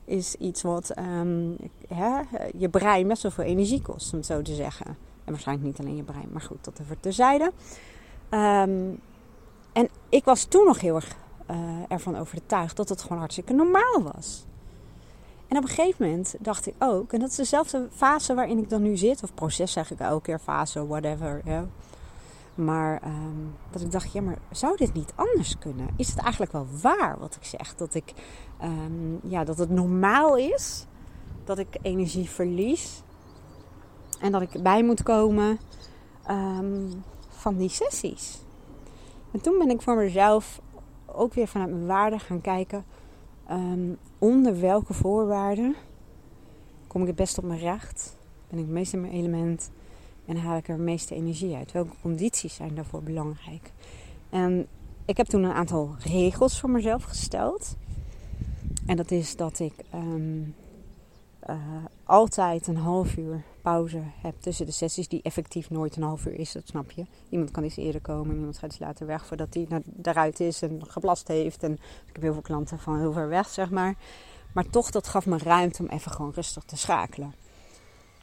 is 0.06 0.36
iets 0.36 0.62
wat 0.62 0.94
um, 1.00 1.56
hè, 1.88 2.20
je 2.58 2.70
brein 2.70 3.08
best 3.08 3.22
wel 3.22 3.32
veel 3.32 3.44
energie 3.44 3.82
kost, 3.82 4.12
om 4.12 4.18
het 4.18 4.28
zo 4.28 4.42
te 4.42 4.54
zeggen. 4.54 4.98
En 5.28 5.34
waarschijnlijk 5.34 5.68
niet 5.68 5.80
alleen 5.80 5.96
je 5.96 6.04
brein, 6.04 6.30
maar 6.32 6.42
goed, 6.42 6.64
dat 6.64 6.80
even 6.80 7.00
terzijde. 7.00 7.44
Um, 8.30 9.00
en 9.74 9.90
ik 10.10 10.26
was 10.26 10.44
toen 10.44 10.66
nog 10.66 10.82
heel 10.82 10.96
erg 10.96 11.16
uh, 11.52 11.58
ervan 11.88 12.18
overtuigd 12.18 12.76
dat 12.76 12.90
het 12.90 13.02
gewoon 13.02 13.18
hartstikke 13.18 13.54
normaal 13.54 14.02
was. 14.14 14.46
En 15.48 15.58
op 15.58 15.64
een 15.64 15.70
gegeven 15.70 16.06
moment 16.06 16.36
dacht 16.40 16.68
ik 16.68 16.74
ook, 16.80 17.14
en 17.14 17.20
dat 17.20 17.30
is 17.30 17.36
dezelfde 17.36 17.88
fase 17.94 18.34
waarin 18.34 18.58
ik 18.58 18.70
dan 18.70 18.82
nu 18.82 18.98
zit, 18.98 19.24
of 19.24 19.34
proces 19.34 19.72
zeg 19.72 19.92
ik 19.92 20.00
elke 20.00 20.22
keer, 20.22 20.40
fase, 20.40 20.88
whatever. 20.88 21.42
Ja. 21.46 21.66
Maar 22.56 23.02
um, 23.06 23.56
dat 23.72 23.82
ik 23.82 23.92
dacht, 23.92 24.12
ja, 24.12 24.22
maar 24.22 24.38
zou 24.52 24.78
dit 24.78 24.94
niet 24.94 25.14
anders 25.16 25.58
kunnen? 25.58 25.88
Is 25.96 26.08
het 26.08 26.18
eigenlijk 26.20 26.52
wel 26.52 26.68
waar 26.82 27.20
wat 27.20 27.36
ik 27.36 27.44
zeg? 27.44 27.76
Dat, 27.76 27.94
ik, 27.94 28.14
um, 28.64 29.20
ja, 29.24 29.44
dat 29.44 29.58
het 29.58 29.70
normaal 29.70 30.38
is 30.38 30.86
dat 31.44 31.58
ik 31.58 31.78
energie 31.82 32.30
verlies 32.30 33.02
en 34.20 34.32
dat 34.32 34.42
ik 34.42 34.64
bij 34.64 34.84
moet 34.84 35.04
komen 35.04 35.60
um, 36.30 37.04
van 37.30 37.58
die 37.58 37.70
sessies. 37.70 38.42
En 39.32 39.42
toen 39.42 39.58
ben 39.58 39.70
ik 39.70 39.82
voor 39.82 39.96
mezelf 39.96 40.62
ook 41.06 41.34
weer 41.34 41.48
vanuit 41.48 41.70
mijn 41.70 41.86
waarde 41.86 42.20
gaan 42.20 42.42
kijken. 42.42 42.86
ehm, 43.48 43.94
onder 44.18 44.60
welke 44.60 44.94
voorwaarden 44.94 45.76
kom 46.88 47.02
ik 47.02 47.08
het 47.08 47.16
best 47.16 47.38
op 47.38 47.44
mijn 47.44 47.60
recht? 47.60 48.18
Ben 48.50 48.60
ik 48.60 48.66
het 48.66 48.74
meest 48.74 48.94
in 48.94 49.02
mijn 49.02 49.14
element? 49.14 49.72
En 50.26 50.38
haal 50.38 50.58
ik 50.58 50.68
er 50.68 50.76
de 50.76 50.84
meeste 50.84 51.16
energie 51.16 51.56
uit? 51.56 51.72
Welke 51.72 51.94
condities 52.02 52.56
zijn 52.56 52.76
daarvoor 52.76 53.04
belangrijk? 53.04 53.72
En 54.30 54.68
ik 55.06 55.18
heb 55.18 55.26
toen 55.26 55.44
een 55.44 55.54
aantal 55.54 55.96
regels 56.00 56.60
voor 56.60 56.70
mezelf 56.70 57.04
gesteld. 57.04 57.76
En 58.86 58.98
dat 58.98 59.12
is 59.12 59.36
dat 59.36 59.60
ik 59.60 59.74
ehm, 59.92 60.42
eh, 61.40 61.56
altijd 62.04 62.68
een 62.68 62.78
half 62.78 63.18
uur 63.18 63.44
pauze 63.68 64.02
heb 64.22 64.36
tussen 64.40 64.66
de 64.66 64.72
sessies, 64.72 65.08
die 65.08 65.22
effectief 65.22 65.70
nooit 65.70 65.96
een 65.96 66.04
half 66.04 66.26
uur 66.26 66.40
is, 66.40 66.52
dat 66.52 66.68
snap 66.68 66.92
je. 66.92 67.06
Iemand 67.30 67.52
kan 67.52 67.64
iets 67.64 67.78
eerder 67.78 68.02
komen, 68.02 68.36
iemand 68.36 68.58
gaat 68.58 68.70
iets 68.70 68.80
later 68.80 69.06
weg 69.06 69.26
voordat 69.26 69.54
hij 69.54 69.66
naar, 69.70 69.82
daaruit 69.86 70.40
is 70.40 70.62
en 70.62 70.82
geplast 70.88 71.28
heeft. 71.28 71.64
En 71.64 71.74
ik 71.74 72.14
heb 72.14 72.22
heel 72.22 72.34
veel 72.34 72.42
klanten 72.42 72.80
van 72.80 73.00
heel 73.00 73.12
ver 73.12 73.30
weg, 73.30 73.50
zeg 73.50 73.70
maar. 73.70 73.96
Maar 74.54 74.70
toch, 74.70 74.92
dat 74.92 75.08
gaf 75.08 75.26
me 75.26 75.38
ruimte 75.38 75.82
om 75.82 75.90
even 75.90 76.12
gewoon 76.12 76.32
rustig 76.36 76.64
te 76.64 76.78
schakelen. 76.78 77.34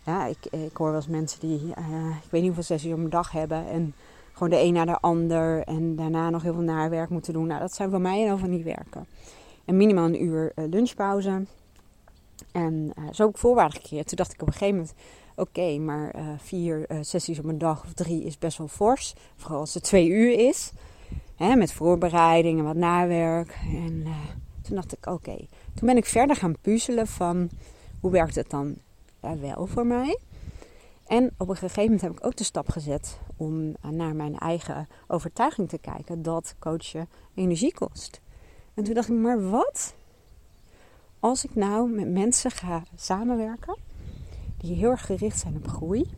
Ja, 0.05 0.27
ik, 0.27 0.47
ik 0.51 0.77
hoor 0.77 0.87
wel 0.87 0.97
eens 0.97 1.09
mensen 1.09 1.41
die, 1.41 1.75
eh, 1.75 2.17
ik 2.25 2.31
weet 2.31 2.43
niet 2.43 2.55
hoeveel 2.55 2.63
sessies 2.63 2.93
op 2.93 2.99
een 2.99 3.11
dag 3.11 3.31
hebben 3.31 3.69
en 3.69 3.95
gewoon 4.33 4.51
de 4.51 4.61
een 4.61 4.73
naar 4.73 4.87
de 4.87 5.01
ander 5.01 5.63
en 5.63 5.97
daarna 5.97 6.31
nog 6.31 6.43
heel 6.43 6.55
veel 6.55 6.63
nawerk 6.63 7.09
moeten 7.09 7.33
doen. 7.33 7.47
Nou, 7.47 7.61
dat 7.61 7.75
zijn 7.75 7.91
voor 7.91 8.01
mij 8.01 8.19
heel 8.19 8.39
van 8.39 8.51
niet 8.51 8.65
werken. 8.65 9.07
En 9.65 9.77
minimaal 9.77 10.05
een 10.05 10.23
uur 10.23 10.53
uh, 10.55 10.69
lunchpauze. 10.69 11.45
En 12.53 12.93
uh, 12.99 13.05
zo 13.13 13.25
heb 13.25 13.35
ik 13.35 13.41
voorwaarden 13.41 13.81
gecreëerd. 13.81 14.09
Toen 14.09 14.17
dacht 14.17 14.33
ik 14.33 14.41
op 14.41 14.47
een 14.47 14.53
gegeven 14.53 14.75
moment, 14.75 14.95
oké, 15.35 15.79
maar 15.79 16.17
uh, 16.17 16.29
vier 16.37 16.87
sessies 17.01 17.39
op 17.39 17.45
een 17.45 17.59
dag 17.59 17.85
of 17.85 17.93
drie 17.93 18.25
is 18.25 18.39
best 18.39 18.59
wel 18.59 18.69
fors. 18.69 19.15
Vooral 19.37 19.61
als 19.61 19.75
het 19.75 19.83
twee 19.83 20.09
uur 20.09 20.49
is. 20.49 20.73
Hè, 21.37 21.57
met 21.57 21.73
voorbereiding 21.73 22.59
en 22.59 22.65
wat 22.65 22.77
nawerk. 22.77 23.59
En 23.65 24.07
toen 24.63 24.75
dacht 24.77 24.93
ik, 24.93 25.07
oké. 25.07 25.37
Toen 25.75 25.87
ben 25.87 25.97
ik 25.97 26.07
verder 26.07 26.37
gaan 26.37 26.57
puzzelen 26.61 27.07
van, 27.07 27.51
hoe 28.01 28.11
werkt 28.11 28.35
het 28.35 28.51
dan 28.51 28.77
wel 29.21 29.67
voor 29.67 29.87
mij? 29.87 30.19
En 31.07 31.35
op 31.39 31.49
een 31.49 31.57
gegeven 31.57 31.83
moment 31.83 32.01
heb 32.01 32.13
ik 32.13 32.27
ook 32.27 32.37
de 32.37 32.45
stap 32.45 32.69
gezet 32.69 33.19
om 33.37 33.75
naar 33.91 34.15
mijn 34.15 34.39
eigen 34.39 34.89
overtuiging 35.07 35.69
te 35.69 35.79
kijken 35.79 36.23
dat 36.23 36.55
coachen 36.59 37.09
energie 37.35 37.75
kost. 37.75 38.21
En 38.75 38.85
toen 38.85 38.95
dacht 38.95 39.09
ik, 39.09 39.15
maar 39.15 39.51
wat 39.51 39.95
als 41.21 41.45
ik 41.45 41.55
nou 41.55 41.91
met 41.91 42.09
mensen 42.09 42.51
ga 42.51 42.83
samenwerken 42.97 43.77
die 44.65 44.77
heel 44.77 44.91
erg 44.91 45.07
gericht 45.07 45.39
zijn 45.39 45.57
op 45.57 45.69
groei, 45.69 46.11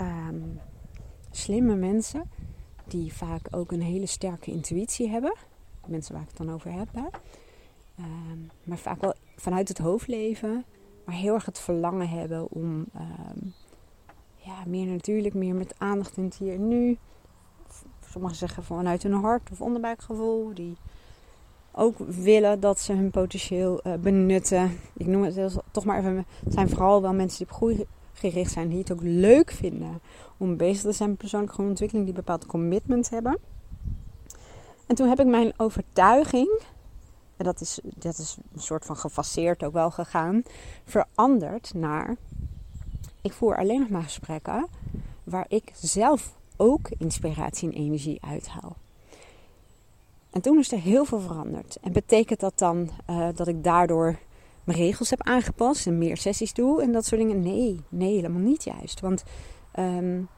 um, 0.00 0.60
slimme 1.30 1.74
mensen 1.74 2.30
die 2.84 3.12
vaak 3.12 3.48
ook 3.50 3.72
een 3.72 3.82
hele 3.82 4.06
sterke 4.06 4.50
intuïtie 4.50 5.08
hebben, 5.08 5.34
mensen 5.86 6.12
waar 6.12 6.22
ik 6.22 6.28
het 6.28 6.36
dan 6.36 6.52
over 6.52 6.72
heb, 6.72 6.88
hè? 6.92 7.06
Um, 8.04 8.50
maar 8.64 8.78
vaak 8.78 9.00
wel 9.00 9.14
vanuit 9.36 9.68
het 9.68 9.78
hoofd 9.78 10.06
leven, 10.06 10.64
maar 11.04 11.14
heel 11.14 11.34
erg 11.34 11.44
het 11.44 11.58
verlangen 11.58 12.08
hebben 12.08 12.50
om 12.50 12.86
um, 12.96 13.54
ja, 14.36 14.62
meer 14.66 14.86
natuurlijk, 14.86 15.34
meer 15.34 15.54
met 15.54 15.74
aandacht 15.78 16.16
in 16.16 16.24
het 16.24 16.36
hier 16.36 16.54
en 16.54 16.68
nu. 16.68 16.98
Sommigen 18.10 18.36
zeggen 18.36 18.64
vanuit 18.64 19.02
hun 19.02 19.12
hart 19.12 19.50
of 19.50 19.60
onderbuikgevoel, 19.60 20.54
die 20.54 20.76
ook 21.78 21.98
willen 21.98 22.60
dat 22.60 22.80
ze 22.80 22.92
hun 22.92 23.10
potentieel 23.10 23.80
uh, 23.86 23.94
benutten. 23.94 24.78
Ik 24.96 25.06
noem 25.06 25.22
het 25.22 25.56
toch 25.70 25.84
maar 25.84 25.98
even. 25.98 26.26
Het 26.44 26.52
zijn 26.52 26.68
vooral 26.68 27.02
wel 27.02 27.12
mensen 27.12 27.38
die 27.38 27.46
op 27.46 27.52
groei 27.52 27.86
gericht 28.12 28.52
zijn, 28.52 28.68
die 28.68 28.78
het 28.78 28.92
ook 28.92 29.02
leuk 29.02 29.50
vinden 29.50 30.00
om 30.36 30.56
bezig 30.56 30.82
te 30.82 30.92
zijn 30.92 31.08
met 31.08 31.18
persoonlijke 31.18 31.62
ontwikkeling, 31.62 32.06
die 32.06 32.14
bepaald 32.14 32.46
commitment 32.46 33.10
hebben. 33.10 33.38
En 34.86 34.94
toen 34.94 35.08
heb 35.08 35.20
ik 35.20 35.26
mijn 35.26 35.52
overtuiging, 35.56 36.60
en 37.36 37.44
dat 37.44 37.60
is, 37.60 37.80
dat 37.82 38.18
is 38.18 38.36
een 38.54 38.60
soort 38.60 38.84
van 38.84 38.96
gefaseerd 38.96 39.64
ook 39.64 39.72
wel 39.72 39.90
gegaan, 39.90 40.42
veranderd 40.84 41.74
naar. 41.74 42.16
Ik 43.22 43.32
voer 43.32 43.56
alleen 43.56 43.80
nog 43.80 43.88
maar 43.88 44.02
gesprekken 44.02 44.66
waar 45.24 45.46
ik 45.48 45.72
zelf 45.74 46.36
ook 46.56 46.88
inspiratie 46.98 47.68
en 47.68 47.74
energie 47.74 48.18
uithaal. 48.20 48.76
En 50.38 50.44
toen 50.44 50.58
is 50.58 50.72
er 50.72 50.78
heel 50.78 51.04
veel 51.04 51.20
veranderd. 51.20 51.78
En 51.80 51.92
betekent 51.92 52.40
dat 52.40 52.58
dan 52.58 52.90
uh, 53.10 53.28
dat 53.34 53.48
ik 53.48 53.64
daardoor 53.64 54.18
mijn 54.64 54.78
regels 54.78 55.10
heb 55.10 55.22
aangepast 55.22 55.86
en 55.86 55.98
meer 55.98 56.16
sessies 56.16 56.52
doe 56.52 56.82
en 56.82 56.92
dat 56.92 57.04
soort 57.04 57.20
dingen? 57.20 57.40
Nee, 57.40 57.80
nee, 57.88 58.14
helemaal 58.14 58.40
niet 58.40 58.64
juist. 58.64 59.00
Want 59.00 59.24
um, 59.78 60.28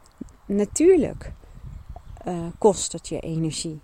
natuurlijk 0.46 1.32
uh, 2.26 2.46
kost 2.58 2.92
het 2.92 3.08
je 3.08 3.20
energie. 3.20 3.80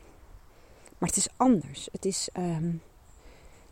Maar 0.98 1.08
het 1.08 1.18
is 1.18 1.28
anders. 1.36 1.88
Het 1.92 2.04
is 2.04 2.28
um, 2.38 2.82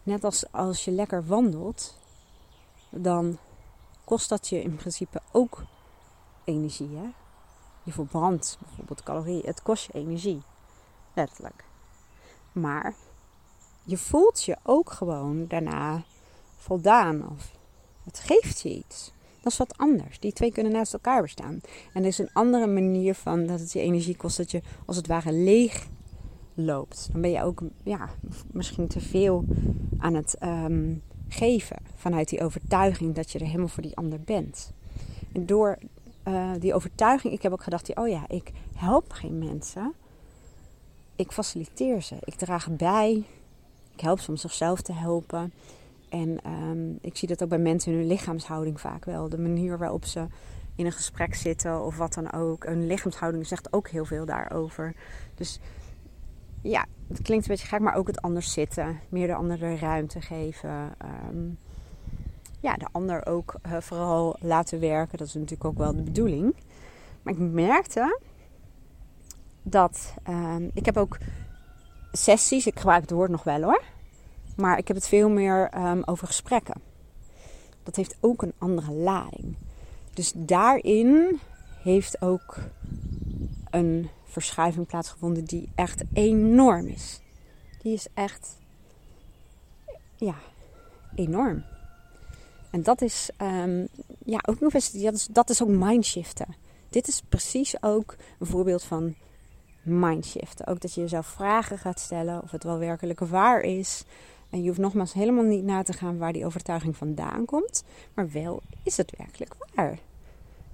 net 0.02 0.24
als 0.24 0.52
als 0.52 0.84
je 0.84 0.90
lekker 0.90 1.26
wandelt, 1.26 1.98
dan 2.90 3.38
kost 4.04 4.28
dat 4.28 4.48
je 4.48 4.62
in 4.62 4.76
principe 4.76 5.20
ook 5.32 5.62
energie. 6.44 6.96
Hè? 6.96 7.06
Je 7.82 7.92
verbrandt 7.92 8.58
bijvoorbeeld 8.60 9.02
calorieën. 9.02 9.46
Het 9.46 9.62
kost 9.62 9.86
je 9.86 9.92
energie. 9.92 10.42
Letterlijk. 11.14 11.64
Maar 12.54 12.94
je 13.84 13.96
voelt 13.96 14.44
je 14.44 14.56
ook 14.62 14.90
gewoon 14.90 15.46
daarna 15.48 16.02
voldaan 16.56 17.28
of 17.30 17.52
het 18.04 18.18
geeft 18.18 18.60
je 18.60 18.74
iets. 18.74 19.12
Dat 19.40 19.52
is 19.52 19.58
wat 19.58 19.78
anders. 19.78 20.20
Die 20.20 20.32
twee 20.32 20.52
kunnen 20.52 20.72
naast 20.72 20.92
elkaar 20.92 21.22
bestaan. 21.22 21.60
En 21.92 22.02
er 22.02 22.08
is 22.08 22.18
een 22.18 22.32
andere 22.32 22.66
manier 22.66 23.14
van 23.14 23.46
dat 23.46 23.60
het 23.60 23.72
je 23.72 23.80
energie 23.80 24.16
kost 24.16 24.36
dat 24.36 24.50
je 24.50 24.62
als 24.86 24.96
het 24.96 25.06
ware 25.06 25.32
leeg 25.32 25.86
loopt. 26.54 27.08
Dan 27.12 27.20
ben 27.20 27.30
je 27.30 27.42
ook 27.42 27.62
ja, 27.82 28.08
misschien 28.52 28.88
te 28.88 29.00
veel 29.00 29.44
aan 29.98 30.14
het 30.14 30.36
um, 30.42 31.02
geven 31.28 31.76
vanuit 31.94 32.28
die 32.28 32.42
overtuiging 32.42 33.14
dat 33.14 33.30
je 33.30 33.38
er 33.38 33.46
helemaal 33.46 33.68
voor 33.68 33.82
die 33.82 33.96
ander 33.96 34.20
bent. 34.20 34.72
En 35.32 35.46
door 35.46 35.78
uh, 36.28 36.50
die 36.58 36.74
overtuiging, 36.74 37.32
ik 37.32 37.42
heb 37.42 37.52
ook 37.52 37.62
gedacht, 37.62 37.94
oh 37.94 38.08
ja, 38.08 38.24
ik 38.28 38.52
help 38.74 39.12
geen 39.12 39.38
mensen 39.38 39.94
ik 41.16 41.32
faciliteer 41.32 42.02
ze. 42.02 42.16
Ik 42.24 42.34
draag 42.34 42.70
bij. 42.70 43.24
Ik 43.94 44.00
help 44.00 44.20
ze 44.20 44.30
om 44.30 44.36
zichzelf 44.36 44.80
te 44.80 44.92
helpen. 44.92 45.52
En 46.08 46.38
um, 46.46 46.98
ik 47.00 47.16
zie 47.16 47.28
dat 47.28 47.42
ook 47.42 47.48
bij 47.48 47.58
mensen 47.58 47.92
in 47.92 47.98
hun 47.98 48.06
lichaamshouding 48.06 48.80
vaak 48.80 49.04
wel. 49.04 49.28
De 49.28 49.38
manier 49.38 49.78
waarop 49.78 50.04
ze 50.04 50.26
in 50.76 50.86
een 50.86 50.92
gesprek 50.92 51.34
zitten 51.34 51.84
of 51.84 51.96
wat 51.96 52.14
dan 52.14 52.32
ook. 52.32 52.64
Hun 52.64 52.86
lichaamshouding 52.86 53.46
zegt 53.46 53.72
ook 53.72 53.88
heel 53.88 54.04
veel 54.04 54.24
daarover. 54.24 54.94
Dus 55.34 55.60
ja, 56.62 56.86
het 57.08 57.22
klinkt 57.22 57.44
een 57.44 57.54
beetje 57.54 57.68
gek, 57.68 57.80
maar 57.80 57.94
ook 57.94 58.06
het 58.06 58.22
anders 58.22 58.52
zitten. 58.52 59.00
Meer 59.08 59.26
de 59.26 59.34
ander 59.34 59.58
de 59.58 59.76
ruimte 59.76 60.20
geven. 60.20 60.94
Um, 61.30 61.58
ja, 62.60 62.74
de 62.74 62.86
ander 62.92 63.26
ook 63.26 63.54
uh, 63.66 63.76
vooral 63.80 64.36
laten 64.40 64.80
werken. 64.80 65.18
Dat 65.18 65.26
is 65.26 65.34
natuurlijk 65.34 65.64
ook 65.64 65.78
wel 65.78 65.96
de 65.96 66.02
bedoeling. 66.02 66.54
Maar 67.22 67.32
ik 67.32 67.38
merkte 67.38 68.18
dat 69.64 70.14
um, 70.28 70.70
ik 70.74 70.84
heb 70.84 70.96
ook 70.96 71.18
sessies, 72.12 72.66
ik 72.66 72.78
gebruik 72.78 73.00
het 73.00 73.10
woord 73.10 73.30
nog 73.30 73.44
wel 73.44 73.62
hoor, 73.62 73.82
maar 74.56 74.78
ik 74.78 74.88
heb 74.88 74.96
het 74.96 75.08
veel 75.08 75.28
meer 75.28 75.70
um, 75.76 76.02
over 76.04 76.26
gesprekken. 76.26 76.80
Dat 77.82 77.96
heeft 77.96 78.16
ook 78.20 78.42
een 78.42 78.52
andere 78.58 78.92
lading. 78.92 79.56
Dus 80.14 80.32
daarin 80.36 81.40
heeft 81.82 82.22
ook 82.22 82.56
een 83.70 84.08
verschuiving 84.24 84.86
plaatsgevonden 84.86 85.44
die 85.44 85.68
echt 85.74 86.02
enorm 86.12 86.86
is. 86.86 87.20
Die 87.82 87.92
is 87.92 88.06
echt, 88.14 88.58
ja, 90.16 90.34
enorm. 91.14 91.64
En 92.70 92.82
dat 92.82 93.02
is, 93.02 93.30
um, 93.38 93.88
ja, 94.24 94.38
ook 94.48 94.60
nog 94.60 94.72
eens, 94.72 94.92
dat 94.92 95.28
dat 95.30 95.50
is 95.50 95.62
ook 95.62 95.68
mindshiften. 95.68 96.54
Dit 96.88 97.08
is 97.08 97.22
precies 97.28 97.82
ook 97.82 98.16
een 98.38 98.46
voorbeeld 98.46 98.82
van 98.82 99.14
mindshift. 99.84 100.66
Ook 100.66 100.80
dat 100.80 100.94
je 100.94 101.00
jezelf 101.00 101.26
vragen 101.26 101.78
gaat 101.78 102.00
stellen 102.00 102.42
of 102.42 102.50
het 102.50 102.64
wel 102.64 102.78
werkelijk 102.78 103.20
waar 103.20 103.60
is. 103.60 104.04
En 104.50 104.62
je 104.62 104.68
hoeft 104.68 104.80
nogmaals 104.80 105.12
helemaal 105.12 105.44
niet 105.44 105.64
na 105.64 105.82
te 105.82 105.92
gaan 105.92 106.18
waar 106.18 106.32
die 106.32 106.46
overtuiging 106.46 106.96
vandaan 106.96 107.44
komt. 107.44 107.84
Maar 108.14 108.30
wel, 108.30 108.62
is 108.82 108.96
het 108.96 109.14
werkelijk 109.16 109.54
waar? 109.74 109.98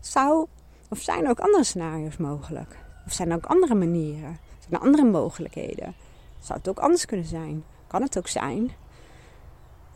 Zou, 0.00 0.46
of 0.88 0.98
zijn 0.98 1.28
ook 1.28 1.40
andere 1.40 1.64
scenario's 1.64 2.16
mogelijk? 2.16 2.78
Of 3.06 3.12
zijn 3.12 3.30
er 3.30 3.36
ook 3.36 3.46
andere 3.46 3.74
manieren? 3.74 4.38
Zijn 4.58 4.72
er 4.72 4.86
andere 4.86 5.04
mogelijkheden? 5.04 5.94
Zou 6.38 6.58
het 6.58 6.68
ook 6.68 6.78
anders 6.78 7.04
kunnen 7.04 7.26
zijn? 7.26 7.64
Kan 7.86 8.02
het 8.02 8.18
ook 8.18 8.28
zijn 8.28 8.70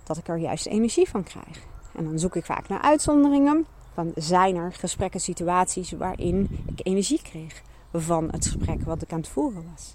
dat 0.02 0.16
ik 0.16 0.28
er 0.28 0.38
juist 0.38 0.66
energie 0.66 1.08
van 1.08 1.22
krijg? 1.22 1.66
En 1.94 2.04
dan 2.04 2.18
zoek 2.18 2.36
ik 2.36 2.44
vaak 2.44 2.68
naar 2.68 2.80
uitzonderingen. 2.80 3.66
Van 3.94 4.12
zijn 4.14 4.56
er 4.56 4.72
gesprekken, 4.72 5.20
situaties 5.20 5.90
waarin 5.90 6.64
ik 6.66 6.86
energie 6.86 7.22
kreeg? 7.22 7.62
Van 8.00 8.28
het 8.30 8.46
gesprek 8.46 8.82
wat 8.82 9.02
ik 9.02 9.12
aan 9.12 9.18
het 9.18 9.28
voeren 9.28 9.64
was. 9.70 9.94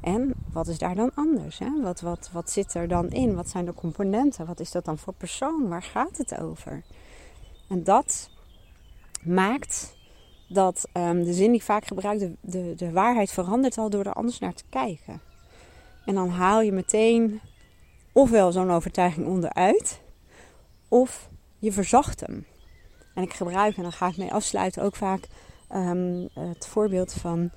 En 0.00 0.34
wat 0.52 0.68
is 0.68 0.78
daar 0.78 0.94
dan 0.94 1.10
anders? 1.14 1.58
Hè? 1.58 1.82
Wat, 1.82 2.00
wat, 2.00 2.30
wat 2.32 2.50
zit 2.50 2.74
er 2.74 2.88
dan 2.88 3.10
in? 3.10 3.34
Wat 3.34 3.48
zijn 3.48 3.64
de 3.64 3.74
componenten? 3.74 4.46
Wat 4.46 4.60
is 4.60 4.70
dat 4.70 4.84
dan 4.84 4.98
voor 4.98 5.14
persoon? 5.14 5.68
Waar 5.68 5.82
gaat 5.82 6.16
het 6.16 6.38
over? 6.38 6.82
En 7.68 7.84
dat 7.84 8.30
maakt 9.22 9.96
dat 10.48 10.88
um, 10.92 11.24
de 11.24 11.32
zin 11.32 11.46
die 11.46 11.60
ik 11.60 11.62
vaak 11.62 11.86
gebruik, 11.86 12.18
de, 12.18 12.36
de, 12.40 12.74
de 12.76 12.92
waarheid 12.92 13.30
verandert 13.30 13.78
al 13.78 13.90
door 13.90 14.04
er 14.04 14.12
anders 14.12 14.38
naar 14.38 14.54
te 14.54 14.64
kijken. 14.68 15.20
En 16.04 16.14
dan 16.14 16.28
haal 16.28 16.60
je 16.60 16.72
meteen 16.72 17.40
ofwel 18.12 18.52
zo'n 18.52 18.70
overtuiging 18.70 19.26
onderuit, 19.26 20.00
of 20.88 21.28
je 21.58 21.72
verzacht 21.72 22.20
hem. 22.20 22.46
En 23.14 23.22
ik 23.22 23.32
gebruik, 23.32 23.76
en 23.76 23.82
dan 23.82 23.92
ga 23.92 24.08
ik 24.08 24.16
mee 24.16 24.32
afsluiten, 24.32 24.82
ook 24.82 24.96
vaak 24.96 25.28
um, 25.74 26.28
het 26.32 26.66
voorbeeld 26.66 27.12
van 27.12 27.50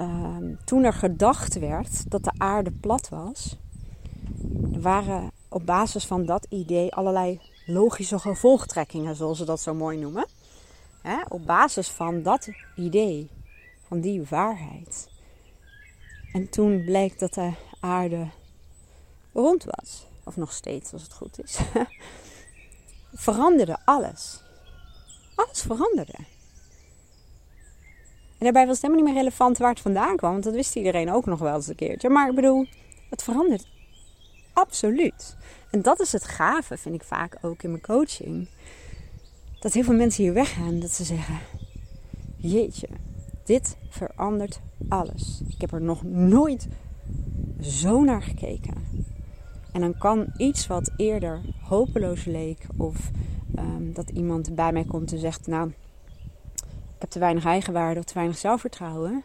um, 0.00 0.58
toen 0.64 0.84
er 0.84 0.92
gedacht 0.92 1.58
werd 1.58 2.10
dat 2.10 2.24
de 2.24 2.32
aarde 2.36 2.70
plat 2.70 3.08
was. 3.08 3.56
Waren 4.80 5.30
op 5.48 5.66
basis 5.66 6.06
van 6.06 6.24
dat 6.24 6.46
idee 6.48 6.94
allerlei 6.94 7.40
logische 7.66 8.18
gevolgtrekkingen, 8.18 9.16
zoals 9.16 9.38
ze 9.38 9.44
dat 9.44 9.60
zo 9.60 9.74
mooi 9.74 9.98
noemen. 9.98 10.26
op 11.28 11.46
basis 11.46 11.88
van 11.88 12.22
dat 12.22 12.48
idee, 12.76 13.30
van 13.88 14.00
die 14.00 14.26
waarheid. 14.28 15.08
En 16.32 16.48
toen 16.48 16.84
bleek 16.84 17.18
dat 17.18 17.34
de 17.34 17.52
aarde 17.80 18.28
rond 19.32 19.64
was, 19.64 20.06
of 20.24 20.36
nog 20.36 20.52
steeds 20.52 20.92
als 20.92 21.02
het 21.02 21.12
goed 21.12 21.42
is, 21.42 21.58
veranderde 23.26 23.76
alles. 23.84 24.42
Alles 25.34 25.62
veranderde. 25.62 26.14
En 28.40 28.46
daarbij 28.46 28.66
was 28.66 28.74
het 28.74 28.82
helemaal 28.82 29.04
niet 29.04 29.14
meer 29.14 29.22
relevant 29.22 29.58
waar 29.58 29.70
het 29.70 29.80
vandaan 29.80 30.16
kwam, 30.16 30.32
want 30.32 30.44
dat 30.44 30.54
wist 30.54 30.76
iedereen 30.76 31.12
ook 31.12 31.26
nog 31.26 31.38
wel 31.38 31.54
eens 31.54 31.66
een 31.66 31.74
keertje. 31.74 32.08
Maar 32.08 32.28
ik 32.28 32.34
bedoel, 32.34 32.66
het 33.10 33.22
verandert 33.22 33.68
absoluut. 34.52 35.36
En 35.70 35.82
dat 35.82 36.00
is 36.00 36.12
het 36.12 36.24
gave, 36.24 36.76
vind 36.76 36.94
ik 36.94 37.02
vaak 37.02 37.38
ook 37.42 37.62
in 37.62 37.70
mijn 37.70 37.82
coaching. 37.82 38.48
Dat 39.58 39.72
heel 39.72 39.82
veel 39.82 39.94
mensen 39.94 40.24
hier 40.24 40.32
weggaan, 40.32 40.80
dat 40.80 40.90
ze 40.90 41.04
zeggen: 41.04 41.38
Jeetje, 42.36 42.88
dit 43.44 43.76
verandert 43.88 44.60
alles. 44.88 45.42
Ik 45.48 45.60
heb 45.60 45.72
er 45.72 45.82
nog 45.82 46.02
nooit 46.02 46.68
zo 47.60 48.02
naar 48.02 48.22
gekeken. 48.22 48.74
En 49.72 49.80
dan 49.80 49.98
kan 49.98 50.32
iets 50.36 50.66
wat 50.66 50.90
eerder 50.96 51.40
hopeloos 51.60 52.24
leek, 52.24 52.66
of 52.76 53.10
ehm, 53.54 53.92
dat 53.92 54.10
iemand 54.10 54.54
bij 54.54 54.72
mij 54.72 54.84
komt 54.84 55.12
en 55.12 55.18
zegt: 55.18 55.46
Nou, 55.46 55.72
heb 57.00 57.10
te 57.10 57.18
weinig 57.18 57.44
eigenwaarde 57.44 58.00
of 58.00 58.06
te 58.06 58.14
weinig 58.14 58.38
zelfvertrouwen. 58.38 59.24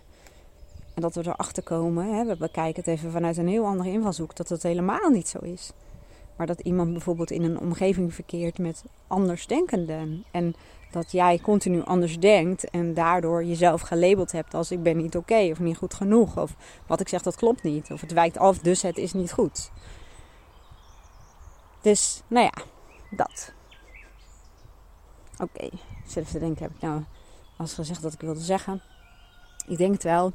En 0.94 1.02
dat 1.02 1.16
we 1.16 1.22
erachter 1.28 1.64
komen, 1.64 2.16
hè, 2.16 2.26
we 2.26 2.38
bekijken 2.38 2.84
het 2.84 2.88
even 2.88 3.12
vanuit 3.12 3.38
een 3.38 3.48
heel 3.48 3.66
andere 3.66 3.90
invalshoek, 3.90 4.36
dat 4.36 4.50
het 4.50 4.64
helemaal 4.64 5.10
niet 5.10 5.28
zo 5.28 5.40
is. 5.40 5.72
Maar 6.36 6.48
dat 6.48 6.60
iemand 6.60 6.92
bijvoorbeeld 6.92 7.32
in 7.32 7.44
een 7.44 7.60
omgeving 7.60 8.14
verkeert 8.14 8.58
met 8.58 8.84
andersdenkenden. 9.08 10.24
En 10.32 10.56
dat 10.92 11.12
jij 11.12 11.40
continu 11.40 11.84
anders 11.84 12.20
denkt 12.20 12.70
en 12.70 12.94
daardoor 12.94 13.44
jezelf 13.44 13.82
gelabeld 13.82 14.32
hebt 14.32 14.54
als 14.54 14.72
ik 14.72 14.84
ben 14.84 14.98
niet 14.98 15.18
oké 15.18 15.50
of 15.52 15.60
niet 15.60 15.78
goed 15.78 15.94
genoeg. 15.94 16.38
Of 16.38 16.56
wat 16.88 17.00
ik 17.00 17.08
zeg 17.08 17.22
dat 17.22 17.36
klopt 17.36 17.64
niet. 17.64 17.92
Of 17.92 18.02
het 18.02 18.14
wijkt 18.14 18.38
af, 18.38 18.60
dus 18.60 18.82
het 18.82 18.98
is 18.98 19.14
niet 19.14 19.32
goed. 19.32 19.72
Dus, 21.82 22.22
nou 22.28 22.46
ja, 22.46 22.64
dat. 23.10 23.54
Oké, 25.34 25.44
okay. 25.44 25.72
zit 26.08 26.32
te 26.32 26.40
denken, 26.40 26.64
heb 26.64 26.72
ik 26.76 26.82
nou 26.82 27.04
als 27.58 27.74
gezegd 27.74 28.02
dat 28.02 28.14
ik 28.14 28.22
wilde 28.22 28.40
zeggen? 28.40 28.82
Ik 29.68 29.78
denk 29.78 29.94
het 29.94 30.04
wel. 30.04 30.32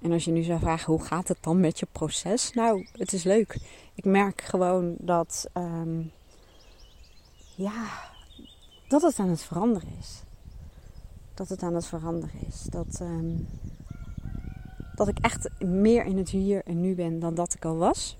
En 0.00 0.12
als 0.12 0.24
je 0.24 0.30
nu 0.30 0.42
zou 0.42 0.58
vragen, 0.58 0.92
hoe 0.92 1.02
gaat 1.02 1.28
het 1.28 1.38
dan 1.40 1.60
met 1.60 1.78
je 1.78 1.86
proces? 1.92 2.52
Nou, 2.52 2.86
het 2.92 3.12
is 3.12 3.22
leuk. 3.22 3.58
Ik 3.94 4.04
merk 4.04 4.40
gewoon 4.40 4.94
dat, 4.98 5.50
um, 5.54 6.12
ja, 7.54 7.88
dat 8.88 9.02
het 9.02 9.18
aan 9.18 9.28
het 9.28 9.42
veranderen 9.42 9.88
is. 10.00 10.22
Dat 11.34 11.48
het 11.48 11.62
aan 11.62 11.74
het 11.74 11.86
veranderen 11.86 12.40
is. 12.46 12.62
Dat, 12.62 12.98
um, 13.02 13.48
dat 14.94 15.08
ik 15.08 15.18
echt 15.18 15.48
meer 15.62 16.04
in 16.04 16.18
het 16.18 16.30
hier 16.30 16.62
en 16.64 16.80
nu 16.80 16.94
ben 16.94 17.18
dan 17.18 17.34
dat 17.34 17.54
ik 17.54 17.64
al 17.64 17.76
was. 17.76 18.16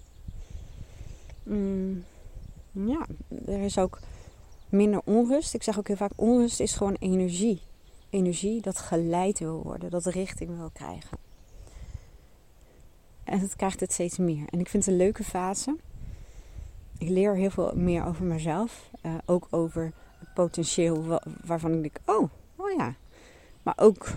Mm, 1.43 2.05
ja, 2.71 3.07
er 3.47 3.61
is 3.61 3.79
ook 3.79 3.99
minder 4.69 5.01
onrust. 5.05 5.55
Ik 5.55 5.63
zeg 5.63 5.79
ook 5.79 5.87
heel 5.87 5.97
vaak, 5.97 6.13
onrust 6.17 6.61
is 6.61 6.75
gewoon 6.75 6.97
energie. 6.99 7.63
Energie 8.13 8.61
dat 8.61 8.79
geleid 8.79 9.39
wil 9.39 9.63
worden, 9.63 9.91
dat 9.91 10.07
richting 10.07 10.57
wil 10.57 10.71
krijgen. 10.73 11.19
En 13.25 13.41
het 13.41 13.57
krijgt 13.57 13.81
het 13.81 13.93
steeds 13.93 14.19
meer. 14.19 14.45
En 14.51 14.61
ik 14.61 14.69
vind 14.69 14.85
het 14.85 14.95
een 14.95 15.01
leuke 15.01 15.25
fase. 15.25 15.77
Ik 16.99 17.09
leer 17.09 17.37
heel 17.37 17.51
veel 17.51 17.73
meer 17.75 18.07
over 18.07 18.25
mezelf. 18.25 18.91
Uh, 19.03 19.15
ook 19.27 19.47
over 19.51 19.93
het 20.19 20.35
potentieel 20.35 21.21
waarvan 21.45 21.73
ik 21.73 21.81
denk, 21.81 21.99
oh, 22.05 22.31
oh 22.57 22.71
ja. 22.77 22.95
Maar 23.63 23.75
ook 23.77 24.09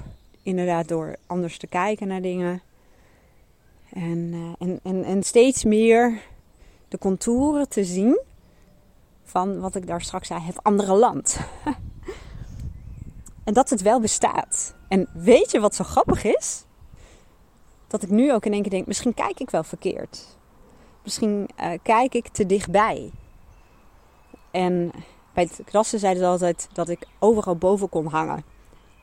inderdaad 0.43 0.87
door 0.87 1.15
anders 1.25 1.57
te 1.57 1.67
kijken 1.67 2.07
naar 2.07 2.21
dingen. 2.21 2.61
En, 3.89 4.33
en, 4.59 4.79
en, 4.83 5.03
en 5.03 5.23
steeds 5.23 5.63
meer 5.63 6.21
de 6.87 6.97
contouren 6.97 7.69
te 7.69 7.83
zien 7.83 8.19
van 9.23 9.59
wat 9.59 9.75
ik 9.75 9.87
daar 9.87 10.01
straks 10.01 10.27
zei, 10.27 10.41
het 10.41 10.63
andere 10.63 10.95
land. 10.95 11.39
en 13.45 13.53
dat 13.53 13.69
het 13.69 13.81
wel 13.81 13.99
bestaat. 13.99 14.75
En 14.87 15.07
weet 15.13 15.51
je 15.51 15.59
wat 15.59 15.75
zo 15.75 15.83
grappig 15.83 16.23
is? 16.23 16.65
dat 17.87 18.03
ik 18.03 18.09
nu 18.09 18.33
ook 18.33 18.45
in 18.45 18.53
één 18.53 18.61
keer 18.61 18.71
denk, 18.71 18.87
misschien 18.87 19.13
kijk 19.13 19.39
ik 19.39 19.49
wel 19.49 19.63
verkeerd. 19.63 20.37
Misschien 21.03 21.49
uh, 21.59 21.71
kijk 21.83 22.13
ik 22.13 22.27
te 22.27 22.45
dichtbij. 22.45 23.11
En 24.51 24.91
bij 25.33 25.43
het 25.43 25.61
klassen 25.65 25.99
zeiden 25.99 26.23
ze 26.23 26.29
altijd 26.29 26.67
dat 26.73 26.89
ik 26.89 27.07
overal 27.19 27.55
boven 27.55 27.89
kon 27.89 28.05
hangen. 28.05 28.43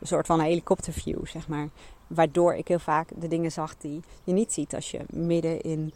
Een 0.00 0.06
soort 0.06 0.26
van 0.26 0.40
helikopterview, 0.40 1.26
zeg 1.26 1.48
maar. 1.48 1.68
Waardoor 2.06 2.54
ik 2.54 2.68
heel 2.68 2.78
vaak 2.78 3.08
de 3.16 3.28
dingen 3.28 3.52
zag 3.52 3.76
die 3.76 4.00
je 4.24 4.32
niet 4.32 4.52
ziet 4.52 4.74
als 4.74 4.90
je 4.90 5.00
midden 5.08 5.60
in 5.60 5.92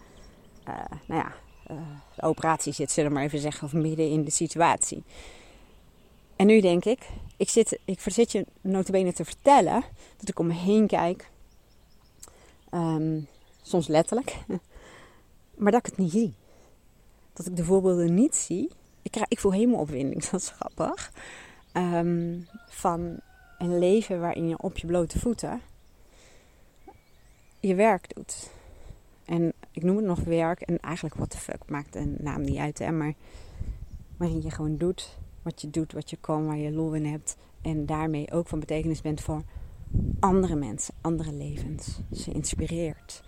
uh, 0.69 0.75
nou 1.07 1.21
ja, 1.21 1.33
uh, 1.71 1.81
de 2.15 2.23
operatie 2.23 2.73
zit, 2.73 2.91
zullen 2.91 3.11
we 3.11 3.17
maar 3.17 3.27
even 3.27 3.39
zeggen. 3.39 3.67
Of 3.67 3.73
midden 3.73 4.11
in 4.11 4.25
de 4.25 4.31
situatie. 4.31 5.03
En 6.37 6.47
nu 6.47 6.61
denk 6.61 6.85
ik, 6.85 7.09
ik, 7.37 7.49
zit, 7.49 7.79
ik 7.85 8.01
verzit 8.01 8.33
je 8.33 8.47
te 9.13 9.25
vertellen 9.25 9.83
dat 10.17 10.29
ik 10.29 10.39
om 10.39 10.47
me 10.47 10.55
heen 10.55 10.87
kijk 10.87 11.31
Ehm, 12.71 13.21
soms 13.63 13.87
letterlijk. 13.87 14.37
maar 15.63 15.73
dat 15.73 15.81
ik 15.81 15.87
het 15.87 15.97
niet 15.97 16.11
zie. 16.11 16.35
Dat 17.33 17.47
ik 17.47 17.57
de 17.57 17.65
voorbeelden 17.65 18.15
niet 18.15 18.37
zie. 18.37 18.71
Ik, 19.03 19.17
ik 19.29 19.39
voel 19.39 19.53
helemaal 19.53 19.81
opwinding, 19.81 20.25
dat 20.31 20.41
is 20.41 20.49
grappig. 20.49 21.13
Ehm, 21.73 22.39
van 22.69 23.21
een 23.59 23.79
leven 23.79 24.21
waarin 24.21 24.49
je 24.49 24.59
op 24.59 24.79
je 24.79 24.87
blote 24.87 25.19
voeten 25.19 25.61
je 27.61 27.75
werk 27.75 28.15
doet. 28.15 28.51
En 29.25 29.53
ik 29.71 29.83
noem 29.83 29.97
het 29.97 30.05
nog 30.05 30.21
werk. 30.21 30.61
En 30.61 30.81
eigenlijk, 30.81 31.15
what 31.15 31.31
the 31.31 31.39
fuck, 31.39 31.69
maakt 31.69 31.93
de 31.93 32.15
naam 32.19 32.41
niet 32.41 32.59
uit. 32.59 32.79
Hè? 32.79 32.93
Maar 32.93 33.15
waarin 34.17 34.43
je 34.43 34.51
gewoon 34.51 34.77
doet 34.77 35.19
wat 35.47 35.61
je 35.61 35.71
doet, 35.71 35.93
wat 35.93 36.11
je 36.11 36.17
kan, 36.21 36.47
waar 36.47 36.57
je 36.57 36.73
lol 36.73 36.95
in 36.95 37.05
hebt. 37.05 37.37
En 37.63 37.87
daarmee 37.87 38.33
ook 38.33 38.49
van 38.49 38.61
betekenis 38.61 39.01
bent 39.01 39.21
voor 39.21 39.43
andere 40.21 40.55
mensen, 40.55 40.95
andere 41.01 41.33
levens. 41.33 42.01
Ze 42.13 42.33
inspireert. 42.33 43.23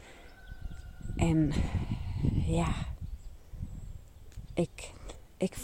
En 1.16 1.52
ja, 2.46 2.74
ik, 4.54 4.92
ik, 5.36 5.56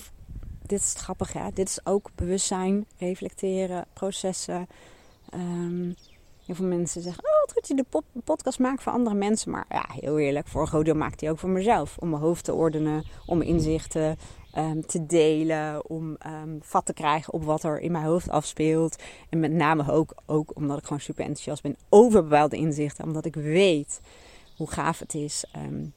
dit 0.62 0.80
is 0.80 0.94
grappig 0.96 1.32
hè. 1.32 1.50
Dit 1.52 1.68
is 1.68 1.86
ook 1.86 2.10
bewustzijn, 2.14 2.86
reflecteren, 2.96 3.86
processen. 3.92 4.66
Um, 5.34 5.94
heel 6.46 6.54
veel 6.54 6.66
mensen 6.66 7.02
zeggen, 7.02 7.24
oh 7.24 7.40
wat 7.40 7.52
goed 7.52 7.68
je 7.68 7.74
de 7.74 8.02
podcast 8.24 8.58
maakt 8.58 8.82
voor 8.82 8.92
andere 8.92 9.16
mensen. 9.16 9.50
Maar 9.50 9.66
ja, 9.68 9.84
heel 9.88 10.18
eerlijk, 10.18 10.48
voor 10.48 10.84
deel 10.84 10.94
maakt 10.94 11.20
hij 11.20 11.30
ook 11.30 11.38
voor 11.38 11.48
mezelf. 11.50 11.96
Om 11.98 12.08
mijn 12.10 12.22
hoofd 12.22 12.44
te 12.44 12.54
ordenen, 12.54 13.04
om 13.26 13.42
inzichten 13.42 14.16
Ehm, 14.54 14.80
te 14.80 15.06
delen, 15.06 15.88
om 15.88 16.16
um, 16.26 16.58
vat 16.60 16.86
te 16.86 16.92
krijgen 16.92 17.32
op 17.32 17.44
wat 17.44 17.62
er 17.62 17.80
in 17.80 17.92
mijn 17.92 18.04
hoofd 18.04 18.28
afspeelt. 18.28 19.02
En 19.28 19.40
met 19.40 19.52
name 19.52 19.90
ook, 19.90 20.14
ook 20.26 20.50
omdat 20.54 20.78
ik 20.78 20.84
gewoon 20.84 21.00
super 21.00 21.24
enthousiast 21.24 21.62
ben 21.62 21.76
over 21.88 22.22
bepaalde 22.22 22.56
inzichten, 22.56 23.04
omdat 23.04 23.24
ik 23.24 23.34
weet 23.34 24.00
hoe 24.56 24.70
gaaf 24.70 24.98
het 24.98 25.14
is 25.14 25.44
um, 25.56 25.92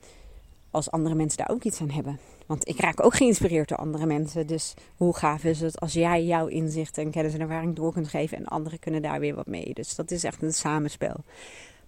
als 0.71 0.91
andere 0.91 1.15
mensen 1.15 1.37
daar 1.37 1.49
ook 1.49 1.63
iets 1.63 1.81
aan 1.81 1.89
hebben. 1.89 2.19
Want 2.45 2.67
ik 2.67 2.79
raak 2.79 3.03
ook 3.03 3.15
geïnspireerd 3.15 3.69
door 3.69 3.77
andere 3.77 4.05
mensen. 4.05 4.47
Dus 4.47 4.73
hoe 4.95 5.15
gaaf 5.15 5.43
is 5.43 5.59
het 5.59 5.79
als 5.79 5.93
jij 5.93 6.25
jouw 6.25 6.47
inzichten 6.47 7.03
en 7.03 7.11
kennis 7.11 7.33
en 7.33 7.41
ervaring 7.41 7.75
door 7.75 7.93
kunt 7.93 8.07
geven 8.07 8.37
en 8.37 8.45
anderen 8.45 8.79
kunnen 8.79 9.01
daar 9.01 9.19
weer 9.19 9.35
wat 9.35 9.47
mee. 9.47 9.73
Dus 9.73 9.95
dat 9.95 10.11
is 10.11 10.23
echt 10.23 10.41
een 10.41 10.53
samenspel. 10.53 11.15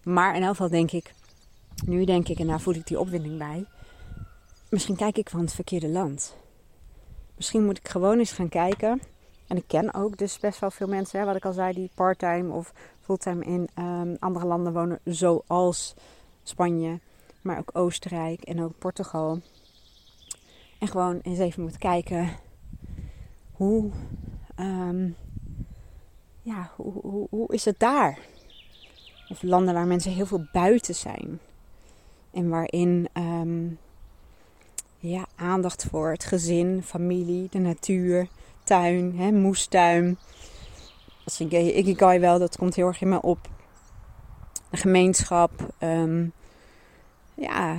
Maar 0.04 0.36
in 0.36 0.42
elk 0.42 0.52
geval 0.52 0.70
denk 0.70 0.92
ik, 0.92 1.14
nu 1.86 2.06
denk 2.06 2.28
ik 2.28 2.40
en 2.40 2.48
daar 2.48 2.62
voel 2.62 2.74
ik 2.74 2.88
die 2.88 3.00
opwinding 3.00 3.38
bij. 3.38 3.66
Misschien 4.70 4.96
kijk 4.96 5.18
ik 5.18 5.30
van 5.30 5.40
het 5.40 5.54
verkeerde 5.54 5.88
land. 5.88 6.36
Misschien 7.40 7.66
moet 7.66 7.78
ik 7.78 7.88
gewoon 7.88 8.20
eens 8.20 8.32
gaan 8.32 8.50
kijken. 8.50 9.02
En 9.48 9.58
ik 9.58 9.64
ken 9.68 9.94
ook 9.94 10.18
dus 10.18 10.40
best 10.40 10.60
wel 10.60 10.72
veel 10.72 10.88
mensen, 10.88 11.20
hè, 11.20 11.26
wat 11.26 11.36
ik 11.36 11.46
al 11.46 11.54
zei, 11.54 11.74
die 11.74 11.92
parttime 11.96 12.54
of 12.54 12.74
fulltime 13.00 13.44
in 13.46 13.70
um, 13.80 14.16
andere 14.20 14.46
landen 14.46 14.74
wonen, 14.74 15.00
zoals 15.04 15.94
Spanje, 16.44 17.00
maar 17.42 17.58
ook 17.58 17.70
Oostenrijk 17.74 18.42
en 18.42 18.64
ook 18.64 18.78
Portugal. 18.78 19.40
En 20.80 20.88
gewoon 20.88 21.20
eens 21.22 21.40
even 21.40 21.62
moeten 21.62 21.80
kijken 21.80 22.30
hoe, 23.52 23.92
um, 24.60 25.16
ja, 26.42 26.72
hoe, 26.76 27.28
hoe 27.30 27.54
is 27.54 27.66
het 27.66 27.80
daar? 27.80 28.20
Of 29.30 29.42
landen 29.42 29.74
waar 29.74 29.88
mensen 29.88 30.12
heel 30.12 30.26
veel 30.26 30.48
buiten 30.52 30.96
zijn. 30.96 31.40
En 32.32 32.50
waarin 32.50 33.10
ehm, 33.14 33.68
ja, 35.00 35.26
aandacht 35.36 35.86
voor 35.90 36.12
het 36.12 36.26
gezin, 36.26 36.84
familie, 36.86 37.48
de 37.50 37.60
natuur, 37.60 38.28
tuin, 38.64 39.18
hè, 39.18 39.32
moestuin. 39.32 40.18
Als 41.24 41.40
ik 41.40 41.52
Ikigai 41.52 42.20
wel, 42.20 42.40
dat 42.40 42.58
komt 42.58 42.76
heel 42.76 42.88
erg 42.88 43.02
in 43.02 43.10
me 43.10 43.22
op. 43.22 43.50
De 44.70 44.78
gemeenschap, 44.78 45.52
ehm, 45.78 46.28
ja, 47.34 47.78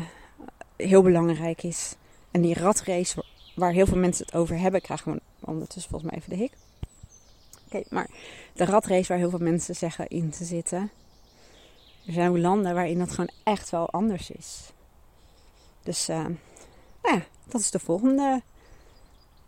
heel 0.76 1.02
belangrijk 1.02 1.62
is. 1.62 1.94
En 2.30 2.40
die 2.40 2.54
ratrace, 2.54 3.24
waar 3.54 3.72
heel 3.72 3.86
veel 3.86 3.98
mensen 3.98 4.26
het 4.26 4.34
over 4.34 4.58
hebben, 4.58 4.80
krijgen 4.80 5.12
we 5.12 5.20
ondertussen 5.40 5.90
volgens 5.90 6.10
mij 6.10 6.20
even 6.20 6.30
de 6.30 6.42
hik. 6.42 6.52
Oké, 7.66 7.82
maar 7.88 8.10
de 8.52 8.64
ratrace 8.64 9.08
waar 9.08 9.18
heel 9.18 9.30
veel 9.30 9.38
mensen 9.38 9.74
zeggen 9.74 10.08
in 10.08 10.30
te 10.30 10.44
zitten. 10.44 10.90
Er 12.06 12.12
zijn 12.12 12.40
landen 12.40 12.74
waarin 12.74 12.98
dat 12.98 13.10
gewoon 13.10 13.30
echt 13.44 13.70
wel 13.70 13.90
anders 13.90 14.30
is. 14.30 14.72
Dus 15.82 16.08
uh, 16.08 16.26
nou 17.02 17.16
ja, 17.16 17.22
dat 17.48 17.60
is 17.60 17.70
de 17.70 17.78
volgende, 17.78 18.42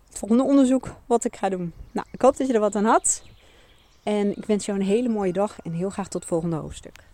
het 0.09 0.19
volgende 0.19 0.43
onderzoek 0.43 0.95
wat 1.07 1.25
ik 1.25 1.37
ga 1.37 1.49
doen. 1.49 1.73
Nou, 1.91 2.07
ik 2.11 2.23
hoop 2.23 2.37
dat 2.37 2.47
je 2.47 2.53
er 2.53 2.61
wat 2.61 2.77
aan 2.77 2.85
had. 2.85 3.23
En 4.03 4.37
ik 4.37 4.45
wens 4.45 4.67
jou 4.67 4.79
een 4.79 4.87
hele 4.87 5.09
mooie 5.09 5.33
dag 5.33 5.61
en 5.63 5.73
heel 5.73 5.91
graag 5.91 6.09
tot 6.09 6.21
het 6.21 6.31
volgende 6.31 6.57
hoofdstuk. 6.57 7.05